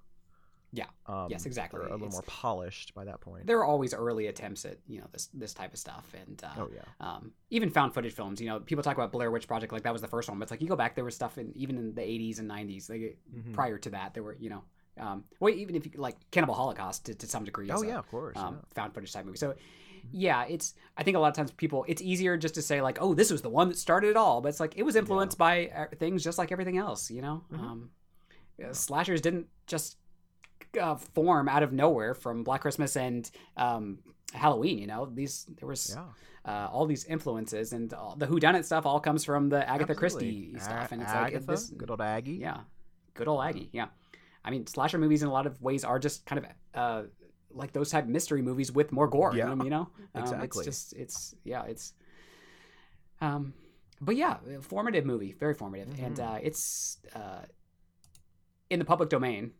Yeah. 0.73 0.85
Um, 1.05 1.27
Yes, 1.29 1.45
exactly. 1.45 1.79
A 1.79 1.83
little 1.83 1.97
It's- 1.97 2.11
more 2.13 2.23
polished 2.27 2.93
by 2.93 3.05
that 3.05 3.21
point. 3.21 3.47
There 3.47 3.57
are 3.59 3.65
always 3.65 3.93
early 3.93 4.27
attempts 4.27 4.65
at 4.65 4.77
you 4.87 4.99
know 4.99 5.07
this 5.11 5.27
this 5.33 5.53
type 5.53 5.73
of 5.73 5.79
stuff, 5.79 6.05
and 6.13 6.41
uh, 6.43 6.49
Oh 6.63 6.69
yeah. 6.73 6.81
um, 6.99 7.31
even 7.49 7.69
found 7.69 7.93
footage 7.93 8.13
films. 8.13 8.41
You 8.41 8.47
know, 8.47 8.59
people 8.59 8.83
talk 8.83 8.95
about 8.97 9.11
Blair 9.11 9.31
Witch 9.31 9.47
Project 9.47 9.71
like 9.71 9.83
that 9.83 9.93
was 9.93 10.01
the 10.01 10.07
first 10.09 10.27
one, 10.29 10.37
but 10.39 10.43
it's 10.43 10.51
like 10.51 10.61
you 10.61 10.67
go 10.67 10.75
back, 10.75 10.95
there 10.95 11.05
was 11.05 11.15
stuff 11.15 11.37
in 11.37 11.53
even 11.55 11.77
in 11.77 11.95
the 11.95 12.01
80s 12.01 12.39
and 12.39 12.49
90s. 12.49 12.89
Like 12.89 13.17
Mhm. 13.33 13.53
prior 13.53 13.77
to 13.77 13.89
that, 13.91 14.13
there 14.13 14.23
were 14.23 14.35
you 14.39 14.49
know, 14.49 14.63
um, 14.99 15.23
well 15.39 15.53
even 15.53 15.75
if 15.75 15.85
you 15.85 15.91
like 15.95 16.17
Cannibal 16.31 16.53
Holocaust 16.55 17.05
to, 17.05 17.15
to 17.15 17.27
some 17.27 17.43
degree. 17.45 17.69
Oh 17.71 17.81
yeah, 17.83 17.97
of 17.99 18.07
course. 18.09 18.35
um, 18.37 18.55
yeah. 18.55 18.61
found 18.75 18.93
footage 18.93 19.13
type 19.13 19.25
movie. 19.25 19.37
So 19.37 19.55
yeah, 20.11 20.43
it's 20.47 20.73
I 20.97 21.03
think 21.03 21.15
a 21.15 21.19
lot 21.21 21.29
of 21.29 21.33
times 21.35 21.51
people 21.51 21.85
it's 21.87 22.01
easier 22.01 22.35
just 22.37 22.55
to 22.55 22.61
say 22.61 22.81
like, 22.81 22.97
oh, 23.01 23.13
this 23.13 23.31
was 23.31 23.41
the 23.41 23.49
one 23.49 23.69
that 23.69 23.77
started 23.77 24.09
it 24.09 24.17
all, 24.17 24.41
but 24.41 24.49
it's 24.49 24.59
like 24.59 24.75
it 24.77 24.83
was 24.83 24.97
influenced 24.97 25.37
by 25.37 25.67
uh, 25.69 25.85
things 25.97 26.23
just 26.25 26.37
like 26.37 26.51
everything 26.51 26.77
else. 26.77 27.09
You 27.09 27.21
know, 27.21 27.43
Mhm. 27.53 27.59
um, 27.59 27.91
yeah, 28.57 28.71
slashers 28.73 29.21
didn't 29.21 29.47
just 29.65 29.97
uh, 30.77 30.95
form 30.95 31.47
out 31.49 31.63
of 31.63 31.71
nowhere 31.73 32.13
from 32.13 32.43
Black 32.43 32.61
Christmas 32.61 32.95
and 32.95 33.29
um, 33.55 33.99
Halloween. 34.33 34.77
You 34.79 34.87
know, 34.87 35.05
these 35.05 35.45
there 35.59 35.67
was 35.67 35.95
Yeah. 35.95 36.05
uh, 36.51 36.67
all 36.71 36.85
these 36.85 37.05
influences 37.05 37.73
and 37.73 37.93
all, 37.93 38.15
the 38.15 38.27
whodunit 38.27 38.63
stuff 38.65 38.85
all 38.85 38.99
comes 38.99 39.23
from 39.25 39.49
the 39.49 39.57
Agatha 39.69 39.91
Absolutely. 39.91 39.95
Christie 40.53 40.59
stuff, 40.59 40.91
and 40.91 41.01
it's 41.01 41.13
like 41.13 41.45
this, 41.45 41.69
good 41.69 41.89
old 41.89 42.01
Aggie. 42.01 42.33
yeah, 42.41 42.61
good 43.13 43.27
old 43.27 43.43
Aggie. 43.43 43.69
Yeah, 43.73 43.87
I 44.45 44.51
mean, 44.51 44.65
slasher 44.67 44.97
movies 44.97 45.21
in 45.23 45.27
a 45.29 45.31
lot 45.31 45.45
of 45.45 45.61
ways 45.61 45.83
are 45.83 45.99
just 45.99 46.25
kind 46.25 46.39
of 46.39 46.45
uh, 46.73 47.03
like 47.51 47.71
those 47.73 47.89
type 47.89 48.03
of 48.03 48.09
mystery 48.09 48.41
movies 48.41 48.71
with 48.71 48.91
more 48.91 49.07
gore. 49.07 49.31
in 49.31 49.37
Yeah, 49.37 49.49
them, 49.49 49.61
you 49.61 49.69
know, 49.69 49.89
Um, 50.15 50.21
exactly. 50.23 50.45
it's 50.45 50.63
just 50.63 50.93
it's 50.93 51.35
yeah, 51.43 51.63
it's 51.63 51.93
um, 53.21 53.53
but 53.99 54.15
yeah, 54.15 54.37
formative 54.61 55.05
movie, 55.05 55.33
very 55.33 55.53
formative, 55.53 55.89
and 55.99 56.17
Mhm. 56.17 56.35
uh, 56.35 56.39
it's 56.43 56.99
uh, 57.15 57.41
in 58.69 58.79
the 58.79 58.85
public 58.85 59.09
domain 59.09 59.51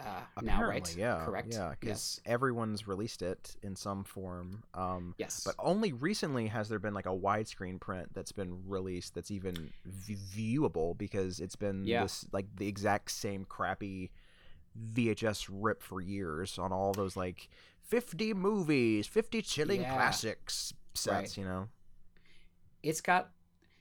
uh, 0.00 0.20
now, 0.42 0.62
right? 0.64 0.96
Yeah, 0.96 1.22
correct. 1.24 1.48
Yeah, 1.52 1.70
because 1.78 1.88
yes, 1.88 2.20
everyone's 2.24 2.86
released 2.88 3.22
it 3.22 3.56
in 3.62 3.76
some 3.76 4.04
form. 4.04 4.62
Um, 4.74 5.14
yes. 5.18 5.42
but 5.44 5.54
only 5.58 5.92
recently 5.92 6.46
has 6.48 6.68
there 6.68 6.78
been 6.78 6.94
like 6.94 7.06
a 7.06 7.10
widescreen 7.10 7.78
print 7.80 8.08
that's 8.14 8.32
been 8.32 8.62
released 8.66 9.14
that's 9.14 9.30
even 9.30 9.70
v- 9.84 10.16
viewable 10.16 10.96
because 10.96 11.40
it's 11.40 11.56
been 11.56 11.84
Yeah. 11.84 12.02
this 12.04 12.26
like 12.32 12.46
the 12.56 12.66
exact 12.68 13.10
same 13.10 13.44
crappy 13.44 14.10
VHS 14.94 15.48
rip 15.50 15.82
for 15.82 16.00
years 16.00 16.58
on 16.58 16.72
all 16.72 16.92
those 16.94 17.14
like 17.16 17.48
50 17.82 18.32
movies, 18.34 19.06
50 19.06 19.42
chilling 19.42 19.82
Yeah. 19.82 19.94
classics 19.94 20.72
sets, 20.94 21.36
Right. 21.36 21.36
you 21.36 21.44
know. 21.44 21.68
it's 22.82 23.00
got 23.00 23.30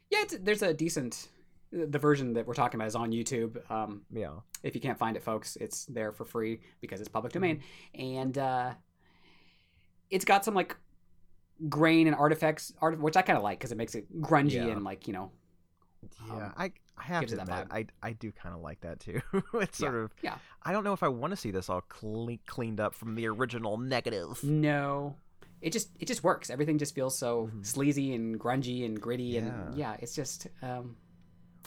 yeah. 0.09 0.24
It's, 0.24 0.38
there's 0.41 0.62
a 0.62 0.74
decent. 0.74 1.30
The 1.72 1.99
version 1.99 2.34
that 2.34 2.45
we're 2.45 2.53
talking 2.53 2.78
about 2.80 2.88
is 2.88 2.95
on 2.95 3.11
YouTube. 3.11 3.69
Um, 3.72 4.01
Yeah. 4.11 4.32
if 4.63 4.76
you 4.76 4.82
can't 4.82 4.97
find 4.97 5.15
it, 5.15 5.24
folks, 5.24 5.55
it's 5.55 5.86
there 5.86 6.11
for 6.11 6.26
free 6.26 6.59
because 6.82 6.99
it's 6.99 7.07
public 7.09 7.32
domain, 7.34 7.61
and 7.95 8.38
uh, 8.38 8.74
it's 10.09 10.26
got 10.26 10.43
some 10.43 10.53
like 10.53 10.76
grain 11.69 12.07
and 12.07 12.15
artifacts, 12.15 12.74
art, 12.82 12.99
which 12.99 13.15
I 13.15 13.22
kind 13.22 13.38
of 13.38 13.43
like 13.43 13.59
because 13.59 13.72
it 13.72 13.78
makes 13.78 13.95
it 13.95 14.22
grungy 14.22 14.53
Yeah. 14.53 14.67
and 14.67 14.84
like 14.84 15.07
you 15.07 15.13
know, 15.13 15.32
Yeah, 16.28 16.34
Um, 16.47 16.53
I 16.57 16.74
I 16.97 17.03
have 17.03 17.26
to 17.28 17.39
admit, 17.41 17.67
I 17.72 17.86
I 18.03 18.13
do 18.13 18.32
kind 18.32 18.53
of 18.53 18.61
like 18.61 18.82
that 18.82 18.99
too. 18.99 19.22
it's 19.53 19.78
sort 19.78 19.95
of 19.95 20.13
yeah. 20.22 20.38
I 20.63 20.72
don't 20.74 20.84
know 20.84 20.93
if 20.93 21.03
I 21.03 21.07
want 21.07 21.32
to 21.32 21.38
see 21.38 21.51
this 21.51 21.69
all 21.69 21.82
cle- 21.82 22.38
cleaned 22.47 22.80
up 22.80 22.93
from 22.93 23.15
the 23.15 23.28
original 23.28 23.78
negative. 23.78 24.43
No, 24.43 25.15
it 25.61 25.72
just 25.72 25.89
it 25.99 26.05
just 26.07 26.24
works. 26.24 26.49
Everything 26.49 26.78
just 26.80 26.93
feels 26.95 27.17
so 27.17 27.49
Mhm. 27.53 27.65
sleazy 27.65 28.13
and 28.13 28.39
grungy 28.39 28.84
and 28.86 28.99
gritty, 28.99 29.24
Yeah. 29.24 29.41
and 29.41 29.76
yeah, 29.76 29.95
it's 29.99 30.13
just 30.15 30.47
um, 30.61 30.97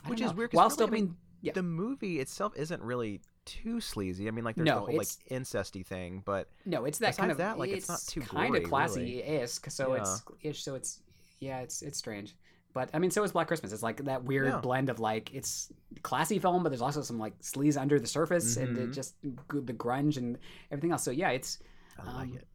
Which 0.08 0.20
is 0.20 0.30
know. 0.30 0.36
weird 0.36 0.52
While 0.52 0.70
still 0.70 0.86
being 0.88 1.16
yeah. 1.42 1.52
The 1.52 1.62
movie 1.62 2.20
itself 2.20 2.54
isn't 2.56 2.82
really 2.82 3.20
too 3.44 3.80
sleazy. 3.80 4.28
I 4.28 4.30
mean, 4.30 4.44
like 4.44 4.56
there's 4.56 4.66
No, 4.66 4.74
the 4.76 4.80
whole 4.86 4.96
like 4.96 5.08
incesty 5.30 5.84
thing, 5.84 6.22
but 6.24 6.48
no, 6.64 6.84
it's 6.86 6.98
that 6.98 7.16
kind 7.16 7.30
of 7.30 7.36
that, 7.38 7.58
like, 7.58 7.70
it's 7.70 7.88
not 7.88 8.00
too 8.06 8.20
kind 8.20 8.56
of 8.56 8.62
classy 8.64 9.22
esque. 9.22 9.70
So 9.70 9.94
it's 9.94 10.22
ish. 10.42 10.62
So 10.62 10.74
it's 10.74 11.00
yeah, 11.40 11.60
it's 11.60 11.82
it's 11.82 11.98
strange. 11.98 12.34
But 12.72 12.90
I 12.92 12.98
mean, 12.98 13.10
so 13.10 13.22
is 13.22 13.32
Black 13.32 13.46
Christmas. 13.46 13.72
It's 13.72 13.82
like 13.82 14.04
that 14.04 14.24
weird 14.24 14.46
Yeah. 14.46 14.60
blend 14.60 14.88
of 14.88 14.98
like 14.98 15.32
it's 15.34 15.70
classy 16.02 16.38
film, 16.38 16.62
but 16.62 16.70
there's 16.70 16.82
also 16.82 17.02
some 17.02 17.18
like 17.18 17.38
sleaze 17.40 17.80
under 17.80 18.00
the 18.00 18.06
surface, 18.06 18.56
and 18.56 18.76
it 18.78 18.90
Mhm. 18.90 18.94
just 18.94 19.14
the 19.22 19.72
grunge 19.74 20.16
and 20.16 20.38
everything 20.70 20.90
else. 20.90 21.02
So 21.04 21.10
yeah, 21.10 21.30
it's 21.30 21.58
I 21.98 22.10
like 22.12 22.32
Um, 22.32 22.34
it. 22.34 22.48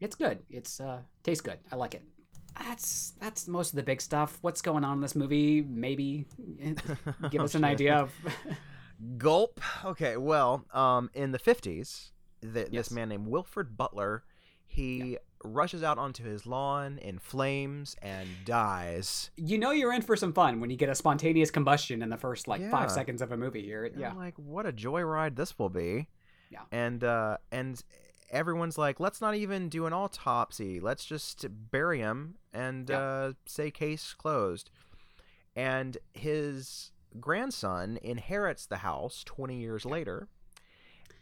it's 0.00 0.16
good. 0.16 0.42
It's 0.50 0.80
uh 0.80 1.02
tastes 1.22 1.42
good. 1.42 1.58
I 1.70 1.76
like 1.76 1.94
it. 1.94 2.02
That's 2.58 3.12
that's 3.20 3.48
most 3.48 3.70
of 3.72 3.76
the 3.76 3.82
big 3.82 4.00
stuff. 4.00 4.38
What's 4.42 4.62
going 4.62 4.84
on 4.84 4.98
in 4.98 5.00
this 5.00 5.14
movie? 5.16 5.62
Maybe 5.62 6.24
give 7.30 7.40
Oh, 7.40 7.44
us 7.44 7.54
an 7.54 7.64
idea 7.64 7.96
of. 7.96 8.12
Gulp. 9.18 9.60
Okay, 9.84 10.16
well, 10.16 10.64
um, 10.72 11.10
in 11.14 11.32
the 11.32 11.38
fifties, 11.38 12.12
th- 12.42 12.68
Yes. 12.70 12.86
this 12.86 12.90
man 12.92 13.08
named 13.08 13.26
Wilfred 13.26 13.76
Butler, 13.76 14.22
he 14.66 15.18
rushes 15.42 15.82
out 15.82 15.98
onto 15.98 16.24
his 16.24 16.46
lawn 16.46 16.96
in 16.98 17.18
flames 17.18 17.96
and 18.00 18.26
dies. 18.46 19.30
you 19.36 19.58
know 19.58 19.72
you're 19.72 19.92
in 19.92 20.00
for 20.00 20.16
some 20.16 20.32
fun 20.32 20.58
when 20.58 20.70
you 20.70 20.76
get 20.76 20.88
a 20.88 20.94
spontaneous 20.94 21.50
combustion 21.50 22.02
in 22.02 22.08
the 22.08 22.16
first 22.16 22.48
like 22.48 22.62
Yeah. 22.62 22.70
five 22.70 22.90
seconds 22.90 23.20
of 23.20 23.30
a 23.30 23.36
movie. 23.36 23.60
You're 23.62 23.86
yeah. 23.88 24.10
I'm 24.10 24.16
like, 24.16 24.34
what 24.38 24.64
a 24.64 24.72
joyride 24.72 25.36
this 25.36 25.58
will 25.58 25.68
be. 25.68 26.08
Yeah. 26.50 26.60
And 26.72 27.02
uh, 27.04 27.38
and 27.52 27.82
everyone's 28.30 28.76
like, 28.78 29.00
let's 29.00 29.20
not 29.20 29.34
even 29.34 29.68
do 29.68 29.86
an 29.86 29.92
autopsy. 29.92 30.80
Let's 30.80 31.04
just 31.04 31.46
bury 31.70 32.00
him 32.00 32.34
and 32.52 32.88
Yeah. 32.90 32.98
uh, 32.98 33.32
say 33.46 33.70
case 33.70 34.14
closed. 34.16 34.70
And 35.56 35.98
his 36.14 36.90
grandson 37.20 37.98
inherits 38.02 38.66
the 38.66 38.78
house 38.78 39.22
20 39.24 39.56
years 39.60 39.84
later. 39.84 40.28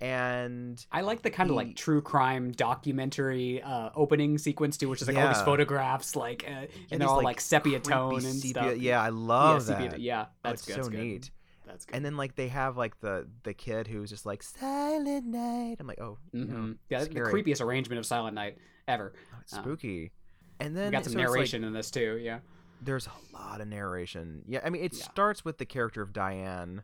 And 0.00 0.84
I 0.90 1.03
like 1.03 1.22
the 1.22 1.30
kind 1.30 1.48
of 1.48 1.55
like 1.55 1.76
true 1.76 2.03
crime 2.03 2.50
documentary 2.50 3.62
uh, 3.62 3.90
opening 3.94 4.36
sequence 4.36 4.76
too, 4.76 4.88
which 4.88 5.00
is 5.00 5.07
like 5.07 5.16
all 5.16 5.28
these 5.28 5.42
photographs, 5.42 6.16
like, 6.16 6.44
uh, 6.44 6.50
and, 6.50 6.68
and 6.90 7.00
they're 7.00 7.09
all 7.09 7.16
like, 7.18 7.24
like, 7.24 7.40
sepia 7.40 7.78
tone 7.78 8.14
and 8.16 8.22
sepia- 8.24 8.50
stuff. 8.50 8.76
Yeah, 8.78 9.00
I 9.00 9.11
love 9.11 9.68
yeah, 9.68 9.74
that. 9.76 9.82
sepia- 9.90 9.98
yeah, 10.00 10.22
Oh, 10.22 10.28
that's 10.42 10.62
it's 10.62 10.66
good. 10.66 10.72
so 10.74 10.76
that's 10.82 10.88
good. 10.88 11.00
neat. 11.00 11.30
That's 11.72 11.84
good. 11.86 11.96
And 11.96 12.04
then 12.04 12.16
like 12.16 12.36
they 12.36 12.48
have 12.48 12.76
like 12.76 13.00
the 13.00 13.26
the 13.42 13.54
kid 13.54 13.86
who's 13.88 14.10
just 14.10 14.26
like 14.26 14.42
Silent 14.42 15.26
Night. 15.26 15.76
I'm 15.80 15.86
like, 15.86 16.00
oh, 16.00 16.18
you 16.32 16.44
know, 16.44 16.54
Mhm. 16.54 16.76
yeah, 16.90 17.04
the 17.04 17.08
creepiest 17.20 17.60
arrangement 17.60 17.98
of 17.98 18.06
Silent 18.06 18.34
Night 18.34 18.58
ever. 18.86 19.12
oh, 19.34 19.38
it's 19.40 19.52
Um, 19.54 19.62
spooky. 19.64 20.12
And 20.60 20.74
We 20.74 20.80
then 20.80 20.92
got 20.92 21.04
some 21.04 21.14
so 21.14 21.18
it's, 21.18 21.28
like, 21.28 21.34
narration 21.34 21.64
in 21.64 21.72
this 21.72 21.90
too. 21.90 22.18
Yeah. 22.22 22.40
there's 22.84 23.06
a 23.06 23.32
lot 23.36 23.60
of 23.60 23.68
narration. 23.68 24.42
Yeah, 24.46 24.60
I 24.64 24.68
mean, 24.70 24.82
it 24.82 24.92
Yeah. 24.92 25.04
starts 25.04 25.44
with 25.44 25.58
the 25.58 25.64
character 25.64 26.02
of 26.02 26.12
Diane, 26.12 26.82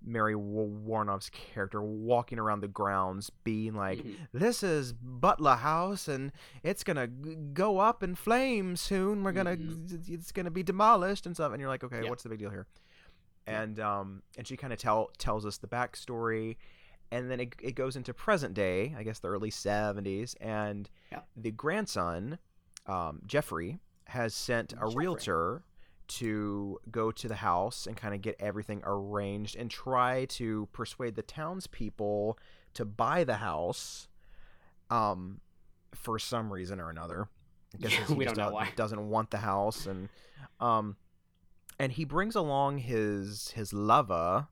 Mary 0.00 0.36
Wa- 0.36 0.66
Woronov's 0.66 1.30
character, 1.30 1.82
walking 1.82 2.38
around 2.38 2.60
the 2.60 2.68
grounds, 2.68 3.28
being 3.42 3.74
like, 3.74 3.98
Mhm. 3.98 4.14
"This 4.32 4.62
is 4.62 4.92
Butler 4.92 5.56
House, 5.56 6.06
and 6.06 6.30
it's 6.62 6.84
gonna 6.84 7.08
g- 7.08 7.34
go 7.52 7.78
up 7.78 8.04
in 8.04 8.14
flames 8.14 8.80
soon. 8.80 9.24
We're 9.24 9.32
gonna, 9.32 9.56
Mhm. 9.56 10.08
it's 10.08 10.30
gonna 10.30 10.50
be 10.52 10.62
demolished 10.62 11.26
and 11.26 11.34
stuff." 11.34 11.50
And 11.52 11.60
you're 11.60 11.68
like, 11.70 11.82
"Okay, 11.82 12.04
Yeah. 12.04 12.08
what's 12.10 12.22
the 12.22 12.28
big 12.28 12.38
deal 12.38 12.50
here?" 12.50 12.66
And 13.46 13.78
um, 13.80 14.22
and 14.36 14.46
she 14.46 14.56
kind 14.56 14.72
of 14.72 14.78
tell 14.78 15.10
tells 15.18 15.46
us 15.46 15.58
the 15.58 15.68
backstory. 15.68 16.56
And 17.12 17.30
then 17.30 17.38
it, 17.38 17.54
it 17.62 17.74
goes 17.76 17.94
into 17.94 18.12
present 18.12 18.52
day, 18.54 18.92
I 18.98 19.04
guess 19.04 19.20
the 19.20 19.28
early 19.28 19.50
70s, 19.52 20.34
and 20.40 20.90
Yeah. 21.12 21.20
the 21.36 21.52
grandson, 21.52 22.38
um, 22.86 23.22
Jeffrey, 23.24 23.78
has 24.06 24.34
sent 24.34 24.72
a 24.72 24.76
Jeffrey. 24.76 24.94
realtor 24.96 25.62
to 26.08 26.80
go 26.90 27.12
to 27.12 27.28
the 27.28 27.36
house 27.36 27.86
and 27.86 27.96
kind 27.96 28.12
of 28.14 28.22
get 28.22 28.34
everything 28.40 28.80
arranged 28.84 29.54
and 29.54 29.70
try 29.70 30.24
to 30.30 30.68
persuade 30.72 31.14
the 31.14 31.22
townspeople 31.22 32.36
to 32.74 32.84
buy 32.84 33.22
the 33.22 33.36
house 33.36 34.08
um, 34.90 35.40
for 35.94 36.18
some 36.18 36.52
reason 36.52 36.80
or 36.80 36.90
another. 36.90 37.28
I 37.74 37.78
guess 37.78 37.92
Yeah, 37.98 38.04
he 38.06 38.14
we 38.14 38.24
don't 38.24 38.36
know 38.36 38.50
why. 38.50 38.70
doesn't 38.76 39.08
want 39.08 39.30
the 39.30 39.38
house 39.38 39.86
and 39.86 40.08
um 40.60 40.96
and 41.78 41.92
he 41.92 42.04
brings 42.04 42.34
along 42.34 42.78
his 42.78 43.50
his 43.52 43.72
lover 43.72 44.48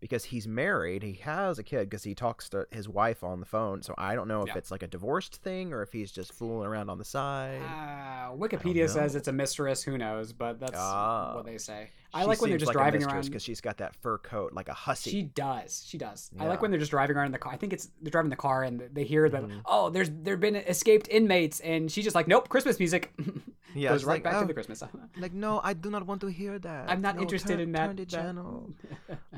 because 0.00 0.24
he's 0.24 0.48
married. 0.48 1.02
He 1.02 1.12
has 1.22 1.58
a 1.58 1.62
kid 1.62 1.90
because 1.90 2.04
he 2.04 2.14
talks 2.14 2.48
to 2.50 2.66
his 2.70 2.88
wife 2.88 3.22
on 3.22 3.40
the 3.40 3.46
phone. 3.46 3.82
So 3.82 3.94
I 3.98 4.14
don't 4.14 4.28
know 4.28 4.40
if 4.42 4.48
Yeah. 4.48 4.56
it's 4.58 4.70
like 4.70 4.82
a 4.82 4.86
divorced 4.86 5.36
thing 5.36 5.72
or 5.72 5.82
if 5.82 5.92
he's 5.92 6.10
just 6.10 6.32
fooling 6.32 6.66
around 6.66 6.88
on 6.90 6.98
the 6.98 7.04
side. 7.04 7.60
Uh, 7.62 8.34
Wikipedia 8.36 8.88
says 8.88 9.14
it's 9.14 9.28
a 9.28 9.32
mistress. 9.32 9.82
Who 9.82 9.98
knows? 9.98 10.32
But 10.32 10.58
that's 10.58 10.72
Ah. 10.76 11.34
what 11.34 11.44
they 11.44 11.58
say. 11.58 11.90
I 12.12 12.24
like 12.24 12.40
when 12.40 12.50
they're 12.50 12.58
just 12.58 12.68
like 12.68 12.74
driving 12.76 13.04
around. 13.04 13.24
because 13.26 13.42
she's 13.44 13.60
got 13.60 13.76
that 13.76 13.94
fur 13.94 14.18
coat 14.18 14.52
like 14.52 14.68
a 14.68 14.74
hussy. 14.74 15.10
She 15.10 15.22
does. 15.22 15.84
She 15.86 15.96
does. 15.96 16.30
I 16.40 16.46
like 16.48 16.60
when 16.60 16.70
they're 16.72 16.80
just 16.80 16.90
driving 16.90 17.16
around 17.16 17.26
in 17.26 17.32
the 17.32 17.38
car. 17.38 17.52
I 17.52 17.56
think 17.56 17.72
it's 17.72 17.88
they're 18.02 18.10
driving 18.10 18.30
the 18.30 18.36
car 18.36 18.64
and 18.64 18.80
they 18.92 19.04
hear 19.04 19.28
that 19.28 19.42
Mhm. 19.44 19.60
oh, 19.64 19.90
there's 19.90 20.10
there've 20.10 20.40
been 20.40 20.56
escaped 20.56 21.06
inmates, 21.08 21.60
and 21.60 21.90
she's 21.92 22.02
just 22.02 22.16
like, 22.16 22.26
nope, 22.26 22.48
Christmas 22.48 22.80
music. 22.80 23.12
yeah, 23.76 23.90
Goes 23.90 24.02
right 24.04 24.14
like, 24.14 24.24
back 24.24 24.34
oh, 24.34 24.40
to 24.40 24.46
the 24.48 24.54
Christmas. 24.54 24.82
Like 25.18 25.32
no, 25.34 25.60
I 25.62 25.72
do 25.74 25.88
not 25.90 26.04
want 26.06 26.20
to 26.22 26.26
hear 26.28 26.58
that. 26.58 26.90
I'm 26.90 27.00
not 27.00 27.14
No, 27.14 27.22
interested 27.22 27.50
turn- 27.52 27.60
in 27.60 27.72
that. 27.72 27.86
Turn 27.86 27.96
the 27.96 28.06
channel. 28.16 28.70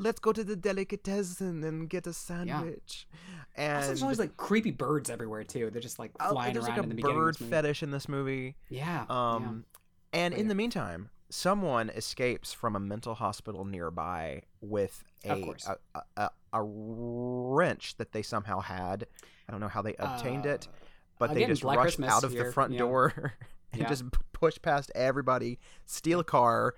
Let's 0.02 0.20
go 0.20 0.32
to 0.32 0.42
the 0.44 0.56
delicatessen 0.56 1.62
and 1.64 1.88
get 1.88 2.06
a 2.06 2.12
sandwich. 2.12 3.06
And 3.54 3.76
Also, 3.76 3.86
there's 3.88 4.02
always 4.02 4.18
like 4.18 4.36
creepy 4.36 4.70
birds 4.70 5.10
everywhere 5.10 5.44
too. 5.44 5.70
They're 5.70 5.80
just 5.82 5.98
like 5.98 6.10
oh, 6.20 6.32
flying 6.32 6.54
there's 6.54 6.66
around 6.66 6.76
like 6.76 6.80
a 6.80 6.82
in 6.84 6.88
the 6.88 6.94
beginning. 6.96 7.16
bird 7.18 7.36
fetish 7.36 7.82
in 7.82 7.90
this 7.90 8.08
movie. 8.08 8.56
Yeah. 8.68 9.04
Um, 9.08 9.64
and 10.12 10.34
Oh, 10.34 10.36
in 10.36 10.42
yeah. 10.44 10.48
the 10.48 10.54
meantime, 10.54 11.10
someone 11.30 11.88
escapes 11.90 12.52
from 12.52 12.76
a 12.76 12.80
mental 12.80 13.14
hospital 13.14 13.64
nearby 13.64 14.42
with 14.60 15.04
a 15.24 15.54
a, 15.94 16.02
a, 16.16 16.30
a, 16.52 16.62
wrench 16.62 17.96
that 17.96 18.12
they 18.12 18.22
somehow 18.22 18.60
had. 18.60 19.06
I 19.48 19.52
don't 19.52 19.60
know 19.60 19.68
how 19.68 19.82
they 19.82 19.94
yeah. 19.98 20.14
obtained 20.16 20.46
it, 20.46 20.66
Uh, 20.68 20.76
but 21.18 21.34
they 21.34 21.46
just 21.46 21.62
Black 21.62 21.76
rushed 21.78 21.96
Christmas 21.98 22.10
out 22.12 22.24
of 22.24 22.32
here, 22.32 22.44
the 22.46 22.52
front 22.52 22.72
yeah. 22.72 22.78
door 22.80 23.34
and 23.72 23.82
Yeah. 23.82 23.88
just 23.88 24.04
push 24.32 24.58
past 24.60 24.90
everybody, 24.94 25.58
steal 25.86 26.20
a 26.20 26.24
car, 26.24 26.74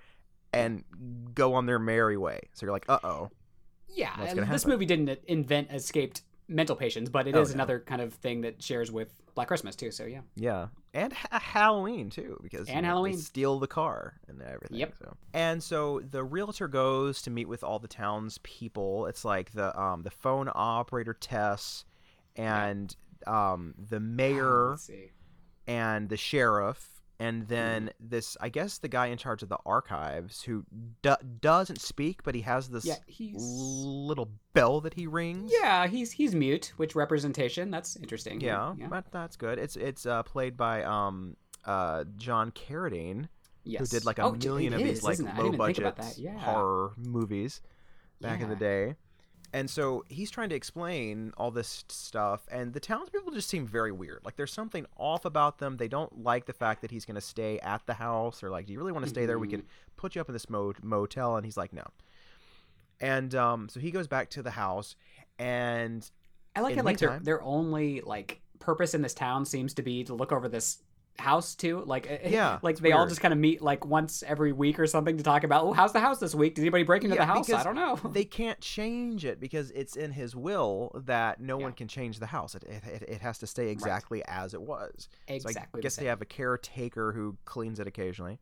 and 0.55 0.83
go 1.35 1.53
on 1.53 1.65
their 1.65 1.79
merry 1.79 2.17
way. 2.17 2.39
So 2.53 2.65
you're 2.65 2.73
like, 2.73 2.85
uh 2.89 2.99
oh. 3.03 3.29
Yeah, 3.87 4.33
this 4.49 4.65
movie 4.65 4.85
didn't 4.85 5.19
invent 5.27 5.71
escaped 5.71 6.23
mental 6.47 6.75
patients, 6.75 7.09
but 7.09 7.27
it 7.27 7.35
is 7.35 7.49
Oh, 7.49 7.51
no. 7.51 7.55
another 7.55 7.79
kind 7.79 8.01
of 8.01 8.13
thing 8.13 8.41
that 8.41 8.61
shares 8.61 8.91
with 8.91 9.13
Black 9.35 9.47
Christmas 9.47 9.75
too. 9.75 9.89
So 9.91 10.03
yeah. 10.05 10.19
Yeah, 10.35 10.67
and 10.93 11.13
ha- 11.13 11.39
Halloween 11.39 12.09
too, 12.09 12.37
because 12.43 12.67
And 12.67 12.83
know, 12.83 12.89
Halloween. 12.89 13.13
they 13.15 13.21
steal 13.21 13.57
the 13.59 13.67
car 13.67 14.15
and 14.27 14.41
everything. 14.41 14.77
Yep. 14.77 14.95
So. 14.99 15.17
And 15.33 15.63
so 15.63 16.01
the 16.11 16.23
realtor 16.23 16.67
goes 16.67 17.21
to 17.23 17.29
meet 17.31 17.47
with 17.47 17.63
all 17.63 17.79
the 17.79 17.87
townspeople. 17.87 19.05
It's 19.07 19.23
like 19.25 19.51
the 19.53 19.77
um 19.79 20.03
the 20.03 20.11
phone 20.11 20.49
operator 20.53 21.13
Tess, 21.13 21.85
and 22.35 22.93
um 23.27 23.73
the 23.77 23.99
mayor 23.99 24.71
Let's 24.71 24.83
see. 24.83 25.11
and 25.67 26.09
the 26.09 26.17
sheriff. 26.17 26.94
And 27.19 27.47
then 27.47 27.83
Mm-hmm. 27.85 28.07
this, 28.09 28.35
I 28.41 28.49
guess, 28.49 28.77
the 28.79 28.89
guy 28.89 29.07
in 29.07 29.17
charge 29.17 29.41
of 29.41 29.47
the 29.49 29.57
archives 29.65 30.41
who 30.43 30.65
do- 31.01 31.15
doesn't 31.39 31.79
speak, 31.79 32.23
but 32.23 32.35
he 32.35 32.41
has 32.41 32.67
this 32.69 32.85
Yeah, 32.85 32.95
he's 33.07 33.41
little 33.41 34.29
bell 34.53 34.81
that 34.81 34.93
he 34.95 35.07
rings. 35.07 35.49
yeah, 35.61 35.87
he's 35.87 36.11
he's 36.11 36.35
mute, 36.35 36.73
which 36.77 36.93
representation. 36.93 37.71
That's 37.71 37.95
interesting. 37.95 38.41
Yeah, 38.41 38.73
yeah. 38.77 38.87
but 38.87 39.05
that's 39.11 39.37
good. 39.37 39.59
It's 39.59 39.77
it's 39.77 40.05
uh, 40.05 40.23
played 40.23 40.57
by 40.57 40.83
um 40.83 41.37
uh 41.63 42.03
John 42.17 42.51
Carradine. 42.51 43.29
Yes. 43.67 43.79
who 43.79 43.97
did 43.97 44.05
like 44.05 44.19
a 44.19 44.23
Oh, 44.25 44.31
million 44.33 44.73
of 44.73 44.79
these 44.79 45.01
like 45.01 45.13
isn't 45.13 45.25
it? 45.27 45.33
I 45.33 45.37
low 45.37 45.43
didn't 45.51 45.55
even 45.61 45.73
think 45.73 45.95
budget. 45.95 46.17
Yeah. 46.19 46.37
horror 46.37 46.91
movies 46.97 47.61
back 48.21 48.41
in 48.41 48.49
the 48.49 48.55
day. 48.55 48.93
And 49.55 49.69
so 49.69 50.03
he's 50.09 50.29
trying 50.29 50.49
to 50.49 50.55
explain 50.55 51.31
all 51.37 51.49
this 51.49 51.85
stuff, 51.87 52.45
and 52.51 52.73
the 52.73 52.79
townspeople 52.81 53.31
just 53.31 53.47
seem 53.47 53.65
very 53.65 53.91
weird. 53.93 54.19
Like 54.25 54.35
there's 54.35 54.51
something 54.51 54.85
off 54.97 55.23
about 55.23 55.59
them. 55.59 55.77
They 55.77 55.87
don't 55.87 56.21
like 56.23 56.45
the 56.45 56.51
fact 56.51 56.81
that 56.81 56.91
he's 56.91 57.05
going 57.05 57.15
to 57.15 57.21
stay 57.21 57.57
at 57.59 57.85
the 57.85 57.93
house. 57.93 58.41
They're 58.41 58.49
like, 58.49 58.65
"Do 58.65 58.73
you 58.73 58.79
really 58.79 58.91
want 58.91 59.05
to 59.05 59.09
stay 59.09 59.25
there? 59.25 59.39
We 59.39 59.47
Mm-hmm. 59.47 59.59
can 59.61 59.65
put 59.95 60.13
you 60.13 60.19
up 60.19 60.27
in 60.27 60.33
this 60.33 60.49
mo- 60.49 60.73
motel." 60.83 61.37
And 61.37 61.45
he's 61.45 61.55
like, 61.55 61.71
"No." 61.71 61.85
And 62.99 63.33
um, 63.33 63.69
so 63.69 63.79
he 63.79 63.91
goes 63.91 64.07
back 64.07 64.29
to 64.31 64.43
the 64.43 64.51
house, 64.51 64.97
and 65.39 66.09
I 66.53 66.59
like 66.59 66.75
it. 66.75 66.83
Like 66.83 66.97
their 66.97 67.19
their 67.19 67.41
only 67.41 68.01
like 68.01 68.41
purpose 68.59 68.93
in 68.93 69.01
this 69.01 69.13
town 69.13 69.45
seems 69.45 69.73
to 69.75 69.81
be 69.81 70.03
to 70.03 70.13
look 70.13 70.33
over 70.33 70.49
this 70.49 70.79
house 71.17 71.55
too. 71.55 71.83
Like 71.85 72.07
eh, 72.09 72.29
Yeah, 72.29 72.59
like 72.61 72.77
they 72.77 72.91
all 72.91 73.07
just 73.07 73.21
kind 73.21 73.33
of 73.33 73.39
meet 73.39 73.61
like 73.61 73.85
once 73.85 74.23
every 74.25 74.51
week 74.51 74.79
or 74.79 74.87
something 74.87 75.17
to 75.17 75.23
talk 75.23 75.43
about. 75.43 75.63
Oh, 75.63 75.73
how's 75.73 75.93
the 75.93 75.99
house 75.99 76.19
this 76.19 76.35
week? 76.35 76.55
Did 76.55 76.61
anybody 76.61 76.83
break 76.83 77.03
into 77.03 77.15
Yeah, 77.15 77.21
the 77.21 77.33
house? 77.33 77.49
I 77.51 77.63
don't 77.63 77.75
know. 77.75 77.99
they 78.11 78.25
can't 78.25 78.59
change 78.61 79.25
it 79.25 79.39
because 79.39 79.71
it's 79.71 79.95
in 79.95 80.11
his 80.11 80.35
will 80.35 80.91
that 81.05 81.39
no 81.39 81.57
Yeah. 81.59 81.65
one 81.65 81.73
can 81.73 81.87
change 81.87 82.19
the 82.19 82.25
house. 82.27 82.55
It, 82.55 82.63
it, 82.63 83.03
it, 83.07 83.21
has 83.21 83.37
to 83.39 83.47
stay 83.47 83.69
exactly 83.69 84.23
as 84.27 84.53
it 84.53 84.61
was. 84.61 85.07
So 85.27 85.33
exactly. 85.35 85.61
I 85.61 85.77
the 85.77 85.81
guess 85.81 85.95
they 85.95 86.05
have 86.05 86.21
a 86.21 86.25
caretaker 86.25 87.11
who 87.11 87.37
cleans 87.45 87.79
it 87.79 87.87
occasionally. 87.87 88.39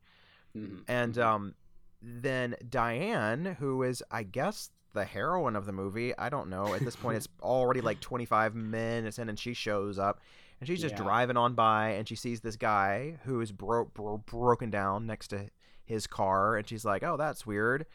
Mhm. 0.56 0.82
And 0.88 1.18
um, 1.18 1.54
then 2.02 2.56
Diane, 2.68 3.56
who 3.58 3.82
is, 3.82 4.02
I 4.10 4.24
guess, 4.24 4.70
the 4.92 5.04
heroine 5.04 5.56
of 5.56 5.66
the 5.66 5.72
movie. 5.72 6.16
I 6.16 6.28
don't 6.28 6.48
know. 6.48 6.74
At 6.74 6.80
this 6.84 6.96
point, 6.96 7.16
it's 7.18 7.28
already 7.42 7.80
like 7.80 8.00
25 8.00 8.54
minutes 8.54 9.18
in, 9.18 9.28
and 9.28 9.38
she 9.38 9.52
shows 9.54 9.98
up. 9.98 10.20
And 10.60 10.66
she's 10.68 10.80
just 10.80 10.94
Yeah. 10.96 11.02
driving 11.02 11.36
on 11.36 11.54
by, 11.54 11.90
and 11.90 12.08
she 12.08 12.14
sees 12.16 12.40
this 12.40 12.56
guy 12.56 13.18
who 13.24 13.40
is 13.40 13.52
bro- 13.52 13.86
bro- 13.86 14.18
broken 14.18 14.70
down 14.70 15.06
next 15.06 15.28
to 15.28 15.48
his 15.84 16.06
car. 16.06 16.56
And 16.56 16.66
she's 16.66 16.84
like, 16.84 17.02
oh, 17.02 17.16
that's 17.16 17.44
weird. 17.46 17.86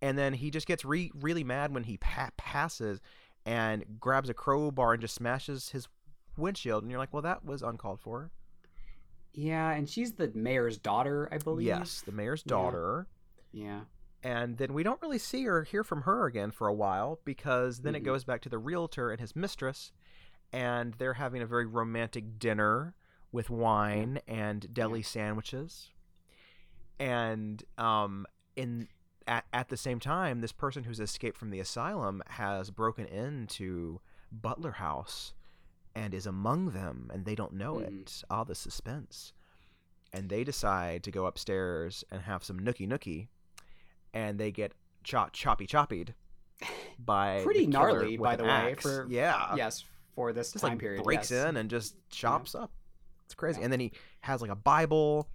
And 0.00 0.16
then 0.16 0.34
he 0.34 0.50
just 0.50 0.66
gets 0.66 0.84
re- 0.84 1.10
really 1.14 1.44
mad 1.44 1.74
when 1.74 1.84
he 1.84 1.96
pa- 1.98 2.30
passes 2.36 3.00
and 3.44 3.84
grabs 4.00 4.28
a 4.30 4.34
crowbar 4.34 4.92
and 4.94 5.00
just 5.02 5.14
smashes 5.14 5.70
his 5.70 5.88
windshield. 6.36 6.82
And 6.82 6.90
you're 6.90 6.98
like, 6.98 7.12
well, 7.12 7.22
that 7.22 7.44
was 7.44 7.62
uncalled 7.62 8.00
for. 8.00 8.30
Yeah, 9.32 9.70
and 9.70 9.88
she's 9.88 10.12
the 10.12 10.30
mayor's 10.34 10.78
daughter, 10.78 11.28
I 11.32 11.38
believe. 11.38 11.66
Yes, 11.66 12.02
the 12.02 12.12
mayor's 12.12 12.42
daughter. 12.42 13.06
Yeah. 13.52 13.82
and 14.26 14.56
then 14.56 14.72
we 14.72 14.82
don't 14.82 15.02
really 15.02 15.18
see 15.18 15.46
or 15.46 15.64
hear 15.64 15.84
from 15.84 16.00
her 16.02 16.24
again 16.24 16.50
for 16.50 16.66
a 16.66 16.72
while 16.72 17.20
because 17.26 17.80
then 17.80 17.94
it 17.94 18.00
Mhm. 18.00 18.06
goes 18.06 18.24
back 18.24 18.40
to 18.40 18.48
the 18.48 18.56
realtor 18.56 19.10
and 19.10 19.20
his 19.20 19.36
mistress 19.36 19.92
and 20.54 20.94
they're 20.94 21.14
having 21.14 21.42
a 21.42 21.46
very 21.46 21.66
romantic 21.66 22.38
dinner 22.38 22.94
with 23.32 23.50
wine 23.50 24.20
and 24.28 24.72
deli 24.72 25.02
sandwiches. 25.02 25.90
And 26.98 27.62
um 27.78 28.26
in 28.56 28.88
at, 29.26 29.44
at 29.52 29.68
the 29.68 29.76
same 29.76 29.98
time 30.00 30.40
this 30.40 30.52
person 30.52 30.84
who's 30.84 31.00
escaped 31.00 31.36
from 31.36 31.50
the 31.50 31.58
asylum 31.60 32.22
has 32.28 32.70
broken 32.70 33.06
into 33.06 34.00
butler 34.30 34.72
house 34.72 35.32
and 35.94 36.12
is 36.14 36.26
among 36.26 36.70
them 36.70 37.10
and 37.12 37.24
they 37.24 37.34
don't 37.34 37.52
know 37.54 37.74
Mhm. 37.76 38.00
it 38.02 38.22
ah 38.30 38.44
the 38.44 38.54
suspense. 38.54 39.32
And 40.12 40.28
they 40.28 40.44
decide 40.44 41.02
to 41.04 41.10
go 41.10 41.26
upstairs 41.26 42.04
and 42.12 42.22
have 42.22 42.44
some 42.44 42.60
nookie 42.60 42.86
nookie 42.88 43.26
and 44.12 44.38
they 44.38 44.52
get 44.52 44.72
chop 45.02 45.32
choppy 45.32 45.66
choppied 45.66 46.14
by 47.00 47.42
Pretty 47.42 47.66
gnarly, 47.66 48.16
by 48.16 48.36
the 48.36 48.44
way, 48.44 48.76
for- 48.78 49.06
yeah. 49.10 49.56
yes, 49.56 49.84
for 50.14 50.32
this 50.32 50.52
just 50.52 50.62
time 50.62 50.72
like 50.72 50.78
period. 50.80 51.04
breaks 51.04 51.30
yes. 51.30 51.46
in 51.48 51.56
and 51.56 51.68
just 51.70 51.96
chops 52.10 52.54
up 52.54 52.70
it's 53.24 53.34
crazy 53.34 53.58
Yeah. 53.60 53.64
and 53.64 53.72
then 53.72 53.80
he 53.80 53.92
has 54.20 54.40
like 54.42 54.50
a 54.50 54.56
bible 54.56 55.28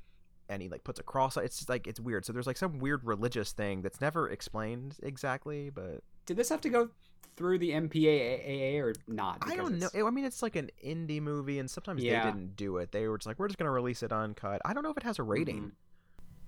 and 0.48 0.62
he 0.62 0.70
like 0.70 0.84
puts 0.84 1.00
a 1.00 1.04
cross 1.04 1.38
it's 1.38 1.68
like 1.70 1.88
it's 1.88 2.00
weird 2.00 2.26
so 2.26 2.34
there's 2.34 2.48
like 2.48 2.58
some 2.58 2.80
weird 2.80 3.04
religious 3.04 3.52
thing 3.52 3.82
that's 3.82 4.02
never 4.02 4.30
explained 4.30 4.96
exactly 5.04 5.70
but 5.70 6.02
Did 6.26 6.38
this 6.38 6.50
have 6.50 6.62
to 6.62 6.70
go 6.70 6.90
through 7.36 7.60
the 7.60 7.70
MPAA 7.72 8.80
or 8.82 8.94
not? 9.08 9.38
i 9.42 9.56
don't 9.56 9.80
know 9.80 9.90
i 10.08 10.10
mean 10.10 10.26
it's 10.26 10.42
like 10.42 10.56
an 10.56 10.70
indie 10.86 11.22
movie 11.22 11.60
and 11.60 11.70
sometimes 11.70 12.04
Yeah. 12.04 12.26
they 12.26 12.32
didn't 12.32 12.56
do 12.56 12.78
it 12.78 12.92
they 12.92 13.08
were 13.08 13.18
just 13.18 13.28
like 13.28 13.40
we're 13.40 13.48
just 13.48 13.58
gonna 13.58 13.72
release 13.72 14.04
it 14.04 14.12
uncut 14.12 14.62
i 14.66 14.74
don't 14.74 14.84
know 14.84 14.92
if 14.92 14.98
it 14.98 15.04
has 15.04 15.20
a 15.20 15.24
rating 15.24 15.62
Mhm. 15.62 15.72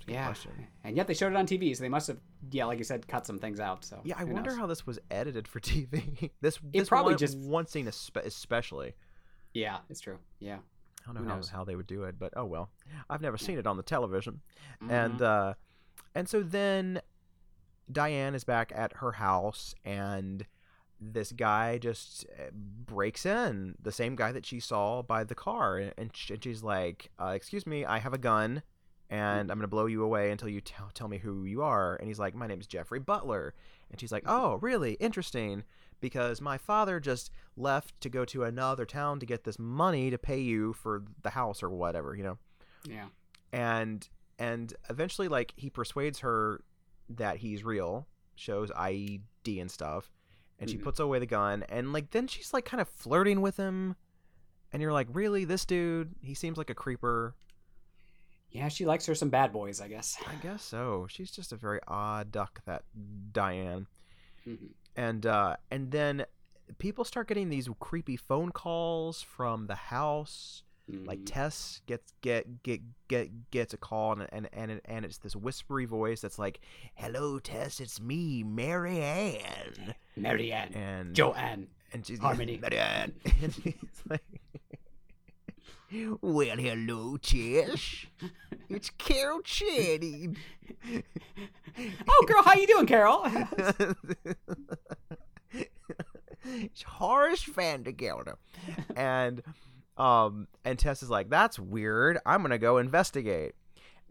It's 0.02 0.06
a 0.06 0.08
good 0.08 0.14
Yeah, 0.14 0.26
question. 0.26 0.52
and 0.84 0.98
yet 0.98 1.08
they 1.08 1.14
showed 1.14 1.32
it 1.32 1.36
on 1.36 1.46
TV, 1.46 1.76
so 1.76 1.82
they 1.84 1.90
must 1.90 2.08
have, 2.08 2.18
yeah, 2.52 2.66
like 2.66 2.78
you 2.80 2.84
said, 2.84 3.08
cut 3.08 3.26
some 3.28 3.38
things 3.40 3.60
out. 3.60 3.86
So 3.86 4.02
yeah 4.04 4.16
i 4.18 4.24
wonder 4.24 4.50
knows? 4.52 4.60
how 4.60 4.66
this 4.68 4.86
was 4.88 5.00
edited 5.12 5.48
for 5.48 5.60
tv 5.70 6.32
this 6.42 6.58
It 6.58 6.80
this 6.80 6.90
probably 6.90 7.14
one, 7.14 7.18
just- 7.20 7.38
one 7.38 7.68
scene 7.68 7.88
especially 7.88 8.94
Yeah, 9.54 9.78
it's 9.90 10.00
true. 10.02 10.18
Yeah, 10.40 10.58
I 11.08 11.14
don't 11.14 11.28
know 11.28 11.34
how, 11.36 11.58
how 11.60 11.64
they 11.64 11.76
would 11.76 11.88
do 11.88 12.04
it, 12.04 12.16
but 12.18 12.34
oh 12.36 12.46
well. 12.46 12.70
I've 13.10 13.22
never 13.22 13.38
seen 13.38 13.58
it 13.60 13.68
on 13.68 13.78
the 13.78 13.84
television. 13.84 14.42
Mhm. 14.84 14.92
And 14.92 15.22
uh 15.22 15.54
and 16.16 16.28
so 16.28 16.42
then 16.42 17.02
Diane 17.92 18.36
is 18.36 18.44
back 18.44 18.72
at 18.76 18.94
her 18.98 19.14
house 19.14 19.76
and 19.86 20.46
this 21.04 21.32
guy 21.32 21.78
just 21.80 22.26
uh, 22.40 22.52
breaks 22.54 23.26
in, 23.26 23.76
the 23.82 23.92
same 23.92 24.16
guy 24.16 24.32
that 24.32 24.46
she 24.46 24.60
saw 24.60 25.02
by 25.02 25.24
the 25.24 25.34
car 25.36 25.78
and, 25.78 25.94
and 25.98 26.12
and 26.30 26.44
she's 26.44 26.62
like, 26.64 27.10
uh, 27.20 27.34
"Excuse 27.36 27.66
me, 27.66 27.84
I 27.86 27.98
have 28.00 28.14
a 28.14 28.18
gun." 28.20 28.62
And 29.12 29.52
I'm 29.52 29.58
gonna 29.58 29.68
blow 29.68 29.86
you 29.88 30.04
away 30.04 30.32
until 30.32 30.48
you 30.50 30.62
tell 30.62 30.90
tell 30.94 31.08
me 31.10 31.18
who 31.18 31.44
you 31.44 31.62
are. 31.62 31.96
And 31.98 32.08
he's 32.08 32.18
like, 32.18 32.34
"My 32.34 32.48
name 32.48 32.60
is 32.62 32.66
Jeffrey 32.68 33.00
Butler." 33.00 33.54
And 33.92 34.00
she's 34.00 34.12
like, 34.12 34.24
"Oh, 34.26 34.56
really? 34.56 34.94
Interesting." 34.94 35.64
Because 36.00 36.40
my 36.42 36.58
father 36.58 37.00
just 37.00 37.30
left 37.58 38.00
to 38.02 38.10
go 38.10 38.24
to 38.26 38.44
another 38.44 38.86
town 38.86 39.20
to 39.20 39.26
get 39.26 39.44
this 39.44 39.60
money 39.60 40.10
to 40.10 40.18
pay 40.18 40.40
you 40.40 40.74
for 40.74 41.04
the 41.22 41.32
house 41.32 41.62
or 41.62 41.70
whatever, 41.70 42.16
you 42.16 42.24
know 42.24 42.38
yeah, 42.90 43.08
and 43.54 44.10
and 44.40 44.74
eventually 44.90 45.28
like 45.28 45.54
he 45.58 45.70
persuades 45.70 46.20
her 46.20 46.64
that 47.10 47.38
he's 47.38 47.64
real 47.64 48.08
shows 48.36 48.72
ied 48.72 49.22
and 49.46 49.70
stuff 49.70 50.10
and 50.58 50.70
she 50.70 50.78
Mhm. 50.78 50.84
puts 50.84 51.00
away 51.00 51.20
the 51.20 51.26
gun 51.28 51.62
and 51.70 51.94
like 51.94 52.10
then 52.12 52.26
she's 52.28 52.52
like 52.54 52.66
kind 52.66 52.82
of 52.82 52.88
flirting 52.90 53.42
with 53.42 53.58
him 53.58 53.96
and 54.72 54.82
you're 54.82 54.94
like 54.94 55.08
really 55.12 55.46
this 55.46 55.66
dude 55.66 56.16
he 56.22 56.34
seems 56.34 56.58
like 56.58 56.70
a 56.72 56.76
creeper 56.76 57.36
yeah. 58.52 58.68
She 58.68 58.86
likes 58.86 59.06
her 59.06 59.16
some 59.16 59.30
bad 59.30 59.52
boys, 59.54 59.80
I 59.82 59.88
guess. 59.88 60.18
i 60.28 60.36
guess 60.36 60.62
so 60.64 61.08
she's 61.10 61.32
just 61.32 61.52
a 61.52 61.56
very 61.56 61.80
odd 61.88 62.32
duck 62.32 62.62
that 62.66 62.84
diane 63.32 63.88
Mhm. 64.48 64.70
and 64.96 65.26
uh 65.26 65.56
and 65.70 65.92
then 65.92 66.26
people 66.80 67.04
start 67.06 67.28
getting 67.28 67.50
these 67.50 67.68
creepy 67.80 68.18
phone 68.18 68.52
calls 68.52 69.22
from 69.22 69.68
the 69.68 69.76
house 69.76 70.64
like 71.06 71.20
Mhm. 71.20 71.26
Tess 71.28 71.82
gets 71.86 72.12
get 72.22 72.64
get 72.64 72.82
get 73.08 73.52
gets 73.52 73.74
a 73.74 73.78
call 73.78 74.14
and 74.14 74.28
and 74.34 74.50
and, 74.52 74.72
it- 74.72 74.82
and 74.86 75.06
it's 75.06 75.20
this 75.20 75.36
whispery 75.36 75.86
voice 75.86 76.20
that's 76.22 76.38
like, 76.40 76.60
"Hello, 76.96 77.40
Tess, 77.40 77.80
it's 77.80 78.02
me, 78.02 78.44
Mary 78.44 79.00
Ann." 79.00 79.96
Marianne, 80.18 80.74
And 80.74 81.16
Joanne. 81.16 81.68
and 81.94 82.06
she's 82.06 82.20
Harmony. 82.20 82.58
Mary 82.58 82.78
Ann. 82.80 83.14
and 83.42 83.54
he's 83.54 84.04
like, 84.10 84.24
"Well, 86.22 86.58
hello, 86.58 87.18
Tess. 87.18 88.06
It's 88.70 88.90
Carol 88.92 89.42
Channing." 89.42 90.38
Oh, 92.08 92.26
girl, 92.28 92.44
how 92.44 92.54
you 92.56 92.68
doing, 92.68 92.86
Carol? 92.86 93.24
it's 96.44 96.84
Horace 96.84 97.44
Vandergelder. 97.44 98.36
And 98.96 99.42
um 99.98 100.48
and 100.64 100.78
Tess 100.80 101.04
is 101.04 101.10
like, 101.10 101.30
That's 101.30 101.60
weird. 101.60 102.20
I'm 102.26 102.42
gonna 102.42 102.58
go 102.58 102.78
investigate. 102.78 103.56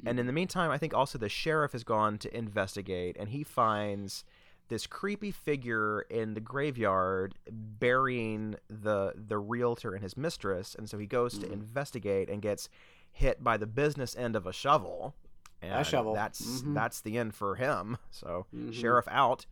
And 0.06 0.18
in 0.18 0.26
the 0.26 0.32
meantime, 0.32 0.70
I 0.70 0.78
think 0.78 0.94
also 0.94 1.18
the 1.18 1.28
sheriff 1.28 1.72
has 1.72 1.84
gone 1.84 2.16
to 2.18 2.34
investigate 2.36 3.16
and 3.18 3.28
he 3.28 3.44
finds 3.44 4.24
this 4.70 4.86
creepy 4.86 5.30
figure 5.30 6.00
in 6.08 6.32
the 6.34 6.40
graveyard 6.40 7.34
burying 7.50 8.54
the 8.68 9.12
the 9.14 9.36
realtor 9.38 9.92
and 9.92 10.02
his 10.02 10.16
mistress, 10.16 10.74
and 10.74 10.88
so 10.88 10.96
he 10.96 11.06
goes 11.06 11.38
to 11.38 11.46
Mhm. 11.46 11.52
investigate 11.52 12.30
and 12.30 12.40
gets 12.40 12.68
hit 13.12 13.44
by 13.44 13.56
the 13.56 13.66
business 13.66 14.16
end 14.16 14.34
of 14.36 14.46
a 14.46 14.52
shovel. 14.52 15.14
And 15.60 15.86
shovel. 15.86 16.14
That's 16.14 16.62
Mhm. 16.62 16.74
that's 16.74 17.00
the 17.02 17.18
end 17.18 17.34
for 17.34 17.56
him. 17.56 17.98
So 18.10 18.46
Mhm. 18.54 18.72
sheriff 18.72 19.06
out 19.08 19.44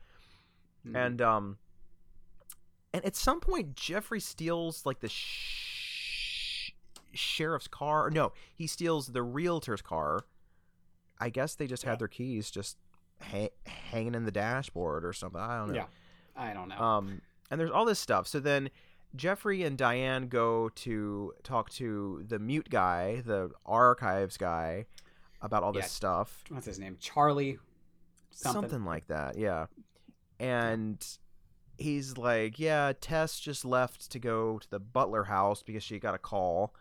Mhm. 0.86 0.96
and 0.96 1.20
um 1.20 1.58
and 2.94 3.04
at 3.04 3.14
some 3.16 3.40
point 3.40 3.74
jeffrey 3.74 4.20
steals 4.20 4.86
like 4.86 5.00
the 5.00 5.08
sh- 5.10 6.72
sheriff's 7.12 7.68
car 7.68 8.10
no 8.10 8.32
he 8.54 8.66
steals 8.66 9.08
the 9.08 9.22
realtor's 9.22 9.82
car 9.82 10.20
i 11.18 11.28
guess 11.28 11.54
they 11.54 11.66
just 11.66 11.82
Yeah. 11.82 11.90
had 11.90 11.98
their 11.98 12.08
keys 12.08 12.50
just 12.50 12.78
ha- 13.20 13.48
hanging 13.88 14.14
in 14.14 14.24
the 14.24 14.30
dashboard 14.30 15.04
or 15.04 15.12
something 15.12 15.40
i 15.40 15.56
don't 15.58 15.68
know 15.68 15.74
yeah, 15.74 15.84
I 16.36 16.52
don't 16.52 16.68
know. 16.68 16.76
um 16.78 17.20
and 17.50 17.58
there's 17.60 17.70
all 17.70 17.84
this 17.84 17.98
stuff 17.98 18.26
so 18.26 18.40
then 18.40 18.70
jeffrey 19.16 19.62
and 19.62 19.76
diane 19.78 20.28
go 20.28 20.68
to 20.70 21.32
talk 21.42 21.70
to 21.70 22.24
the 22.28 22.38
mute 22.38 22.68
guy 22.70 23.22
the 23.24 23.50
archives 23.66 24.36
guy 24.36 24.86
about 25.40 25.62
all 25.62 25.72
this 25.72 25.84
Yeah. 25.84 25.88
stuff 25.88 26.44
What's 26.48 26.66
his 26.66 26.78
name? 26.78 26.96
Charlie. 27.00 27.58
something. 28.30 28.62
Something. 28.62 28.84
like 28.84 29.06
that 29.08 29.36
yeah 29.38 29.66
and 30.38 31.04
he's 31.76 32.16
like 32.18 32.58
yeah 32.58 32.92
tess 33.00 33.38
just 33.40 33.64
left 33.64 34.10
to 34.10 34.18
go 34.18 34.58
to 34.58 34.70
the 34.70 34.78
butler 34.80 35.24
house 35.24 35.62
because 35.62 35.82
she 35.82 35.98
got 35.98 36.14
a 36.14 36.18
call 36.18 36.74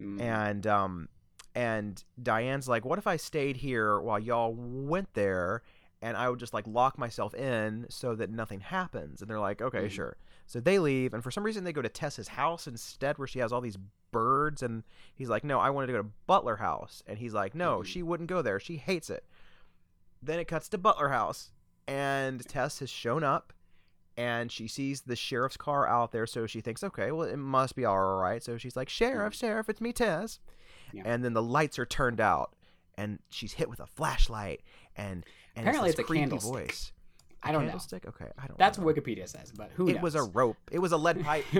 Mm. 0.00 0.20
and 0.20 0.66
um 0.66 1.08
and 1.54 2.04
Diane's 2.22 2.68
like, 2.68 2.84
"What 2.84 2.98
if 2.98 3.06
I 3.06 3.16
stayed 3.16 3.56
here 3.56 3.98
while 3.98 4.18
y'all 4.18 4.52
went 4.54 5.14
there, 5.14 5.62
and 6.02 6.16
I 6.16 6.28
would 6.28 6.38
just 6.38 6.54
like 6.54 6.66
lock 6.66 6.98
myself 6.98 7.34
in 7.34 7.86
so 7.88 8.14
that 8.16 8.30
nothing 8.30 8.60
happens?" 8.60 9.20
And 9.22 9.30
they're 9.30 9.40
like, 9.40 9.60
"Okay, 9.62 9.86
Mhm. 9.86 9.90
sure." 9.90 10.16
So 10.46 10.60
they 10.60 10.78
leave, 10.78 11.12
and 11.14 11.22
for 11.24 11.30
some 11.30 11.42
reason 11.44 11.64
they 11.64 11.72
go 11.72 11.82
to 11.82 11.88
Tessa's 11.88 12.28
house 12.28 12.66
instead, 12.66 13.18
where 13.18 13.26
she 13.26 13.38
has 13.40 13.52
all 13.52 13.60
these 13.60 13.78
birds. 14.12 14.62
And 14.62 14.84
he's 15.14 15.28
like, 15.28 15.42
"No, 15.44 15.58
I 15.58 15.70
wanted 15.70 15.88
to 15.88 15.92
go 15.94 16.02
to 16.02 16.08
Butler 16.26 16.56
House," 16.56 17.02
and 17.06 17.18
he's 17.18 17.34
like, 17.34 17.54
"No, 17.54 17.80
Mhm. 17.80 17.84
she 17.86 18.02
wouldn't 18.02 18.28
go 18.28 18.42
there. 18.42 18.60
She 18.60 18.76
hates 18.76 19.10
it." 19.10 19.26
Then 20.22 20.38
it 20.38 20.46
cuts 20.46 20.68
to 20.70 20.78
Butler 20.78 21.08
House, 21.10 21.52
and 21.86 22.46
Tess 22.48 22.78
has 22.78 22.90
shown 22.90 23.22
up, 23.24 23.52
and 24.16 24.50
she 24.50 24.66
sees 24.68 25.02
the 25.02 25.16
sheriff's 25.16 25.56
car 25.58 25.86
out 25.86 26.12
there, 26.12 26.26
so 26.26 26.46
she 26.46 26.60
thinks, 26.60 26.82
"Okay, 26.82 27.12
well, 27.12 27.28
it 27.28 27.36
must 27.36 27.74
be 27.76 27.84
all 27.84 28.16
right." 28.18 28.42
So 28.42 28.56
she's 28.56 28.76
like, 28.76 28.88
"Sheriff, 28.88 29.34
sheriff, 29.34 29.68
it's 29.68 29.80
me, 29.80 29.92
Tess." 29.92 30.40
Yeah. 30.92 31.02
And 31.04 31.24
then 31.24 31.32
the 31.34 31.42
lights 31.42 31.78
are 31.78 31.84
turned 31.86 32.20
out, 32.20 32.54
and 32.96 33.18
she's 33.28 33.54
hit 33.54 33.68
with 33.68 33.80
a 33.80 33.86
flashlight, 33.86 34.62
and 34.96 35.24
and 35.54 35.66
Apparently 35.66 35.90
it's, 35.90 35.98
it's 35.98 36.10
a 36.10 36.12
candlestick. 36.14 36.52
voice. 36.52 36.92
I 37.42 37.52
don't 37.52 37.66
know. 37.66 37.78
Okay, 37.92 38.24
I 38.42 38.46
don't. 38.48 38.58
That's 38.58 38.76
know. 38.76 38.84
what 38.84 38.96
Wikipedia 38.96 39.28
says, 39.28 39.52
but 39.56 39.70
who 39.74 39.88
It 39.88 39.94
knows? 39.94 40.02
was 40.02 40.14
a 40.16 40.22
rope. 40.24 40.56
It 40.72 40.80
was 40.80 40.90
a 40.90 40.96
lead 40.96 41.22
pipe. 41.22 41.44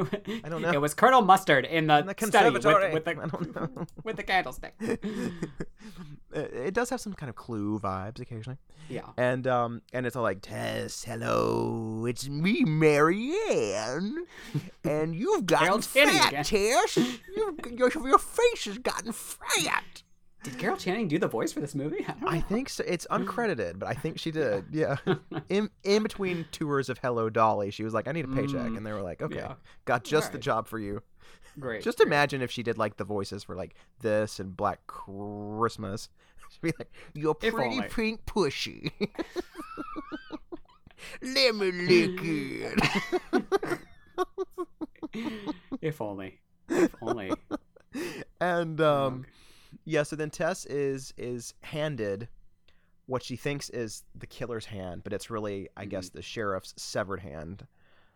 I 0.44 0.48
don't 0.48 0.60
know. 0.60 0.72
It 0.72 0.80
was 0.80 0.94
Colonel 0.94 1.22
Mustard 1.22 1.64
in 1.64 1.86
the, 1.86 1.98
In 1.98 2.06
the 2.06 2.14
study 2.26 2.50
with, 2.50 2.62
conservatory. 2.64 2.92
with 2.92 3.04
don't 3.04 3.52
the 3.54 3.86
with 4.02 4.16
the 4.16 4.22
candlestick. 4.24 4.74
it 6.32 6.74
does 6.74 6.90
have 6.90 7.00
some 7.00 7.12
kind 7.14 7.30
of 7.30 7.36
clue 7.36 7.78
vibes 7.78 8.20
occasionally, 8.20 8.58
Yeah. 8.88 9.02
and 9.16 9.46
um, 9.46 9.82
and 9.92 10.06
it's 10.06 10.16
all 10.16 10.24
like 10.24 10.40
Tess, 10.42 11.04
hello, 11.04 12.04
it's 12.08 12.28
me, 12.28 12.64
Marianne, 12.64 14.24
and 14.84 15.14
you've 15.14 15.46
gotten 15.46 15.82
fat. 15.82 16.46
Tess. 16.46 16.96
You've, 16.96 17.60
your 17.72 17.90
your 17.94 18.18
face 18.18 18.64
has 18.64 18.78
gotten 18.78 19.12
fat. 19.12 20.02
Did 20.46 20.58
Carol 20.60 20.76
Channing 20.76 21.08
do 21.08 21.18
the 21.18 21.26
voice 21.26 21.52
for 21.52 21.58
this 21.58 21.74
movie? 21.74 22.04
I 22.08 22.12
don't 22.20 22.32
I 22.34 22.40
think 22.40 22.68
so. 22.68 22.84
It's 22.86 23.04
uncredited, 23.10 23.80
but 23.80 23.88
I 23.88 23.94
think 23.94 24.16
she 24.20 24.30
did. 24.30 24.66
Yeah. 24.70 24.96
In 25.48 25.70
in 25.82 26.04
between 26.04 26.46
tours 26.52 26.88
of 26.88 26.98
Hello 26.98 27.28
Dolly, 27.28 27.72
she 27.72 27.82
was 27.82 27.92
like, 27.92 28.06
"I 28.06 28.12
need 28.12 28.24
a 28.26 28.28
paycheck," 28.28 28.70
Mm, 28.70 28.76
and 28.76 28.86
they 28.86 28.92
were 28.92 29.02
like, 29.02 29.20
"Okay, 29.22 29.36
yeah. 29.38 29.54
got 29.86 30.04
just 30.04 30.30
the 30.30 30.38
job 30.38 30.68
for 30.68 30.78
you." 30.78 31.02
Great. 31.58 31.82
Just 31.82 32.00
imagine 32.00 32.42
if 32.42 32.50
she 32.52 32.62
did 32.62 32.78
like 32.78 32.96
the 32.96 33.04
voices 33.04 33.42
for 33.42 33.56
like 33.56 33.74
this 34.02 34.38
and 34.38 34.56
Black 34.56 34.86
Christmas. 34.86 36.08
She'd 36.52 36.60
be 36.62 36.72
like, 36.78 36.92
"You're 37.12 37.34
pretty 37.34 37.80
pink 37.90 38.24
pushy." 38.24 38.92
Let 41.22 41.54
me 41.56 41.72
lick 41.72 42.20
it. 42.22 43.80
if 45.82 46.00
only. 46.00 46.38
If 46.68 46.94
only. 47.02 47.32
and 48.40 48.80
um, 48.80 49.24
yeah. 49.86 50.02
So 50.02 50.14
then 50.16 50.28
Tess 50.30 50.66
is 50.66 51.14
is 51.16 51.54
handed 51.62 52.28
what 53.06 53.22
she 53.22 53.36
thinks 53.36 53.70
is 53.70 54.02
the 54.14 54.26
killer's 54.26 54.66
hand, 54.66 55.02
but 55.04 55.12
it's 55.12 55.30
really, 55.30 55.68
I 55.76 55.84
guess, 55.86 56.08
Mm-hmm. 56.08 56.18
the 56.18 56.22
sheriff's 56.22 56.74
severed 56.76 57.20
hand. 57.20 57.66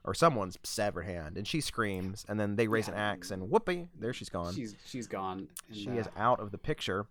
Or 0.02 0.14
someone's 0.14 0.58
severed 0.62 1.02
hand, 1.02 1.36
and 1.36 1.46
she 1.46 1.60
screams, 1.60 2.24
and 2.26 2.40
then 2.40 2.56
they 2.56 2.68
raise 2.68 2.88
an 2.88 2.94
axe, 2.94 3.30
and 3.30 3.50
whoopee, 3.50 3.86
there 3.98 4.14
she's 4.14 4.30
gone. 4.30 4.54
She's 4.54 4.74
she's 4.86 5.06
gone. 5.06 5.48
and, 5.68 5.76
she 5.76 5.90
uh, 5.90 5.94
is 5.94 6.08
out 6.16 6.40
of 6.40 6.50
the 6.52 6.58
picture 6.58 7.06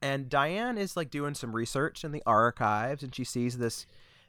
and 0.00 0.30
diane 0.30 0.78
is 0.78 0.96
like 0.96 1.10
doing 1.10 1.34
some 1.34 1.54
research 1.54 2.04
in 2.04 2.12
the 2.12 2.22
archives 2.24 3.02
and 3.02 3.14
she 3.14 3.22
sees 3.22 3.58
this 3.58 3.84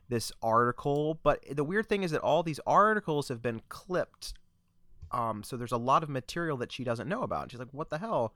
this 0.09 0.29
article 0.43 1.17
but 1.23 1.41
the 1.49 1.63
weird 1.63 1.87
thing 1.87 2.03
is 2.03 2.11
that 2.11 2.19
all 2.21 2.43
these 2.43 2.59
articles 2.67 3.29
have 3.29 3.41
been 3.41 3.61
clipped 3.69 4.33
um 5.11 5.43
so 5.43 5.55
there's 5.55 5.71
a 5.71 5.77
lot 5.77 6.03
of 6.03 6.09
material 6.09 6.57
that 6.57 6.71
she 6.73 6.83
doesn't 6.83 7.07
know 7.07 7.21
about 7.23 7.49
she's 7.51 7.59
like 7.59 7.69
what 7.71 7.89
the 7.89 7.97
hell 7.99 8.33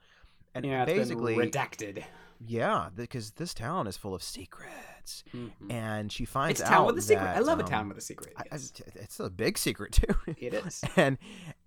and 0.55 0.65
yeah, 0.65 0.85
basically 0.85 1.35
redacted. 1.35 2.03
yeah 2.45 2.89
because 2.95 3.31
this 3.31 3.53
town 3.53 3.87
is 3.87 3.97
full 3.97 4.13
of 4.15 4.23
secrets 4.23 5.23
Mhm. 5.33 5.51
and 5.71 6.11
she 6.11 6.23
finds 6.25 6.59
It's 6.59 6.69
a 6.69 6.71
town 6.71 6.81
out 6.83 6.87
with 6.87 6.97
a 6.99 7.01
secret. 7.01 7.25
I 7.27 7.33
that, 7.35 7.45
love 7.45 7.59
a 7.59 7.63
um, 7.63 7.69
town 7.69 7.87
with 7.89 7.97
a 7.97 8.01
secret. 8.01 8.33
I- 8.37 8.43
I- 8.51 8.59
it's 8.95 9.19
a 9.19 9.29
big 9.29 9.57
secret 9.57 9.91
too 10.01 10.13
It 10.37 10.53
is. 10.53 10.83
and 10.95 11.17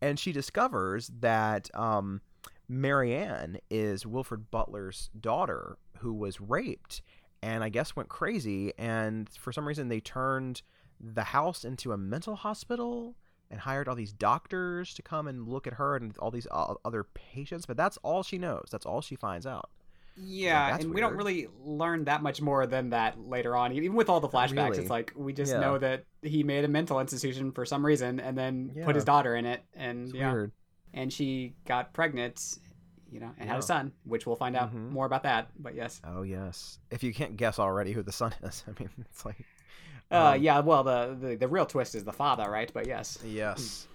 and 0.00 0.18
she 0.18 0.32
discovers 0.32 1.10
that 1.20 1.68
um, 1.74 2.20
Marianne 2.68 3.58
is 3.70 4.06
Wilfred 4.06 4.50
Butler's 4.50 5.10
daughter 5.18 5.76
who 5.98 6.12
was 6.14 6.40
raped 6.40 7.02
and 7.42 7.62
I 7.62 7.68
guess 7.68 7.94
went 7.96 8.08
crazy 8.08 8.72
and 8.78 9.28
for 9.30 9.52
some 9.52 9.66
reason 9.68 9.88
they 9.88 10.00
turned 10.00 10.62
the 11.00 11.24
house 11.24 11.64
into 11.64 11.92
a 11.92 11.96
mental 11.98 12.36
hospital 12.36 13.16
and 13.52 13.60
hired 13.60 13.86
all 13.86 13.94
these 13.94 14.12
doctors 14.12 14.92
to 14.94 15.02
come 15.02 15.28
and 15.28 15.46
look 15.46 15.66
at 15.68 15.74
her 15.74 15.94
and 15.94 16.16
all 16.18 16.32
these 16.32 16.48
other 16.50 17.04
patients 17.04 17.66
but 17.66 17.76
that's 17.76 17.98
all 17.98 18.24
she 18.24 18.38
knows 18.38 18.66
that's 18.72 18.86
all 18.86 19.00
she 19.00 19.14
finds 19.14 19.46
out 19.46 19.70
Yeah, 20.16 20.70
that's 20.70 20.84
and 20.84 20.92
we 20.94 21.00
don't 21.00 21.14
really 21.16 21.46
learn 21.64 22.04
that 22.04 22.22
much 22.22 22.40
more 22.42 22.66
than 22.66 22.90
that 22.90 23.18
later 23.18 23.56
on. 23.56 23.72
Even 23.72 23.94
with 23.94 24.08
all 24.10 24.20
the 24.20 24.28
flashbacks, 24.28 24.52
Really? 24.72 24.78
it's 24.78 24.90
like 24.90 25.12
we 25.16 25.32
just 25.32 25.52
Yeah. 25.52 25.60
know 25.60 25.78
that 25.78 26.04
he 26.22 26.42
made 26.42 26.64
a 26.64 26.68
mental 26.68 27.00
institution 27.00 27.50
for 27.52 27.64
some 27.64 27.84
reason, 27.84 28.20
and 28.20 28.36
then 28.36 28.76
put 28.84 28.94
his 28.94 29.04
daughter 29.06 29.34
in 29.36 29.46
it, 29.46 29.64
and 29.74 30.12
yeah, 30.14 30.32
weird 30.32 30.52
and 30.92 31.10
she 31.10 31.54
got 31.66 31.94
pregnant, 31.94 32.58
you 33.10 33.20
know, 33.20 33.30
and 33.38 33.48
had 33.48 33.58
a 33.58 33.62
son, 33.62 33.92
which 34.04 34.26
we'll 34.26 34.36
find 34.36 34.54
out 34.54 34.74
Mhm. 34.74 34.90
more 34.90 35.06
about 35.06 35.22
that. 35.22 35.48
But 35.58 35.74
yes, 35.74 36.00
oh 36.04 36.22
yes 36.22 36.78
if 36.90 37.02
you 37.02 37.14
can't 37.14 37.36
guess 37.38 37.58
already 37.58 37.92
who 37.92 38.02
the 38.02 38.12
son 38.12 38.32
is 38.42 38.64
I 38.68 38.72
mean 38.78 38.90
it's 39.00 39.24
like 39.24 39.44
uh, 40.12 40.32
um, 40.34 40.42
yeah. 40.42 40.60
Well, 40.60 40.84
the, 40.84 41.16
the 41.20 41.36
the 41.36 41.48
real 41.48 41.66
twist 41.66 41.94
is 41.94 42.04
the 42.04 42.12
father, 42.12 42.48
right? 42.50 42.70
But 42.72 42.86
yes, 42.86 43.18
Yes. 43.24 43.86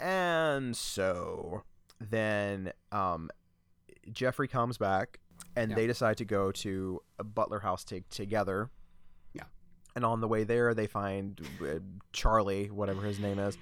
And 0.00 0.76
so 0.76 1.62
then 2.00 2.72
um 2.92 3.30
Jeffrey 4.12 4.46
comes 4.48 4.78
back 4.78 5.18
and 5.56 5.70
Yeah. 5.70 5.76
they 5.76 5.86
decide 5.88 6.16
to 6.18 6.24
go 6.24 6.52
to 6.52 7.02
a 7.18 7.24
Butler 7.24 7.58
house 7.60 7.84
to- 7.86 8.02
together. 8.10 8.70
Yeah. 9.34 9.42
And 9.96 10.04
on 10.04 10.20
the 10.20 10.28
way 10.28 10.44
there 10.44 10.72
they 10.74 10.86
find 10.86 11.40
uh, 11.60 11.80
Charlie, 12.12 12.70
whatever 12.70 13.02
his 13.02 13.18
name 13.18 13.38
is. 13.40 13.58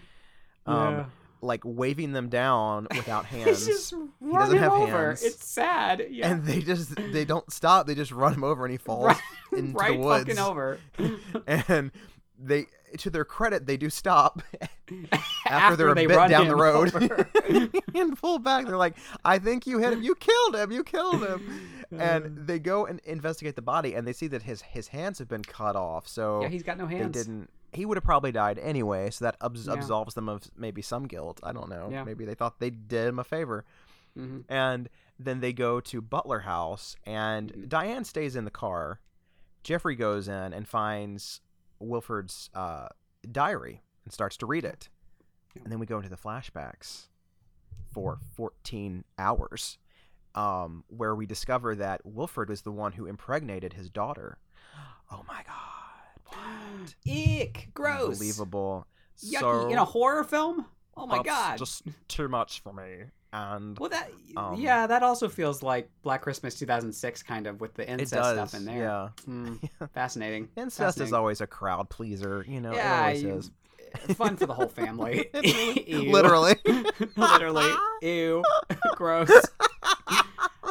Um 0.67 1.11
like 1.43 1.63
waving 1.65 2.13
them 2.13 2.29
down 2.29 2.87
without 2.97 3.27
hands. 3.27 3.67
He's 3.67 3.67
just 3.67 3.95
doesn't 4.33 4.59
have 4.59 4.73
over. 4.73 5.09
hands. 5.09 5.23
It's 5.23 5.45
sad. 5.45 6.07
Yeah. 6.11 6.31
And 6.31 6.45
they 6.45 6.61
just 6.61 6.95
they 6.97 7.25
don't 7.25 7.51
stop. 7.53 7.87
They 7.87 7.95
just 7.95 8.13
run 8.13 8.35
him 8.35 8.45
over 8.45 8.65
and 8.65 8.73
he 8.73 8.79
falls 8.79 9.07
right, 9.53 9.59
into 9.59 9.73
right 9.79 9.93
the 9.93 9.99
woods. 9.99 10.25
fucking 10.25 10.39
over. 10.39 10.79
And 11.47 11.91
they 12.39 12.67
to 12.99 13.11
their 13.11 13.25
credit 13.25 13.67
they 13.67 13.77
do 13.77 13.91
stop 13.91 14.43
after, 15.47 15.77
they're 15.77 15.89
a 15.91 15.95
they 15.95 16.07
bit 16.07 16.29
down 16.29 16.49
the 16.49 16.57
road 16.57 16.93
and 17.95 18.17
pull 18.19 18.39
back. 18.39 18.67
They're 18.67 18.77
like, 18.77 18.97
I 19.25 19.39
think 19.39 19.67
you 19.67 19.79
hit 19.79 19.93
him. 19.93 20.03
You 20.03 20.15
killed 20.15 20.57
him. 20.57 20.71
You 20.71 20.85
killed 20.85 21.23
him. 21.23 21.71
Uh. 21.93 21.97
and 22.03 22.47
they 22.47 22.59
go 22.59 22.85
and 22.87 23.01
investigate 23.05 23.55
the 23.55 23.63
body, 23.63 23.95
and 23.95 24.07
they 24.07 24.13
see 24.13 24.27
that 24.29 24.43
his 24.43 24.63
his 24.63 24.89
hands 24.89 25.19
have 25.19 25.29
been 25.29 25.43
cut 25.43 25.77
off. 25.77 26.09
So 26.09 26.43
yeah, 26.43 26.49
he's 26.49 26.63
got 26.63 26.79
no 26.79 26.87
hands 26.87 27.15
they 27.15 27.23
didn't. 27.23 27.51
He 27.73 27.85
would 27.85 27.97
have 27.97 28.05
probably 28.05 28.33
died 28.33 28.59
anyway. 28.59 29.11
So 29.11 29.25
that 29.27 29.37
abs- 29.43 29.67
Yeah. 29.67 29.75
absolves 29.75 30.15
them 30.15 30.29
of 30.29 30.51
maybe 30.57 30.83
some 30.83 31.07
guilt. 31.07 31.41
I 31.43 31.53
don't 31.53 31.69
know. 31.69 31.89
Yeah. 31.91 32.05
Maybe 32.05 32.25
they 32.25 32.35
thought 32.35 32.59
they 32.61 32.71
did 32.71 33.09
him 33.09 33.19
a 33.19 33.25
favor. 33.25 33.65
hmm 34.15 34.41
And 34.49 34.89
then 35.19 35.41
they 35.41 35.53
go 35.53 35.79
to 35.81 36.01
Butler 36.01 36.41
House, 36.41 36.97
and 37.05 37.53
Mhm. 37.53 37.69
Diane 37.69 38.05
stays 38.05 38.35
in 38.37 38.45
the 38.45 38.51
car. 38.51 39.01
Jeffrey 39.63 39.95
goes 39.97 40.27
in 40.29 40.53
and 40.55 40.67
finds 40.69 41.41
Wilford's 41.81 42.49
uh, 42.55 42.89
diary 43.31 43.83
and 44.05 44.13
starts 44.13 44.37
to 44.39 44.47
read 44.47 44.65
it. 44.65 44.89
And 45.63 45.71
then 45.73 45.79
we 45.79 45.87
go 45.87 45.97
into 45.97 46.09
the 46.09 46.17
flashbacks 46.17 47.09
for 47.93 48.19
14 48.35 49.05
hours, 49.19 49.79
um, 50.35 50.85
where 50.89 51.15
we 51.15 51.27
discover 51.27 51.75
that 51.75 52.05
Wilford 52.07 52.49
was 52.49 52.63
the 52.63 52.73
one 52.73 52.93
who 52.93 53.07
impregnated 53.07 53.73
his 53.75 53.91
daughter. 53.91 54.39
Oh 55.11 55.25
my 55.29 55.43
God. 55.47 55.76
What? 56.29 56.95
Ick, 57.09 57.69
gross, 57.75 58.13
Unbelievable. 58.15 58.87
yucky 59.25 59.41
So, 59.41 59.69
in 59.69 59.79
a 59.79 59.85
horror 59.85 60.25
film. 60.25 60.67
Oh 60.97 61.07
my 61.07 61.17
that's 61.17 61.27
god. 61.29 61.59
Just 61.59 61.83
too 62.09 62.29
much 62.29 62.61
for 62.63 62.73
me. 62.73 63.05
And 63.33 63.79
Well, 63.79 63.91
that 63.91 64.11
Um, 64.37 64.55
yeah, 64.59 64.87
that 64.87 65.03
also 65.03 65.29
feels 65.29 65.63
like 65.63 65.91
Black 66.03 66.23
Christmas 66.23 66.55
2006, 66.59 67.23
kind 67.23 67.47
of 67.47 67.61
with 67.61 67.75
the 67.75 67.87
incest 67.87 68.13
does. 68.15 68.35
stuff 68.51 68.55
in 68.59 68.65
there. 68.67 68.79
Yeah. 68.83 69.09
Mm, 69.29 69.69
fascinating. 69.93 70.49
Incest 70.57 71.01
is 71.01 71.13
always 71.13 71.41
a 71.43 71.47
crowd 71.47 71.91
pleaser, 71.91 72.45
you 72.49 72.61
know. 72.61 72.73
yeah, 72.73 73.01
it 73.01 73.03
always 73.09 73.23
you- 73.23 73.35
is. 73.37 74.17
fun 74.17 74.37
for 74.37 74.47
the 74.47 74.55
whole 74.55 74.69
family. 74.69 75.29
Literally. 75.35 76.55
literally, 77.17 77.71
ew, 78.03 78.43
gross. 78.95 79.31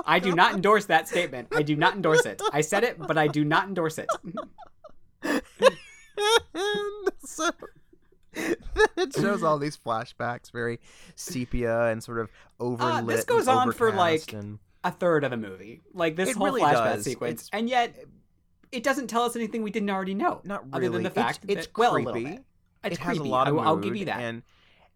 I 0.05 0.19
do 0.19 0.33
not 0.33 0.53
endorse 0.55 0.85
that 0.85 1.07
statement. 1.07 1.49
I 1.55 1.61
do 1.63 1.75
not 1.75 1.95
endorse 1.95 2.25
it. 2.25 2.41
I 2.53 2.61
said 2.61 2.83
it, 2.83 2.97
but 2.99 3.17
I 3.17 3.27
do 3.27 3.43
not 3.43 3.67
endorse 3.67 3.97
it. 3.97 4.07
And 5.23 7.11
so 7.23 7.49
it 8.97 9.13
shows 9.15 9.43
all 9.43 9.57
these 9.57 9.77
flashbacks, 9.77 10.51
very 10.51 10.79
sepia 11.15 11.85
and 11.87 12.03
sort 12.03 12.19
of 12.19 12.29
overlit. 12.59 12.79
Uh, 12.81 13.01
this 13.01 13.23
goes 13.25 13.47
on 13.47 13.71
for, 13.71 13.91
like, 13.91 14.31
and- 14.33 14.59
A 14.83 14.91
third 14.91 15.23
of 15.23 15.31
the 15.31 15.37
movie, 15.37 15.81
like 15.93 16.15
this 16.15 16.29
It 16.29 16.35
whole 16.37 16.47
really 16.47 16.61
flashback 16.61 16.95
does. 16.95 17.03
sequence, 17.05 17.47
It's- 17.47 17.49
and 17.59 17.69
yet 17.69 17.97
it 18.71 18.83
doesn't 18.83 19.07
tell 19.07 19.23
us 19.23 19.35
anything 19.35 19.63
we 19.63 19.71
didn't 19.71 19.89
already 19.89 20.13
know. 20.13 20.41
not 20.43 20.65
other 20.73 20.89
than 20.89 21.03
the 21.03 21.09
fact 21.09 21.39
it's, 21.43 21.53
it's 21.53 21.67
that 21.67 21.77
well, 21.77 21.95
a 21.95 21.97
little 21.97 22.13
bit. 22.21 22.43
It's 22.83 22.95
it 22.97 22.99
has 22.99 23.17
a 23.17 23.23
lot 23.23 23.47
I 23.47 23.51
of 23.51 23.57
I'll 23.59 23.75
mood, 23.75 23.83
give 23.85 23.95
you 23.95 24.05
that. 24.05 24.19
And 24.19 24.43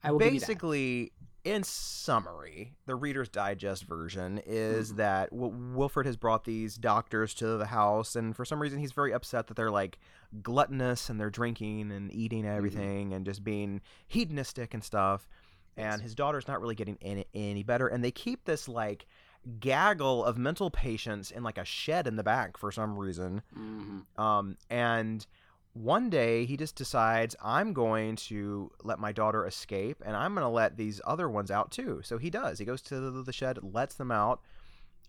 I 0.04 0.12
will 0.12 0.20
give 0.20 0.34
you 0.34 0.40
that. 0.42 0.48
basically, 0.48 1.12
in 1.44 1.64
summary, 1.64 2.74
the 2.86 2.96
Reader's 2.96 3.30
Digest 3.30 3.84
version 3.86 4.42
is 4.46 4.94
Mhm. 4.94 4.96
that 4.98 5.30
w- 5.32 5.74
Wilfred 5.76 6.06
has 6.06 6.18
brought 6.18 6.44
these 6.44 6.76
doctors 6.76 7.34
to 7.36 7.58
the 7.58 7.68
house, 7.68 8.16
and 8.16 8.36
for 8.36 8.46
some 8.46 8.62
reason 8.62 8.80
he's 8.80 8.92
very 8.92 9.14
upset 9.14 9.48
that 9.48 9.56
they're 9.56 9.72
like 9.72 9.98
gluttonous 10.44 11.10
and 11.10 11.20
they're 11.20 11.30
drinking 11.30 11.92
and 11.92 12.14
eating 12.14 12.46
everything 12.46 13.14
and 13.14 13.26
just 13.26 13.44
being 13.44 13.82
hedonistic 14.08 14.74
and 14.74 14.84
stuff. 14.84 15.28
Yes. 15.78 15.94
And 15.94 16.02
his 16.02 16.14
daughter's 16.16 16.48
not 16.48 16.60
really 16.62 16.76
getting 16.76 16.98
any, 17.02 17.26
any 17.34 17.64
better, 17.64 17.88
and 17.88 18.04
they 18.04 18.12
keep 18.12 18.44
this 18.46 18.68
like 18.68 19.08
gaggle 19.60 20.24
of 20.26 20.38
mental 20.38 20.70
patients 20.70 21.32
in 21.32 21.44
like 21.44 21.58
a 21.58 21.64
shed 21.66 22.06
in 22.08 22.18
the 22.18 22.24
back 22.24 22.58
for 22.58 22.72
some 22.72 22.98
reason. 22.98 23.42
hmm 23.54 24.00
Um, 24.18 24.58
and 24.70 25.26
one 25.80 26.10
day 26.10 26.44
he 26.46 26.58
just 26.58 26.76
decides 26.76 27.38
I'm 27.42 27.72
going 27.72 28.18
to 28.18 28.70
let 28.84 29.00
my 29.00 29.14
daughter 29.14 29.46
escape 29.48 30.04
and 30.06 30.14
I'm 30.14 30.34
going 30.34 30.44
to 30.44 30.50
let 30.50 30.76
these 30.76 31.00
other 31.06 31.30
ones 31.30 31.50
out 31.50 31.72
too. 31.72 32.02
So 32.04 32.18
he 32.18 32.30
does. 32.30 32.60
He 32.60 32.66
goes 32.66 32.82
to 32.84 33.00
the, 33.24 33.32
shed, 33.32 33.60
lets 33.64 33.96
them 33.96 34.12
out. 34.12 34.42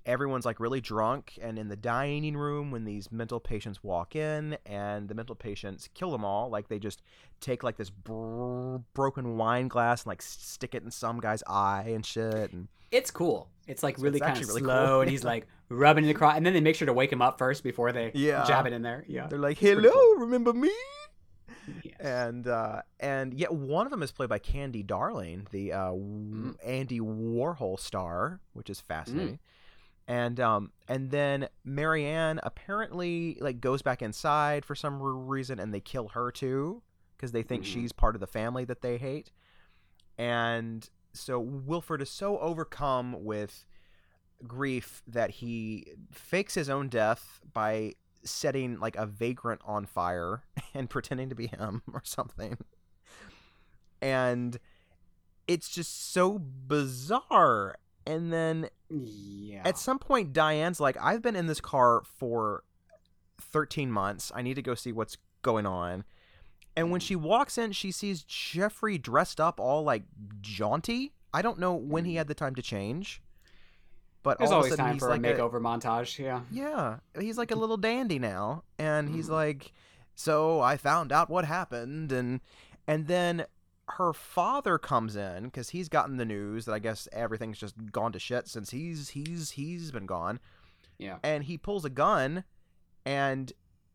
Everyone's 0.06 0.46
like 0.46 0.60
really 0.60 0.80
drunk 0.80 1.36
and 1.42 1.58
in 1.58 1.68
the 1.68 1.76
dining 1.76 2.36
room 2.36 2.70
when 2.70 2.84
these 2.84 3.10
mental 3.10 3.40
patients 3.40 3.82
walk 3.82 4.14
in 4.14 4.56
and 4.64 5.08
the 5.08 5.14
mental 5.14 5.34
patients 5.34 5.88
kill 5.92 6.12
them 6.12 6.24
all 6.24 6.48
like 6.48 6.68
they 6.68 6.78
just 6.78 7.02
take 7.40 7.64
like 7.64 7.76
this 7.76 7.90
br- 7.90 8.76
broken 8.94 9.36
wine 9.36 9.66
glass 9.66 10.02
and 10.02 10.06
like 10.06 10.22
stick 10.22 10.74
it 10.76 10.84
in 10.84 10.90
some 10.92 11.18
guy's 11.18 11.42
eye 11.48 11.86
and 11.88 12.06
shit 12.06 12.52
and 12.52 12.68
It's 12.92 13.10
cool. 13.10 13.48
It's 13.70 13.82
like 13.82 13.96
really 13.98 14.18
it's 14.18 14.26
kind 14.26 14.36
of 14.42 14.48
really 14.48 14.60
slow, 14.62 14.86
cool. 14.86 15.00
and 15.02 15.10
he's 15.10 15.24
like 15.24 15.46
rubbing 15.68 16.04
it 16.06 16.10
across, 16.10 16.36
and 16.36 16.44
then 16.44 16.52
they 16.52 16.60
make 16.60 16.76
sure 16.76 16.86
to 16.86 16.92
wake 16.92 17.12
him 17.12 17.22
up 17.22 17.38
first 17.38 17.62
before 17.62 17.92
they 17.92 18.10
Yeah. 18.14 18.44
jab 18.44 18.66
it 18.66 18.72
in 18.72 18.82
there. 18.82 19.04
Yeah, 19.06 19.26
they're 19.28 19.38
like 19.38 19.58
hello 19.58 19.90
cool. 19.90 20.16
remember 20.26 20.52
me 20.52 20.70
Yes. 21.84 21.94
and 22.00 22.46
uh, 22.48 22.82
and 22.98 23.32
yet 23.34 23.52
one 23.52 23.86
of 23.86 23.90
them 23.90 24.02
is 24.02 24.10
played 24.10 24.28
by 24.28 24.38
Candy 24.38 24.82
Darling, 24.82 25.46
the 25.50 25.72
uh, 25.72 25.90
Mm. 25.92 26.56
Andy 26.64 27.00
Warhol 27.00 27.78
star, 27.78 28.40
which 28.54 28.68
is 28.70 28.80
fascinating. 28.80 29.38
And 30.08 30.40
um 30.40 30.72
and 30.88 31.10
then 31.12 31.48
Marianne 31.64 32.40
apparently 32.42 33.38
like 33.40 33.60
goes 33.60 33.82
back 33.82 34.02
inside 34.02 34.64
for 34.64 34.74
some 34.74 35.00
reason, 35.00 35.60
and 35.60 35.72
they 35.72 35.78
kill 35.80 36.08
her 36.08 36.32
too 36.32 36.82
because 37.16 37.30
they 37.30 37.42
think 37.44 37.62
Mhm. 37.62 37.66
she's 37.66 37.92
part 37.92 38.16
of 38.16 38.20
the 38.20 38.26
family 38.26 38.64
that 38.64 38.80
they 38.80 38.96
hate. 38.98 39.30
And 40.18 40.88
so 41.12 41.38
Wilfred 41.40 42.02
is 42.02 42.10
so 42.10 42.38
overcome 42.38 43.24
with 43.24 43.64
grief 44.46 45.02
that 45.06 45.30
he 45.30 45.86
fakes 46.10 46.54
his 46.54 46.70
own 46.70 46.88
death 46.88 47.40
by 47.52 47.94
setting 48.22 48.78
like 48.78 48.96
a 48.96 49.06
vagrant 49.06 49.60
on 49.64 49.86
fire 49.86 50.44
and 50.74 50.88
pretending 50.88 51.28
to 51.28 51.34
be 51.34 51.46
him 51.46 51.82
or 51.92 52.02
something. 52.04 52.56
And 54.00 54.58
it's 55.46 55.68
just 55.68 56.12
so 56.12 56.38
bizarre. 56.38 57.76
And 58.06 58.32
then 58.32 58.68
yeah. 58.88 59.62
at 59.64 59.78
some 59.78 59.98
point, 59.98 60.32
Diane's 60.32 60.80
like, 60.80 60.96
I've 61.00 61.22
been 61.22 61.36
in 61.36 61.46
this 61.46 61.60
car 61.60 62.02
for 62.04 62.64
13 63.40 63.90
months. 63.90 64.32
I 64.34 64.42
need 64.42 64.54
to 64.54 64.62
go 64.62 64.74
see 64.74 64.92
what's 64.92 65.18
going 65.42 65.66
on. 65.66 66.04
And 66.80 66.90
when 66.90 67.00
she 67.00 67.14
walks 67.14 67.58
in, 67.58 67.72
she 67.72 67.92
sees 67.92 68.22
Jeffrey 68.22 68.96
dressed 68.96 69.38
up 69.38 69.60
all 69.60 69.82
like 69.84 70.04
jaunty. 70.40 71.12
I 71.34 71.42
don't 71.42 71.58
know 71.58 71.74
when 71.74 72.06
he 72.06 72.14
had 72.14 72.26
the 72.26 72.34
time 72.34 72.54
to 72.54 72.62
change. 72.62 73.20
But 74.22 74.38
There's 74.38 74.50
all 74.50 74.56
always 74.58 74.72
of 74.72 74.78
a 74.78 74.82
sudden 74.82 74.86
time 74.86 74.94
he's 74.94 75.02
for 75.02 75.08
like 75.10 75.20
a 75.20 75.38
makeover 75.38 75.60
montage. 75.60 76.18
Yeah. 76.18 76.40
yeah, 76.50 76.96
he's 77.20 77.36
like 77.36 77.50
a 77.50 77.54
little 77.54 77.76
dandy 77.76 78.18
now, 78.18 78.64
and 78.78 79.08
he's 79.14 79.28
Mhm. 79.28 79.32
like, 79.32 79.72
"So 80.14 80.60
I 80.60 80.78
found 80.78 81.12
out 81.12 81.28
what 81.28 81.44
happened," 81.44 82.12
and 82.12 82.40
and 82.86 83.06
then 83.08 83.44
her 83.98 84.12
father 84.14 84.78
comes 84.78 85.16
in 85.16 85.44
because 85.44 85.70
he's 85.70 85.88
gotten 85.90 86.16
the 86.16 86.24
news 86.24 86.64
that 86.64 86.72
I 86.72 86.78
guess 86.78 87.08
everything's 87.12 87.58
just 87.58 87.74
gone 87.92 88.12
to 88.12 88.18
shit 88.18 88.46
since 88.48 88.70
he's 88.70 89.10
he's 89.10 89.50
he's 89.52 89.90
been 89.92 90.06
gone, 90.06 90.38
Yeah. 90.98 91.18
and 91.22 91.44
he 91.44 91.56
pulls 91.58 91.84
a 91.84 91.90
gun, 91.90 92.44
and 93.04 93.52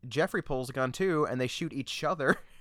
Jeffrey 0.07 0.41
pulls 0.41 0.69
a 0.69 0.73
gun 0.73 0.91
too, 0.91 1.25
and 1.25 1.39
they 1.41 1.47
shoot 1.47 1.71
each 1.73 2.03
other, 2.03 2.37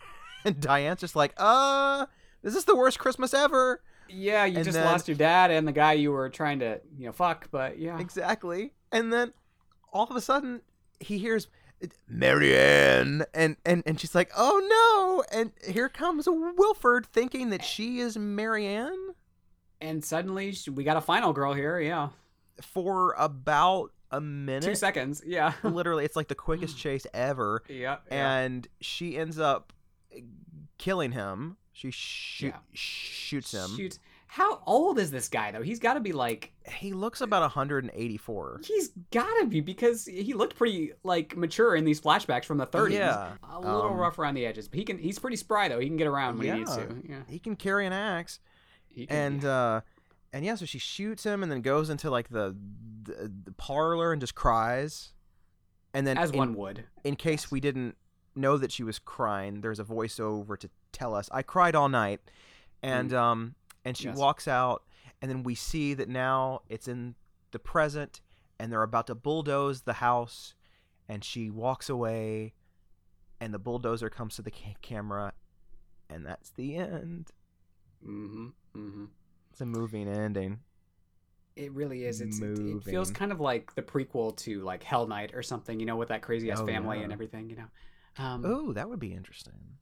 and 0.46 0.60
Diane's 0.60 1.00
just 1.00 1.16
like, 1.16 1.34
"Uh, 1.36 2.06
this 2.42 2.54
is 2.54 2.64
the 2.64 2.76
worst 2.76 2.98
Christmas 2.98 3.32
ever." 3.34 3.82
Yeah, 4.08 4.44
you 4.44 4.56
And 4.56 4.64
just 4.64 4.76
then- 4.76 4.84
lost 4.84 5.08
your 5.08 5.16
dad 5.16 5.50
and 5.50 5.66
the 5.66 5.72
guy 5.72 5.94
you 5.94 6.12
were 6.12 6.28
trying 6.28 6.58
to, 6.60 6.80
you 6.98 7.06
know, 7.06 7.12
fuck, 7.12 7.48
but 7.50 7.78
yeah. 7.78 7.98
Exactly. 7.98 8.72
And 8.92 9.10
then 9.12 9.32
all 9.92 10.04
of 10.08 10.14
a 10.14 10.20
sudden 10.20 10.60
he 11.00 11.18
hears 11.18 11.48
Marianne 12.08 13.24
and, 13.34 13.56
and 13.64 13.82
and 13.86 14.00
she's 14.00 14.14
like, 14.14 14.30
"Oh 14.36 15.24
no." 15.30 15.38
And 15.38 15.52
here 15.72 15.88
comes 15.88 16.26
Wilford 16.28 17.06
thinking 17.06 17.50
that 17.50 17.64
she 17.64 17.98
is 18.00 18.16
Marianne 18.16 19.14
And 19.80 20.04
suddenly 20.04 20.54
we 20.72 20.84
got 20.84 20.96
a 20.96 21.00
final 21.00 21.32
girl 21.32 21.52
here. 21.54 21.78
Yeah. 21.80 22.10
for 22.62 23.14
about 23.18 23.90
a 24.10 24.20
minute. 24.20 24.62
Two 24.64 24.74
seconds. 24.76 25.22
Yeah. 25.26 25.54
Literally, 25.64 26.04
it's 26.04 26.14
like 26.16 26.28
the 26.28 26.34
quickest 26.36 26.78
chase 26.78 27.06
ever 27.12 27.62
yeah. 27.68 27.96
and 28.10 28.68
she 28.80 29.16
ends 29.16 29.38
up 29.40 29.72
killing 30.78 31.12
him. 31.12 31.56
She 31.72 31.90
shoot, 31.90 32.48
Yeah. 32.54 32.58
shoots 32.72 33.52
him. 33.52 33.76
Shoot. 33.76 33.98
How 34.26 34.62
old 34.66 34.98
is 34.98 35.10
this 35.10 35.28
guy 35.28 35.52
though? 35.52 35.62
He's 35.62 35.78
got 35.78 35.94
to 35.94 36.00
be 36.00 36.12
like 36.12 36.52
He 36.68 36.92
looks 36.92 37.20
about 37.20 37.42
184. 37.42 38.60
he's 38.64 38.88
got 39.12 39.32
to 39.40 39.46
be 39.46 39.60
because 39.60 40.06
he 40.06 40.34
looked 40.34 40.56
pretty 40.56 40.92
like 41.04 41.36
mature 41.36 41.76
in 41.76 41.84
these 41.84 42.00
flashbacks 42.00 42.44
from 42.44 42.58
the 42.58 42.66
30s. 42.66 42.92
Yeah, 42.92 43.32
A 43.48 43.60
little 43.60 43.82
um, 43.82 43.96
rough 43.96 44.18
around 44.18 44.34
the 44.34 44.46
edges, 44.46 44.66
but 44.68 44.78
he 44.78 44.84
can 44.84 44.98
he's 44.98 45.18
pretty 45.18 45.36
spry 45.36 45.68
though. 45.68 45.78
He 45.78 45.86
can 45.86 45.96
get 45.96 46.06
around 46.08 46.38
when 46.38 46.46
he 46.48 46.52
needs 46.52 46.74
to. 46.76 46.96
Yeah. 47.08 47.20
He 47.28 47.38
can 47.38 47.54
carry 47.56 47.86
an 47.86 47.92
axe. 47.92 48.40
Can, 48.96 49.06
and 49.08 49.42
yeah. 49.42 49.50
uh 49.50 49.80
and 50.32 50.44
yeah 50.44 50.54
so 50.56 50.64
she 50.64 50.78
shoots 50.78 51.24
him 51.24 51.42
and 51.42 51.50
then 51.50 51.60
goes 51.60 51.90
into 51.90 52.10
like 52.10 52.28
the 52.28 52.56
the, 53.04 53.30
the 53.44 53.52
parlor 53.52 54.12
and 54.12 54.20
just 54.20 54.34
cries 54.34 55.12
and 55.92 56.06
then 56.06 56.16
as 56.18 56.30
in, 56.30 56.38
one 56.38 56.54
would. 56.54 56.84
in 57.04 57.14
case 57.16 57.50
we 57.50 57.60
didn't 57.60 57.96
know 58.36 58.56
that 58.58 58.72
she 58.72 58.82
was 58.82 58.98
crying 58.98 59.60
there's 59.60 59.78
a 59.80 59.84
voiceover 59.84 60.58
to 60.58 60.68
tell 60.92 61.14
us 61.14 61.28
i 61.32 61.42
cried 61.42 61.74
all 61.74 61.88
night 61.88 62.20
and 62.82 63.12
um 63.14 63.54
and 63.84 63.96
she 63.96 64.04
Yes. 64.08 64.16
walks 64.16 64.48
out 64.48 64.82
and 65.22 65.30
then 65.30 65.42
we 65.42 65.54
see 65.54 65.94
that 65.94 66.08
now 66.08 66.62
it's 66.68 66.88
in 66.88 67.14
the 67.52 67.58
present 67.58 68.20
and 68.58 68.70
they're 68.72 68.82
about 68.82 69.06
to 69.08 69.14
bulldoze 69.14 69.82
the 69.82 69.94
house 69.94 70.54
and 71.08 71.22
she 71.24 71.50
walks 71.50 71.88
away 71.88 72.54
and 73.40 73.52
the 73.54 73.58
bulldozer 73.58 74.08
comes 74.10 74.36
to 74.36 74.42
the 74.42 74.50
ca- 74.50 74.74
camera 74.82 75.32
and 76.10 76.24
that's 76.26 76.50
the 76.50 76.76
end 76.76 77.30
Mm-hmm. 78.06 78.46
Mm-hmm. 78.76 79.04
it's 79.50 79.60
a 79.60 79.66
moving 79.66 80.08
ending 80.08 80.58
It 81.56 81.72
really 81.72 82.04
is. 82.04 82.20
It's, 82.20 82.38
it, 82.40 82.58
it 82.58 82.84
feels 82.84 83.10
kind 83.10 83.32
of 83.32 83.40
like 83.40 83.74
the 83.76 83.82
prequel 83.82 84.36
to 84.38 84.60
like 84.62 84.82
Hell 84.82 85.06
Night 85.06 85.30
or 85.34 85.42
something, 85.42 85.78
you 85.80 85.86
know, 85.86 85.96
with 85.96 86.08
that 86.08 86.20
crazy 86.20 86.50
ass 86.50 86.58
Oh, 86.60 86.66
family 86.66 86.98
yeah. 86.98 87.04
and 87.04 87.12
everything, 87.12 87.48
you 87.48 87.56
know. 87.56 87.68
Um, 88.18 88.42
Oh, 88.44 88.72
that 88.72 88.88
would 88.88 89.00
be 89.00 89.12
interesting. 89.12 89.78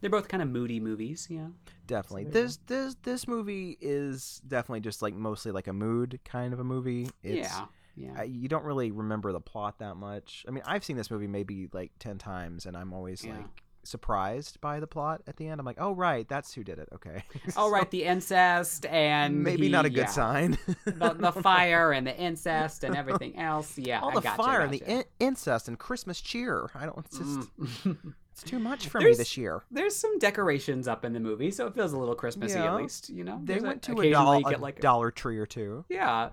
They're 0.00 0.10
both 0.10 0.28
kind 0.28 0.42
of 0.42 0.48
moody 0.48 0.78
movies, 0.78 1.26
yeah. 1.28 1.48
Definitely. 1.86 2.26
So 2.26 2.30
this 2.30 2.56
this 2.66 2.96
this 3.02 3.26
movie 3.26 3.76
is 3.80 4.40
definitely 4.46 4.80
just 4.80 5.02
like 5.02 5.14
mostly 5.14 5.50
like 5.50 5.66
a 5.66 5.72
mood 5.72 6.20
kind 6.24 6.52
of 6.52 6.60
a 6.60 6.64
movie. 6.64 7.08
It's, 7.22 7.48
yeah, 7.48 7.64
yeah. 7.96 8.20
uh, 8.20 8.22
you 8.22 8.48
don't 8.48 8.64
really 8.64 8.92
remember 8.92 9.32
the 9.32 9.40
plot 9.40 9.80
that 9.80 9.96
much. 9.96 10.44
I 10.46 10.52
mean, 10.52 10.62
I've 10.66 10.84
seen 10.84 10.96
this 10.96 11.10
movie 11.10 11.26
maybe 11.26 11.68
like 11.72 11.90
10 11.98 12.18
times 12.18 12.64
and 12.64 12.76
I'm 12.76 12.92
always 12.92 13.24
Yeah. 13.24 13.38
like 13.38 13.64
surprised 13.88 14.60
by 14.60 14.78
the 14.80 14.86
plot 14.86 15.22
at 15.26 15.36
the 15.36 15.46
end. 15.48 15.58
I'm 15.60 15.66
like, 15.66 15.78
"Oh 15.80 15.92
right, 15.92 16.28
that's 16.28 16.52
who 16.54 16.62
did 16.62 16.78
it." 16.78 16.88
Okay. 16.94 17.22
oh 17.56 17.70
right, 17.70 17.90
the 17.90 18.04
incest 18.04 18.86
and 18.86 19.42
maybe 19.42 19.64
he- 19.64 19.68
not 19.72 19.84
a 19.86 19.90
good 19.90 19.98
yeah. 20.00 20.06
sign. 20.06 20.58
the, 20.84 21.14
the 21.18 21.32
fire 21.42 21.92
and 21.92 22.06
the 22.06 22.16
incest 22.16 22.84
and 22.84 22.96
everything 22.96 23.36
else. 23.38 23.76
Yeah, 23.78 24.00
All 24.00 24.10
I 24.10 24.14
the 24.14 24.20
gotcha, 24.20 24.42
fire 24.42 24.60
and 24.60 24.72
the 24.72 24.82
in- 24.86 25.04
incest 25.20 25.68
and 25.68 25.78
Christmas 25.78 26.20
cheer. 26.20 26.70
I 26.74 26.86
don't 26.86 26.98
it's 27.06 27.18
just 27.18 27.40
Mm. 27.84 28.14
it's 28.32 28.42
too 28.42 28.58
much 28.58 28.88
for 28.88 29.00
me 29.00 29.14
this 29.14 29.36
year. 29.36 29.62
There's 29.70 29.96
some 29.96 30.18
decorations 30.18 30.86
up 30.86 31.04
in 31.04 31.12
the 31.12 31.20
movie, 31.20 31.50
so 31.50 31.66
it 31.66 31.74
feels 31.74 31.92
a 31.92 31.98
little 31.98 32.14
Christmassy 32.14 32.58
Yeah. 32.58 32.74
at 32.74 32.80
least. 32.80 33.08
You 33.10 33.24
know, 33.24 33.40
They 33.42 33.54
There's 33.54 33.62
went 33.64 33.82
to 33.82 34.00
a, 34.00 34.10
doll- 34.10 34.46
a 34.46 34.56
like 34.58 34.80
Dollar 34.80 35.10
Tree 35.10 35.38
or 35.38 35.46
two. 35.46 35.84
yeah, 35.88 36.30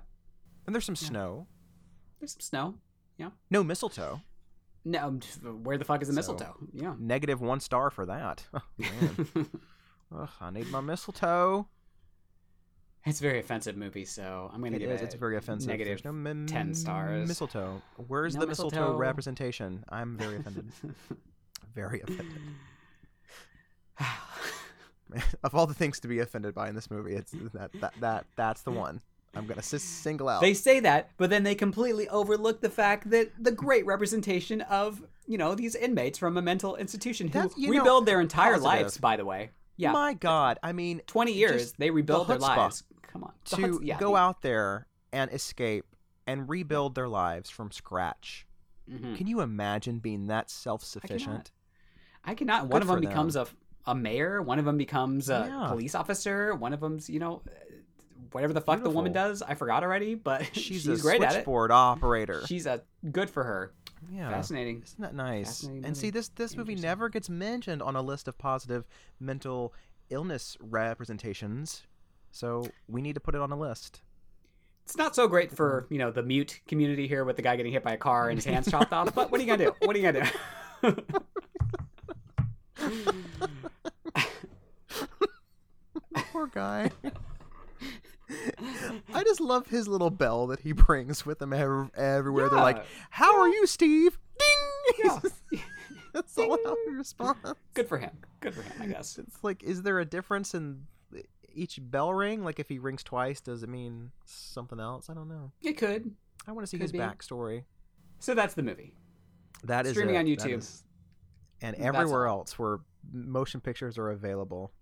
And 0.68 0.76
there's 0.76 0.86
some 0.86 0.96
Yeah. 1.00 1.08
snow. 1.08 1.48
there's 2.20 2.34
some 2.34 2.42
snow. 2.42 2.76
Yeah. 3.18 3.30
No 3.50 3.64
mistletoe. 3.64 4.22
No, 4.88 5.00
um, 5.08 5.20
where 5.64 5.78
the 5.78 5.84
fuck 5.86 6.02
is 6.04 6.08
the 6.08 6.14
So- 6.14 6.18
mistletoe? 6.34 6.56
Yeah. 6.74 6.94
Negative 7.00 7.42
one 7.42 7.60
star 7.60 7.90
for 7.90 8.06
that. 8.06 8.46
Oh, 8.54 8.62
man. 8.78 9.28
Ugh, 10.16 10.30
I 10.40 10.52
need 10.52 10.70
my 10.70 10.80
mistletoe. 10.82 11.68
it's 13.06 13.20
a 13.20 13.24
very 13.24 13.40
offensive 13.40 13.76
movie, 13.76 14.06
so 14.06 14.50
I'm 14.54 14.62
gonna 14.62 14.76
It 14.76 14.80
give 14.80 14.92
is. 14.92 15.02
it 15.02 15.06
It's 15.06 15.16
very 15.16 15.36
offensive. 15.38 15.68
negative 15.70 16.06
no 16.06 16.12
mi- 16.12 16.46
10 16.46 16.74
stars. 16.76 17.28
Mistletoe. 17.28 17.82
Where's 18.08 18.36
No 18.36 18.42
the 18.42 18.48
mistletoe, 18.48 18.76
mistletoe. 18.80 18.98
representation? 18.98 19.84
I'm 19.90 20.16
very 20.18 20.38
offended. 20.38 20.72
very 21.76 22.02
offended. 22.02 22.42
of 25.44 25.56
all 25.56 25.68
the 25.68 25.74
things 25.74 26.00
to 26.02 26.08
be 26.08 26.20
offended 26.20 26.54
by 26.54 26.70
in 26.70 26.76
this 26.76 26.90
movie, 26.92 27.16
it's 27.16 27.32
that 27.54 27.72
that, 27.82 27.94
that 28.00 28.26
that's 28.36 28.62
the 28.62 28.72
one 28.72 29.02
I'm 29.36 29.46
gonna 29.48 29.62
single 29.62 30.30
out. 30.30 30.42
They 30.42 30.54
say 30.54 30.80
that, 30.82 31.10
but 31.18 31.30
then 31.30 31.44
they 31.44 31.56
completely 31.56 32.08
overlook 32.10 32.62
the 32.62 32.70
fact 32.70 33.10
that 33.10 33.32
the 33.40 33.52
great 33.52 33.86
representation 33.86 34.62
of 34.62 35.04
you 35.28 35.38
know 35.38 35.56
these 35.56 35.76
inmates 35.76 36.18
from 36.20 36.38
a 36.38 36.42
mental 36.42 36.76
institution 36.76 37.28
who 37.28 37.52
you 37.58 37.72
know, 37.72 37.80
rebuild 37.80 38.06
their 38.06 38.22
entire 38.22 38.54
positive. 38.54 38.64
lives. 38.64 38.98
By 38.98 39.18
the 39.18 39.26
way, 39.26 39.50
Yeah. 39.78 39.92
My 39.92 40.14
God, 40.14 40.58
I 40.64 40.72
mean, 40.72 41.02
20 41.08 41.34
years, 41.34 41.74
they 41.74 41.90
rebuild 41.90 42.28
their 42.28 42.38
lives. 42.40 42.84
Come 43.02 43.24
on. 43.24 43.34
The 43.50 43.56
to 43.56 43.62
chutzpah- 43.62 43.80
yeah, 43.86 43.98
go 44.00 44.12
the- 44.12 44.18
out 44.18 44.42
there 44.42 44.88
and 45.12 45.32
escape 45.32 45.86
and 46.28 46.48
rebuild 46.50 46.96
their 46.96 47.08
lives 47.08 47.50
from 47.50 47.72
scratch. 47.72 48.46
Mhm. 48.90 49.18
Can 49.18 49.28
you 49.28 49.42
imagine 49.42 50.00
being 50.00 50.28
that 50.28 50.50
self-sufficient? 50.52 51.52
I 52.24 52.36
cannot. 52.36 52.68
One 52.68 52.82
of 52.82 52.88
them. 52.88 53.00
becomes 53.00 53.36
a, 53.36 53.48
a 53.86 53.96
mayor. 53.96 54.42
One 54.42 54.60
of 54.60 54.66
them 54.66 54.78
becomes 54.78 55.30
a 55.30 55.46
Yeah. 55.50 55.68
police 55.70 55.96
officer. 55.96 56.54
One 56.56 56.74
of 56.74 56.80
them's, 56.82 57.10
you 57.10 57.20
know, 57.20 57.42
whatever 58.32 58.54
the 58.54 58.62
fuck 58.62 58.84
the 58.84 58.90
woman 58.90 59.12
does. 59.12 59.42
I 59.42 59.56
forgot 59.56 59.84
already, 59.84 60.16
but 60.16 60.46
She's, 60.54 60.84
she's, 60.84 60.88
a 60.88 61.02
great 61.02 61.22
at 61.22 61.30
it. 61.30 61.34
switchboard 61.34 61.72
operator. 61.72 62.44
She's 62.48 62.66
a 62.66 62.82
good 63.12 63.30
for 63.30 63.44
her. 63.44 63.74
yeah. 64.12 64.30
Fascinating. 64.30 64.84
Isn't 64.86 65.02
that 65.02 65.16
nice? 65.16 65.64
And 65.64 65.96
see, 65.96 66.10
this 66.10 66.30
this 66.30 66.56
movie 66.56 66.76
never 66.76 67.10
gets 67.10 67.30
mentioned 67.30 67.82
on 67.82 67.96
a 67.96 68.02
list 68.02 68.28
of 68.28 68.38
positive 68.38 68.86
mental 69.20 69.74
illness 70.10 70.58
representations. 70.60 71.84
So 72.32 72.68
we 72.88 73.02
need 73.02 73.14
to 73.14 73.22
put 73.22 73.36
it 73.36 73.42
on 73.42 73.52
a 73.52 73.58
list. 73.58 74.02
It's 74.84 74.98
not 74.98 75.16
so 75.16 75.28
great 75.28 75.52
for 75.52 75.88
you 75.90 75.98
know 75.98 76.12
the 76.12 76.22
mute 76.22 76.60
community 76.68 77.08
here 77.08 77.24
with 77.24 77.38
the 77.38 77.42
guy 77.42 77.56
getting 77.56 77.72
hit 77.72 77.84
by 77.84 77.94
a 77.94 77.98
car 77.98 78.30
and 78.30 78.38
his 78.38 78.46
hands 78.46 78.70
chopped 78.70 78.94
off. 78.94 79.16
But 79.16 79.32
what 79.32 79.40
are 79.40 79.44
you 79.44 79.50
gonna 79.50 79.66
do? 79.66 79.76
What 79.80 79.96
are 79.96 80.00
you 80.00 80.12
gonna 80.12 80.30
do? 80.84 80.98
Poor 86.32 86.48
guy. 86.48 86.92
I 89.14 89.24
just 89.24 89.40
love 89.42 89.68
his 89.68 89.88
little 89.88 90.10
bell 90.10 90.48
that 90.48 90.60
he 90.62 90.72
brings 90.72 91.26
with 91.26 91.42
him 91.42 91.54
ev- 91.54 91.92
everywhere. 91.96 92.50
They're 92.50 92.60
like, 92.60 92.78
Yeah. 92.78 92.84
"How 93.12 93.40
are 93.40 93.48
you, 93.48 93.66
Steve?" 93.68 94.18
Ding. 94.40 95.04
Yeah. 95.04 95.20
That's 96.14 96.38
all 96.38 96.58
how 96.64 96.76
he 96.88 96.92
responds. 96.96 97.54
Good 97.74 97.88
for 97.90 97.98
him. 97.98 98.12
Good 98.40 98.54
for 98.56 98.62
him, 98.62 98.74
I 98.82 98.88
guess. 98.88 99.18
It's 99.18 99.44
like, 99.44 99.64
is 99.64 99.82
there 99.84 100.00
a 100.00 100.06
difference 100.06 100.54
in 100.56 100.84
each 101.54 101.80
bell 101.82 102.14
ring? 102.14 102.44
Like, 102.44 102.60
if 102.60 102.70
he 102.70 102.80
rings 102.80 103.04
twice, 103.04 103.42
does 103.42 103.64
it 103.64 103.70
mean 103.70 104.12
something 104.26 104.80
else? 104.80 105.10
I 105.10 105.14
don't 105.14 105.28
know. 105.28 105.52
It 105.62 105.74
could. 105.74 106.12
I 106.48 106.52
want 106.54 106.66
to 106.66 106.70
see 106.70 106.78
Could 106.78 106.84
his 106.84 106.92
be. 106.94 107.00
backstory. 107.00 107.64
So 108.20 108.34
that's 108.34 108.54
the 108.54 108.64
movie. 108.64 108.94
That 109.64 109.86
is 109.86 109.92
Streaming 109.94 110.18
on 110.18 110.26
YouTube. 110.26 110.60
is- 110.60 110.84
and 111.62 111.76
everywhere 111.78 112.28
else 112.28 112.60
where 112.60 112.80
motion 113.12 113.62
pictures 113.62 113.98
are 113.98 114.10
available. 114.12 114.72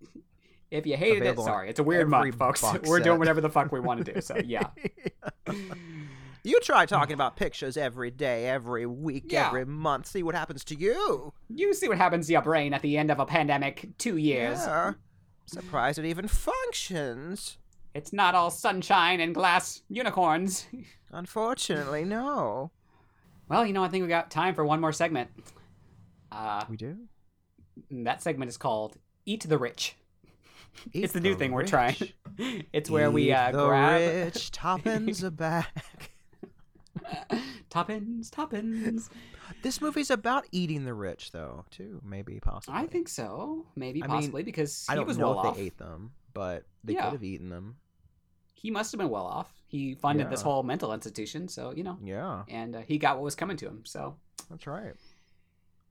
If 0.70 0.86
you 0.86 0.96
hated 0.96 1.22
it, 1.24 1.38
sorry. 1.38 1.70
It's 1.70 1.78
a 1.80 1.82
weird 1.84 2.08
month, 2.08 2.34
folks. 2.36 2.64
We're 2.86 3.00
doing 3.00 3.18
whatever 3.18 3.40
the 3.40 3.50
fuck 3.50 3.70
we 3.70 3.80
want 3.80 4.04
to 4.04 4.12
do. 4.14 4.20
So 4.20 4.36
yeah. 4.44 4.68
you 6.42 6.58
try 6.62 6.84
talking 6.86 7.14
about 7.14 7.36
pictures 7.36 7.76
every 7.76 8.10
day, 8.10 8.46
every 8.48 8.86
week, 8.86 9.26
Yeah. 9.32 9.46
every 9.48 9.64
month. 9.64 10.06
See 10.06 10.22
what 10.22 10.34
happens 10.34 10.64
to 10.64 10.74
you. 10.74 11.32
You 11.48 11.72
see 11.74 11.88
what 11.88 11.98
happens 11.98 12.26
to 12.26 12.32
your 12.32 12.42
brain 12.42 12.74
at 12.74 12.82
the 12.82 12.96
end 12.98 13.10
of 13.10 13.20
a 13.20 13.26
pandemic, 13.26 13.88
two 13.98 14.16
years. 14.16 14.58
Yeah. 14.58 14.94
Surprised 15.46 15.98
it 15.98 16.06
even 16.06 16.26
functions. 16.28 17.58
It's 17.94 18.12
not 18.12 18.34
all 18.34 18.50
sunshine 18.50 19.20
and 19.20 19.34
glass 19.34 19.82
unicorns. 19.88 20.66
Unfortunately, 21.12 22.04
no. 22.04 22.72
Well, 23.48 23.64
you 23.64 23.72
know, 23.72 23.84
I 23.84 23.88
think 23.88 24.02
we 24.02 24.08
got 24.08 24.30
time 24.30 24.54
for 24.54 24.64
one 24.64 24.80
more 24.80 24.92
segment. 24.92 25.30
Uh, 26.32 26.64
We 26.68 26.76
do. 26.76 26.96
that 27.90 28.22
segment 28.22 28.48
is 28.48 28.56
called 28.56 28.96
"Eat 29.26 29.44
the 29.48 29.58
Rich." 29.58 29.96
Eat 30.92 31.04
it's 31.04 31.12
the 31.12 31.20
new 31.20 31.32
the 31.34 31.38
thing 31.38 31.52
we're 31.52 31.64
trying. 31.66 31.96
It's 32.72 32.90
where 32.90 33.10
we 33.12 33.30
Eat 33.30 33.32
uh, 33.34 33.52
the 33.52 33.66
grab 33.66 34.00
rich 34.34 34.50
toppins 34.50 35.22
are 35.22 35.30
back. 35.30 36.10
toppins, 37.70 38.30
toppins. 38.30 39.10
This 39.62 39.80
movie's 39.80 40.10
about 40.10 40.46
eating 40.52 40.84
the 40.84 40.94
rich, 40.94 41.30
though, 41.32 41.64
too. 41.70 42.00
Maybe, 42.04 42.40
possibly. 42.40 42.80
I 42.80 42.86
think 42.86 43.08
so, 43.08 43.66
maybe 43.76 44.02
I 44.02 44.06
mean, 44.06 44.16
possibly 44.16 44.42
because 44.42 44.84
I 44.88 44.92
he 44.92 44.96
don't 44.96 45.06
was 45.06 45.18
know 45.18 45.30
well 45.30 45.40
if 45.40 45.46
off. 45.46 45.56
they 45.56 45.62
ate 45.62 45.78
them, 45.78 46.12
but 46.32 46.64
they 46.82 46.94
Yeah. 46.94 47.04
could 47.04 47.12
have 47.12 47.24
eaten 47.24 47.50
them. 47.50 47.76
He 48.52 48.70
must 48.70 48.92
have 48.92 48.98
been 48.98 49.10
well 49.10 49.26
off. 49.26 49.52
He 49.66 49.94
funded 49.94 50.30
this 50.30 50.40
whole 50.42 50.62
mental 50.62 50.92
institution, 50.94 51.48
so 51.48 51.72
you 51.72 51.84
know, 51.84 51.98
Yeah, 52.02 52.44
and 52.48 52.74
uh, 52.76 52.80
he 52.80 52.98
got 52.98 53.16
what 53.16 53.24
was 53.24 53.34
coming 53.34 53.56
to 53.58 53.66
him. 53.68 53.82
So, 53.84 54.16
that's 54.50 54.66
right. 54.66 54.94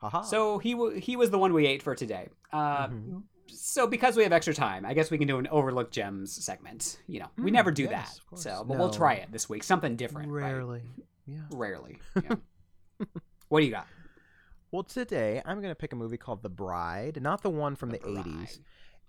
Haha. 0.01 0.23
so 0.23 0.57
he 0.57 0.71
w- 0.73 0.99
he 0.99 1.15
was 1.15 1.29
the 1.29 1.38
one 1.38 1.53
we 1.53 1.65
ate 1.67 1.81
for 1.81 1.95
today. 1.95 2.27
Uh, 2.51 2.88
Mhm. 2.88 3.23
So 3.48 3.88
because 3.88 4.16
we 4.16 4.24
have 4.24 4.32
extra 4.34 4.54
time, 4.54 4.86
I 4.86 4.94
guess 4.94 5.12
we 5.12 5.18
can 5.18 5.28
do 5.28 5.38
an 5.38 5.48
overlooked 5.48 5.94
gems 5.94 6.34
segment. 6.44 6.98
You 7.08 7.20
know, 7.22 7.28
we 7.38 7.50
Mm, 7.52 7.54
never 7.54 7.72
do 7.72 7.84
yes, 7.84 8.20
that. 8.32 8.39
So, 8.39 8.64
but 8.68 8.78
we'll 8.78 8.89
try 8.91 9.14
it 9.16 9.32
this 9.32 9.48
week. 9.50 9.64
Something 9.64 9.96
different. 9.96 10.32
right? 10.32 10.52
rarely. 10.52 10.82
Yeah. 11.26 11.39
Rarely. 11.52 12.00
Yeah. 12.24 12.36
what 13.50 13.60
do 13.60 13.66
you 13.66 13.72
got? 13.72 13.88
Well, 14.72 14.84
today 14.84 15.41
I'm 15.46 15.62
going 15.62 15.72
to 15.72 15.76
pick 15.76 15.94
a 15.94 15.96
movie 15.96 16.18
called 16.18 16.41
The 16.41 16.50
Bride, 16.50 17.22
not 17.22 17.41
the 17.44 17.50
one 17.50 17.76
from 17.76 17.89
the, 17.91 17.98
The 18.00 18.06
80s. 18.08 18.24
Bride. 18.24 18.50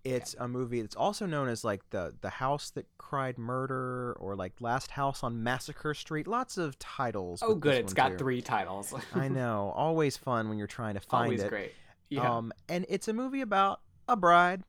It's 0.04 0.34
a 0.38 0.46
movie 0.46 0.82
that's 0.82 0.96
also 0.96 1.24
known 1.24 1.48
as 1.48 1.64
like 1.64 1.80
the 1.88 2.14
the 2.20 2.28
house 2.28 2.68
that 2.72 2.84
cried 2.98 3.38
murder 3.38 4.14
or 4.20 4.36
like 4.36 4.52
Last 4.60 4.90
House 4.90 5.22
on 5.22 5.42
Massacre 5.42 5.94
Street. 5.94 6.26
Lots 6.26 6.58
of 6.58 6.78
titles. 6.78 7.40
Oh, 7.42 7.54
good. 7.54 7.76
It's 7.76 7.94
got 7.94 8.10
too. 8.10 8.18
three 8.18 8.42
titles. 8.42 8.92
I 9.14 9.28
know. 9.28 9.72
Always 9.74 10.18
fun 10.18 10.50
when 10.50 10.58
you're 10.58 10.66
trying 10.66 10.92
to 10.94 11.00
find 11.08 11.24
Always 11.24 11.42
it. 11.42 11.48
great. 11.48 11.72
Yeah. 12.10 12.36
Um, 12.36 12.52
and 12.68 12.84
it's 12.90 13.08
a 13.08 13.14
movie 13.14 13.40
about 13.40 13.80
a 14.08 14.16
bride 14.16 14.62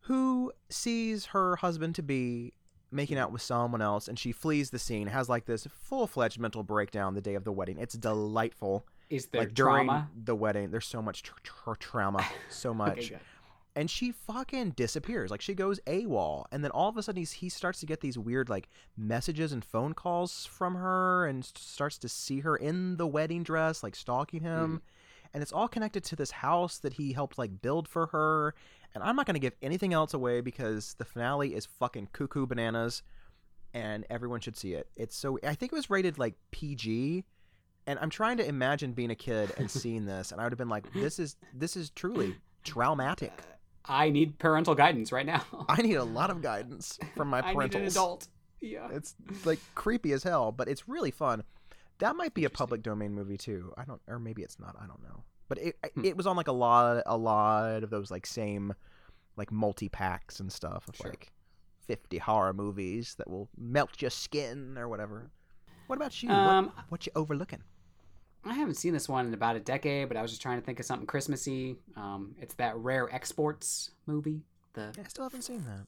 who 0.00 0.52
sees 0.68 1.26
her 1.26 1.56
husband 1.56 1.94
to 1.96 2.02
be 2.02 2.52
making 2.90 3.18
out 3.18 3.32
with 3.32 3.42
someone 3.42 3.82
else, 3.82 4.08
and 4.08 4.18
she 4.18 4.32
flees 4.32 4.70
the 4.70 4.78
scene. 4.78 5.06
Has 5.08 5.28
like 5.28 5.46
this 5.46 5.66
full 5.82 6.06
fledged 6.06 6.38
mental 6.38 6.62
breakdown 6.62 7.14
the 7.14 7.20
day 7.20 7.34
of 7.34 7.44
the 7.44 7.52
wedding. 7.52 7.78
It's 7.78 7.94
delightful. 7.94 8.86
Is 9.08 9.26
there 9.26 9.42
like 9.42 9.54
trauma? 9.54 10.08
the 10.24 10.36
wedding, 10.36 10.70
there's 10.70 10.86
so 10.86 11.02
much 11.02 11.22
tr- 11.22 11.34
tr- 11.42 11.72
trauma, 11.78 12.24
so 12.48 12.72
much. 12.74 13.12
Okay, 13.12 13.20
and 13.76 13.90
she 13.90 14.12
fucking 14.12 14.70
disappears. 14.70 15.30
Like 15.30 15.40
she 15.40 15.54
goes 15.54 15.80
AWOL, 15.86 16.46
and 16.52 16.64
then 16.64 16.70
all 16.70 16.88
of 16.88 16.96
a 16.96 17.02
sudden 17.02 17.20
he's, 17.20 17.32
he 17.32 17.48
starts 17.48 17.80
to 17.80 17.86
get 17.86 18.00
these 18.00 18.18
weird 18.18 18.48
like 18.48 18.68
messages 18.96 19.52
and 19.52 19.64
phone 19.64 19.94
calls 19.94 20.46
from 20.46 20.74
her, 20.74 21.26
and 21.26 21.44
starts 21.44 21.98
to 21.98 22.08
see 22.08 22.40
her 22.40 22.56
in 22.56 22.96
the 22.96 23.06
wedding 23.06 23.42
dress, 23.42 23.82
like 23.82 23.94
stalking 23.94 24.42
him, 24.42 24.78
mm. 24.78 24.80
And 25.32 25.42
it's 25.42 25.52
all 25.52 25.68
connected 25.68 26.04
to 26.04 26.16
this 26.16 26.30
house 26.30 26.78
that 26.78 26.94
he 26.94 27.12
helped 27.12 27.38
like 27.38 27.62
build 27.62 27.88
for 27.88 28.06
her. 28.06 28.54
And 28.94 29.04
I'm 29.04 29.16
not 29.16 29.26
gonna 29.26 29.38
give 29.38 29.54
anything 29.62 29.92
else 29.92 30.14
away 30.14 30.40
because 30.40 30.94
the 30.94 31.04
finale 31.04 31.54
is 31.54 31.66
fucking 31.66 32.08
cuckoo 32.12 32.46
bananas, 32.46 33.02
and 33.72 34.04
everyone 34.10 34.40
should 34.40 34.56
see 34.56 34.74
it. 34.74 34.88
It's 34.96 35.16
so 35.16 35.38
I 35.46 35.54
think 35.54 35.72
it 35.72 35.76
was 35.76 35.90
rated 35.90 36.18
like 36.18 36.34
PG. 36.50 37.24
And 37.86 37.98
I'm 37.98 38.10
trying 38.10 38.36
to 38.36 38.46
imagine 38.46 38.92
being 38.92 39.10
a 39.10 39.14
kid 39.14 39.52
and 39.56 39.70
seeing 39.70 40.04
this, 40.04 40.32
and 40.32 40.40
I 40.40 40.44
would 40.44 40.52
have 40.52 40.58
been 40.58 40.68
like, 40.68 40.92
"This 40.92 41.18
is 41.18 41.36
this 41.54 41.76
is 41.76 41.90
truly 41.90 42.36
traumatic." 42.62 43.32
Uh, 43.38 43.54
I 43.84 44.10
need 44.10 44.38
parental 44.38 44.74
guidance 44.74 45.12
right 45.12 45.26
now. 45.26 45.44
I 45.68 45.82
need 45.82 45.94
a 45.94 46.04
lot 46.04 46.30
of 46.30 46.42
guidance 46.42 46.98
from 47.16 47.28
my 47.28 47.40
I 47.44 47.54
need 47.54 47.74
an 47.74 47.84
adult. 47.84 48.28
Yeah. 48.60 48.88
It's 48.92 49.14
like 49.44 49.58
creepy 49.74 50.12
as 50.12 50.22
hell, 50.22 50.52
but 50.52 50.68
it's 50.68 50.88
really 50.88 51.10
fun. 51.10 51.42
That 52.00 52.16
might 52.16 52.34
be 52.34 52.44
a 52.44 52.50
public 52.50 52.82
domain 52.82 53.14
movie 53.14 53.38
too. 53.38 53.72
I 53.76 53.84
don't, 53.84 54.00
or 54.06 54.18
maybe 54.18 54.42
it's 54.42 54.58
not. 54.58 54.74
I 54.80 54.86
don't 54.86 55.02
know. 55.02 55.22
But 55.48 55.58
it 55.58 55.76
Hmm. 55.94 56.04
it 56.04 56.16
was 56.16 56.26
on 56.26 56.36
like 56.36 56.48
a 56.48 56.52
lot 56.52 57.02
a 57.06 57.16
lot 57.16 57.82
of 57.82 57.90
those 57.90 58.10
like 58.10 58.26
same 58.26 58.74
like 59.36 59.50
multi 59.52 59.88
packs 59.88 60.40
and 60.40 60.52
stuff 60.52 60.88
of 60.88 60.96
Sure. 60.96 61.08
like 61.10 61.32
fifty 61.86 62.18
horror 62.18 62.52
movies 62.52 63.14
that 63.16 63.28
will 63.28 63.48
melt 63.56 64.00
your 64.02 64.10
skin 64.10 64.76
or 64.78 64.88
whatever. 64.88 65.30
What 65.88 65.96
about 65.96 66.22
you? 66.22 66.30
Um, 66.30 66.66
what, 66.66 66.84
what 66.88 67.06
you 67.06 67.12
overlooking? 67.16 67.62
I 68.44 68.54
haven't 68.54 68.76
seen 68.76 68.92
this 68.94 69.08
one 69.08 69.26
in 69.26 69.34
about 69.34 69.56
a 69.56 69.60
decade, 69.60 70.08
but 70.08 70.16
I 70.16 70.22
was 70.22 70.30
just 70.30 70.40
trying 70.40 70.58
to 70.60 70.64
think 70.64 70.78
of 70.80 70.86
something 70.86 71.06
Christmassy. 71.06 71.76
Um, 71.96 72.34
it's 72.40 72.54
that 72.54 72.76
Rare 72.76 73.12
Exports 73.14 73.90
movie. 74.06 74.44
The 74.74 74.92
yeah, 74.96 75.02
I 75.04 75.08
still 75.08 75.24
haven't 75.24 75.42
seen 75.42 75.64
that. 75.66 75.86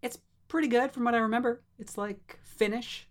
it's 0.00 0.18
pretty 0.48 0.68
good 0.68 0.92
from 0.92 1.04
what 1.04 1.14
I 1.14 1.18
remember. 1.18 1.60
It's 1.78 1.98
like 1.98 2.38
Finnish, 2.44 3.08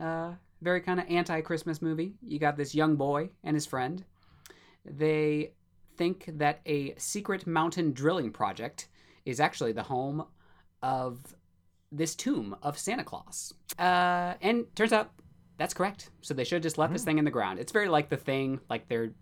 uh, 0.00 0.32
very 0.62 0.80
kind 0.80 1.00
of 1.00 1.06
anti-Christmas 1.08 1.82
movie. 1.82 2.14
You 2.22 2.38
got 2.38 2.56
this 2.56 2.74
young 2.74 2.96
boy 2.96 3.30
and 3.44 3.54
his 3.54 3.66
friend. 3.66 4.04
They 4.84 5.52
think 5.96 6.30
that 6.38 6.60
a 6.66 6.94
secret 6.98 7.46
mountain 7.46 7.92
drilling 7.92 8.30
project 8.30 8.88
is 9.24 9.40
actually 9.40 9.72
the 9.72 9.82
home 9.82 10.24
of 10.82 11.34
this 11.92 12.14
tomb 12.14 12.56
of 12.62 12.78
Santa 12.78 13.04
Claus. 13.04 13.54
Uh, 13.78 14.34
and 14.40 14.64
turns 14.74 14.92
out 14.92 15.10
that's 15.58 15.74
correct. 15.74 16.10
So 16.20 16.34
they 16.34 16.44
should 16.44 16.56
have 16.56 16.62
just 16.62 16.78
left 16.78 16.92
this 16.92 17.04
thing 17.04 17.18
in 17.18 17.24
the 17.24 17.30
ground. 17.30 17.58
It's 17.58 17.72
very 17.72 17.88
like 17.88 18.08
the 18.08 18.16
thing, 18.16 18.60
like 18.68 18.88
they're 18.88 19.12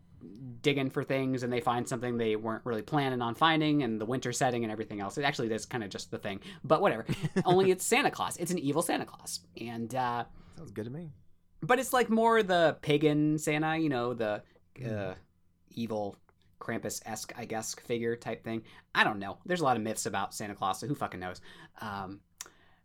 digging 0.62 0.91
for 0.91 1.05
things 1.05 1.43
and 1.43 1.53
they 1.53 1.61
find 1.61 1.87
something 1.89 2.16
they 2.16 2.37
weren't 2.37 2.64
really 2.64 2.82
planning 2.82 3.20
on 3.20 3.35
finding 3.35 3.82
and 3.82 4.01
the 4.01 4.07
winter 4.07 4.32
setting 4.32 4.64
and 4.64 4.72
everything 4.72 5.01
else. 5.01 5.18
It 5.18 5.22
actually 5.22 5.53
is 5.53 5.66
kind 5.66 5.85
of 5.85 5.91
just 5.91 6.11
the 6.11 6.18
thing. 6.18 6.41
But 6.64 6.80
whatever. 6.80 7.05
Only 7.45 7.70
it's 7.70 7.85
Santa 7.85 8.11
Claus. 8.11 8.37
It's 8.39 8.51
an 8.51 8.59
evil 8.59 8.82
Santa 8.82 9.05
Claus. 9.05 9.41
And 9.61 9.95
uh 9.95 10.24
Sounds 10.57 10.70
good 10.70 10.85
to 10.85 10.91
me. 10.91 11.11
But 11.66 11.78
it's 11.78 11.92
like 11.92 12.10
more 12.10 12.42
the 12.42 12.76
pagan 12.82 13.38
Santa, 13.38 13.76
you 13.76 13.88
know, 13.88 14.14
the 14.14 14.42
uh, 14.84 15.14
evil 15.70 16.16
Krampus 16.60 17.02
esque, 17.06 17.32
I 17.36 17.44
guess, 17.44 17.74
figure 17.74 18.16
type 18.16 18.42
thing. 18.44 18.62
I 18.94 19.04
don't 19.04 19.18
know. 19.18 19.38
There's 19.44 19.60
a 19.60 19.64
lot 19.64 19.76
of 19.76 19.82
myths 19.82 20.06
about 20.06 20.34
Santa 20.34 20.54
Claus, 20.54 20.80
so 20.80 20.86
who 20.86 20.94
fucking 20.94 21.20
knows? 21.20 21.40
Um, 21.80 22.20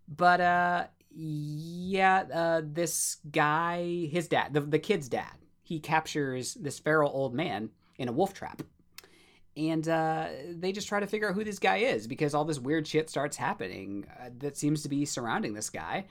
but 0.07 0.41
uh, 0.41 0.88
yeah, 1.11 2.25
uh, 2.34 2.61
this 2.63 3.17
guy, 3.32 4.07
his 4.11 4.27
dad, 4.27 4.53
the, 4.53 4.61
the 4.61 4.80
kid's 4.80 5.07
dad, 5.07 5.34
he 5.63 5.80
captures 5.80 6.55
this 6.55 6.80
feral 6.80 7.11
old 7.13 7.34
man 7.34 7.69
in 7.97 8.07
a 8.07 8.11
wolf 8.11 8.34
trap. 8.34 8.61
and 9.55 9.88
uh, 9.88 10.27
they 10.51 10.71
just 10.71 10.88
try 10.88 10.99
to 10.99 11.07
figure 11.07 11.30
out 11.30 11.36
who 11.36 11.43
this 11.43 11.59
guy 11.59 11.77
is 11.77 12.07
because 12.07 12.34
all 12.34 12.45
this 12.45 12.59
weird 12.59 12.88
shit 12.88 13.09
starts 13.09 13.38
happening 13.38 14.05
uh, 14.19 14.30
that 14.39 14.57
seems 14.57 14.84
to 14.84 14.89
be 14.89 15.05
surrounding 15.05 15.53
this 15.53 15.69
guy 15.69 16.05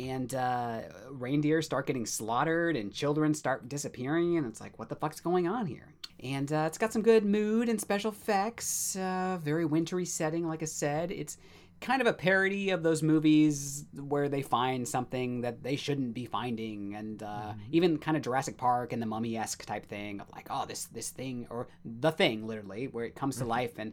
and 0.00 0.34
uh, 0.34 0.80
reindeer 1.10 1.62
start 1.62 1.86
getting 1.86 2.06
slaughtered 2.06 2.76
and 2.76 2.92
children 2.92 3.34
start 3.34 3.68
disappearing 3.68 4.36
and 4.36 4.46
it's 4.46 4.60
like 4.60 4.78
what 4.78 4.88
the 4.88 4.96
fuck's 4.96 5.20
going 5.20 5.48
on 5.48 5.66
here? 5.66 5.92
And 6.20 6.52
uh, 6.52 6.64
it's 6.66 6.78
got 6.78 6.92
some 6.92 7.02
good 7.02 7.24
mood 7.24 7.68
and 7.68 7.80
special 7.80 8.10
effects 8.10 8.96
uh, 8.96 9.38
very 9.42 9.64
wintry 9.64 10.04
setting 10.04 10.46
like 10.46 10.62
i 10.62 10.66
said. 10.66 11.10
It's 11.10 11.36
kind 11.80 12.00
of 12.00 12.08
a 12.08 12.12
parody 12.12 12.70
of 12.70 12.82
those 12.82 13.02
movies 13.02 13.84
where 13.94 14.28
they 14.28 14.42
find 14.42 14.86
something 14.86 15.42
that 15.42 15.62
they 15.62 15.76
shouldn't 15.76 16.12
be 16.12 16.26
finding 16.26 16.94
and 16.96 17.22
uh, 17.22 17.52
even 17.70 17.98
kind 17.98 18.16
of 18.16 18.22
jurassic 18.22 18.56
park 18.56 18.92
and 18.92 19.00
the 19.00 19.06
mummy-esque 19.06 19.64
type 19.64 19.86
thing 19.86 20.20
of 20.20 20.26
like 20.32 20.48
oh 20.50 20.64
this 20.66 20.86
this 20.86 21.10
thing 21.10 21.46
or 21.50 21.68
the 21.84 22.10
thing 22.10 22.46
literally 22.46 22.86
where 22.86 23.04
it 23.04 23.14
comes 23.14 23.36
to 23.36 23.44
life 23.44 23.78
and 23.78 23.92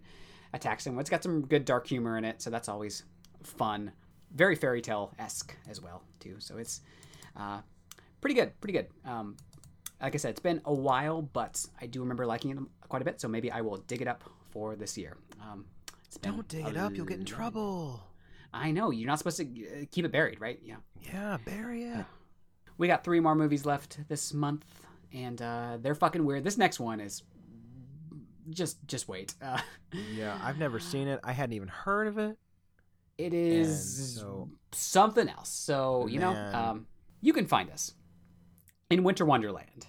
attacks 0.54 0.84
them. 0.84 0.98
It's 1.00 1.10
got 1.10 1.22
some 1.22 1.46
good 1.46 1.66
dark 1.66 1.86
humor 1.88 2.18
in 2.18 2.26
it 2.26 2.42
so 2.42 2.50
that's 2.50 2.70
always 2.70 3.04
fun 3.44 3.92
very 4.36 4.56
fairy 4.56 4.82
tale 4.82 5.14
esque 5.18 5.56
as 5.70 5.82
well 5.82 6.04
too. 6.20 6.36
So 6.40 6.58
it's 6.58 6.82
uh, 7.36 7.62
pretty 8.22 8.36
good, 8.36 8.60
pretty 8.62 8.74
good. 8.74 8.88
Um, 9.06 9.38
like 10.02 10.14
I 10.14 10.18
said, 10.18 10.32
it's 10.32 10.40
been 10.42 10.62
a 10.66 10.74
while, 10.74 11.22
but 11.22 11.66
I 11.82 11.88
do 11.88 12.02
remember 12.02 12.26
liking 12.26 12.52
it 12.52 12.58
quite 12.90 13.02
a 13.02 13.06
bit. 13.06 13.20
So 13.22 13.28
maybe 13.28 13.50
I 13.52 13.62
will 13.62 13.78
dig 13.78 14.02
it 14.02 14.08
up 14.08 14.24
for 14.52 14.76
this 14.76 14.98
year. 14.98 15.18
Um, 15.42 15.66
Don't 16.22 16.48
dig 16.48 16.68
it 16.68 16.78
up, 16.78 16.96
you'll 16.96 17.06
get 17.06 17.20
in 17.20 17.26
trouble. 17.26 18.02
I 18.54 18.72
know 18.72 18.92
you're 18.92 19.08
not 19.08 19.18
supposed 19.18 19.38
to 19.38 19.44
uh, 19.44 19.86
keep 19.92 20.06
it 20.06 20.12
buried, 20.12 20.40
right? 20.40 20.60
Yeah. 20.64 20.78
Yeah, 21.02 21.38
bury 21.46 21.84
it. 21.84 22.06
We 22.78 22.88
got 22.88 23.04
three 23.04 23.20
more 23.20 23.36
movies 23.36 23.66
left 23.66 24.00
this 24.08 24.34
month, 24.34 24.66
and 25.14 25.42
uh, 25.42 25.78
they're 25.82 25.96
fucking 25.96 26.26
weird. 26.26 26.44
This 26.44 26.58
next 26.58 26.80
one 26.80 27.00
is 27.00 27.24
just 28.50 28.78
just 28.88 29.08
wait. 29.08 29.34
Uh, 29.42 29.60
Yeah, 30.14 30.38
I've 30.44 30.58
never 30.58 30.80
seen 30.92 31.08
it. 31.08 31.20
I 31.24 31.32
hadn't 31.32 31.54
even 31.54 31.68
heard 31.70 32.08
of 32.08 32.18
it. 32.18 32.38
It 33.18 33.34
is 33.34 34.16
so- 34.18 34.50
something 34.72 35.30
else. 35.30 35.50
So, 35.50 36.08
you 36.08 36.20
know, 36.20 36.32
um, 36.54 36.88
you 37.22 37.34
can 37.34 37.46
find 37.48 37.70
us 37.70 37.94
in 38.90 39.04
Winter 39.04 39.26
Wonderland 39.26 39.88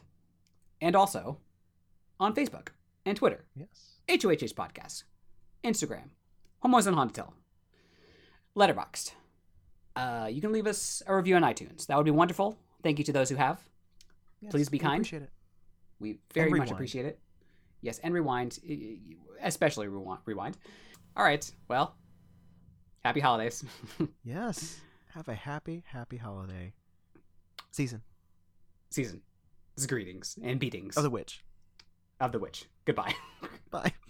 and 0.81 0.95
also 0.95 1.39
on 2.20 2.35
Facebook 2.35 2.68
and 3.05 3.16
Twitter, 3.16 3.45
Yes. 3.57 3.99
HOHH 4.09 4.55
Podcast, 4.55 5.05
Instagram, 5.64 6.11
Homos 6.61 6.87
and 6.87 6.95
Haunted 6.97 7.24
Letterboxd. 8.57 9.12
Uh, 9.95 10.29
you 10.31 10.41
can 10.41 10.53
leave 10.53 10.66
us 10.66 11.03
a 11.07 11.14
review 11.16 11.37
on 11.37 11.43
iTunes. 11.43 11.87
That 11.87 11.97
would 11.97 12.05
be 12.05 12.11
wonderful. 12.11 12.59
Thank 12.83 12.99
you 12.99 13.05
to 13.05 13.12
those 13.12 13.29
who 13.29 13.37
have. 13.37 13.61
Yes, 14.41 14.53
Please 14.53 14.68
be 14.68 14.77
we 14.77 14.81
kind. 14.81 14.95
Appreciate 14.97 15.22
it. 15.22 15.31
We 15.99 16.18
very 16.35 16.51
much 16.51 16.70
appreciate 16.70 17.07
it. 17.07 17.18
Yes, 17.81 17.99
and 18.01 18.12
rewind, 18.14 18.59
especially. 19.43 19.89
Rewind. 19.89 20.59
All 21.16 21.24
right. 21.24 21.51
Well, 21.68 21.97
happy 23.07 23.21
holidays. 23.21 23.65
Yes. 24.25 24.81
Have 25.15 25.29
a 25.29 25.35
happy, 25.35 25.85
happy 25.87 26.17
holiday 26.17 26.73
season 27.71 28.03
season. 28.91 29.23
Greetings 29.87 30.39
and 30.43 30.59
beatings 30.59 30.97
of 30.97 31.03
the 31.05 31.11
witch. 31.11 31.45
of 32.21 32.33
the 32.33 32.39
witch. 32.39 32.65
Goodbye. 32.85 33.15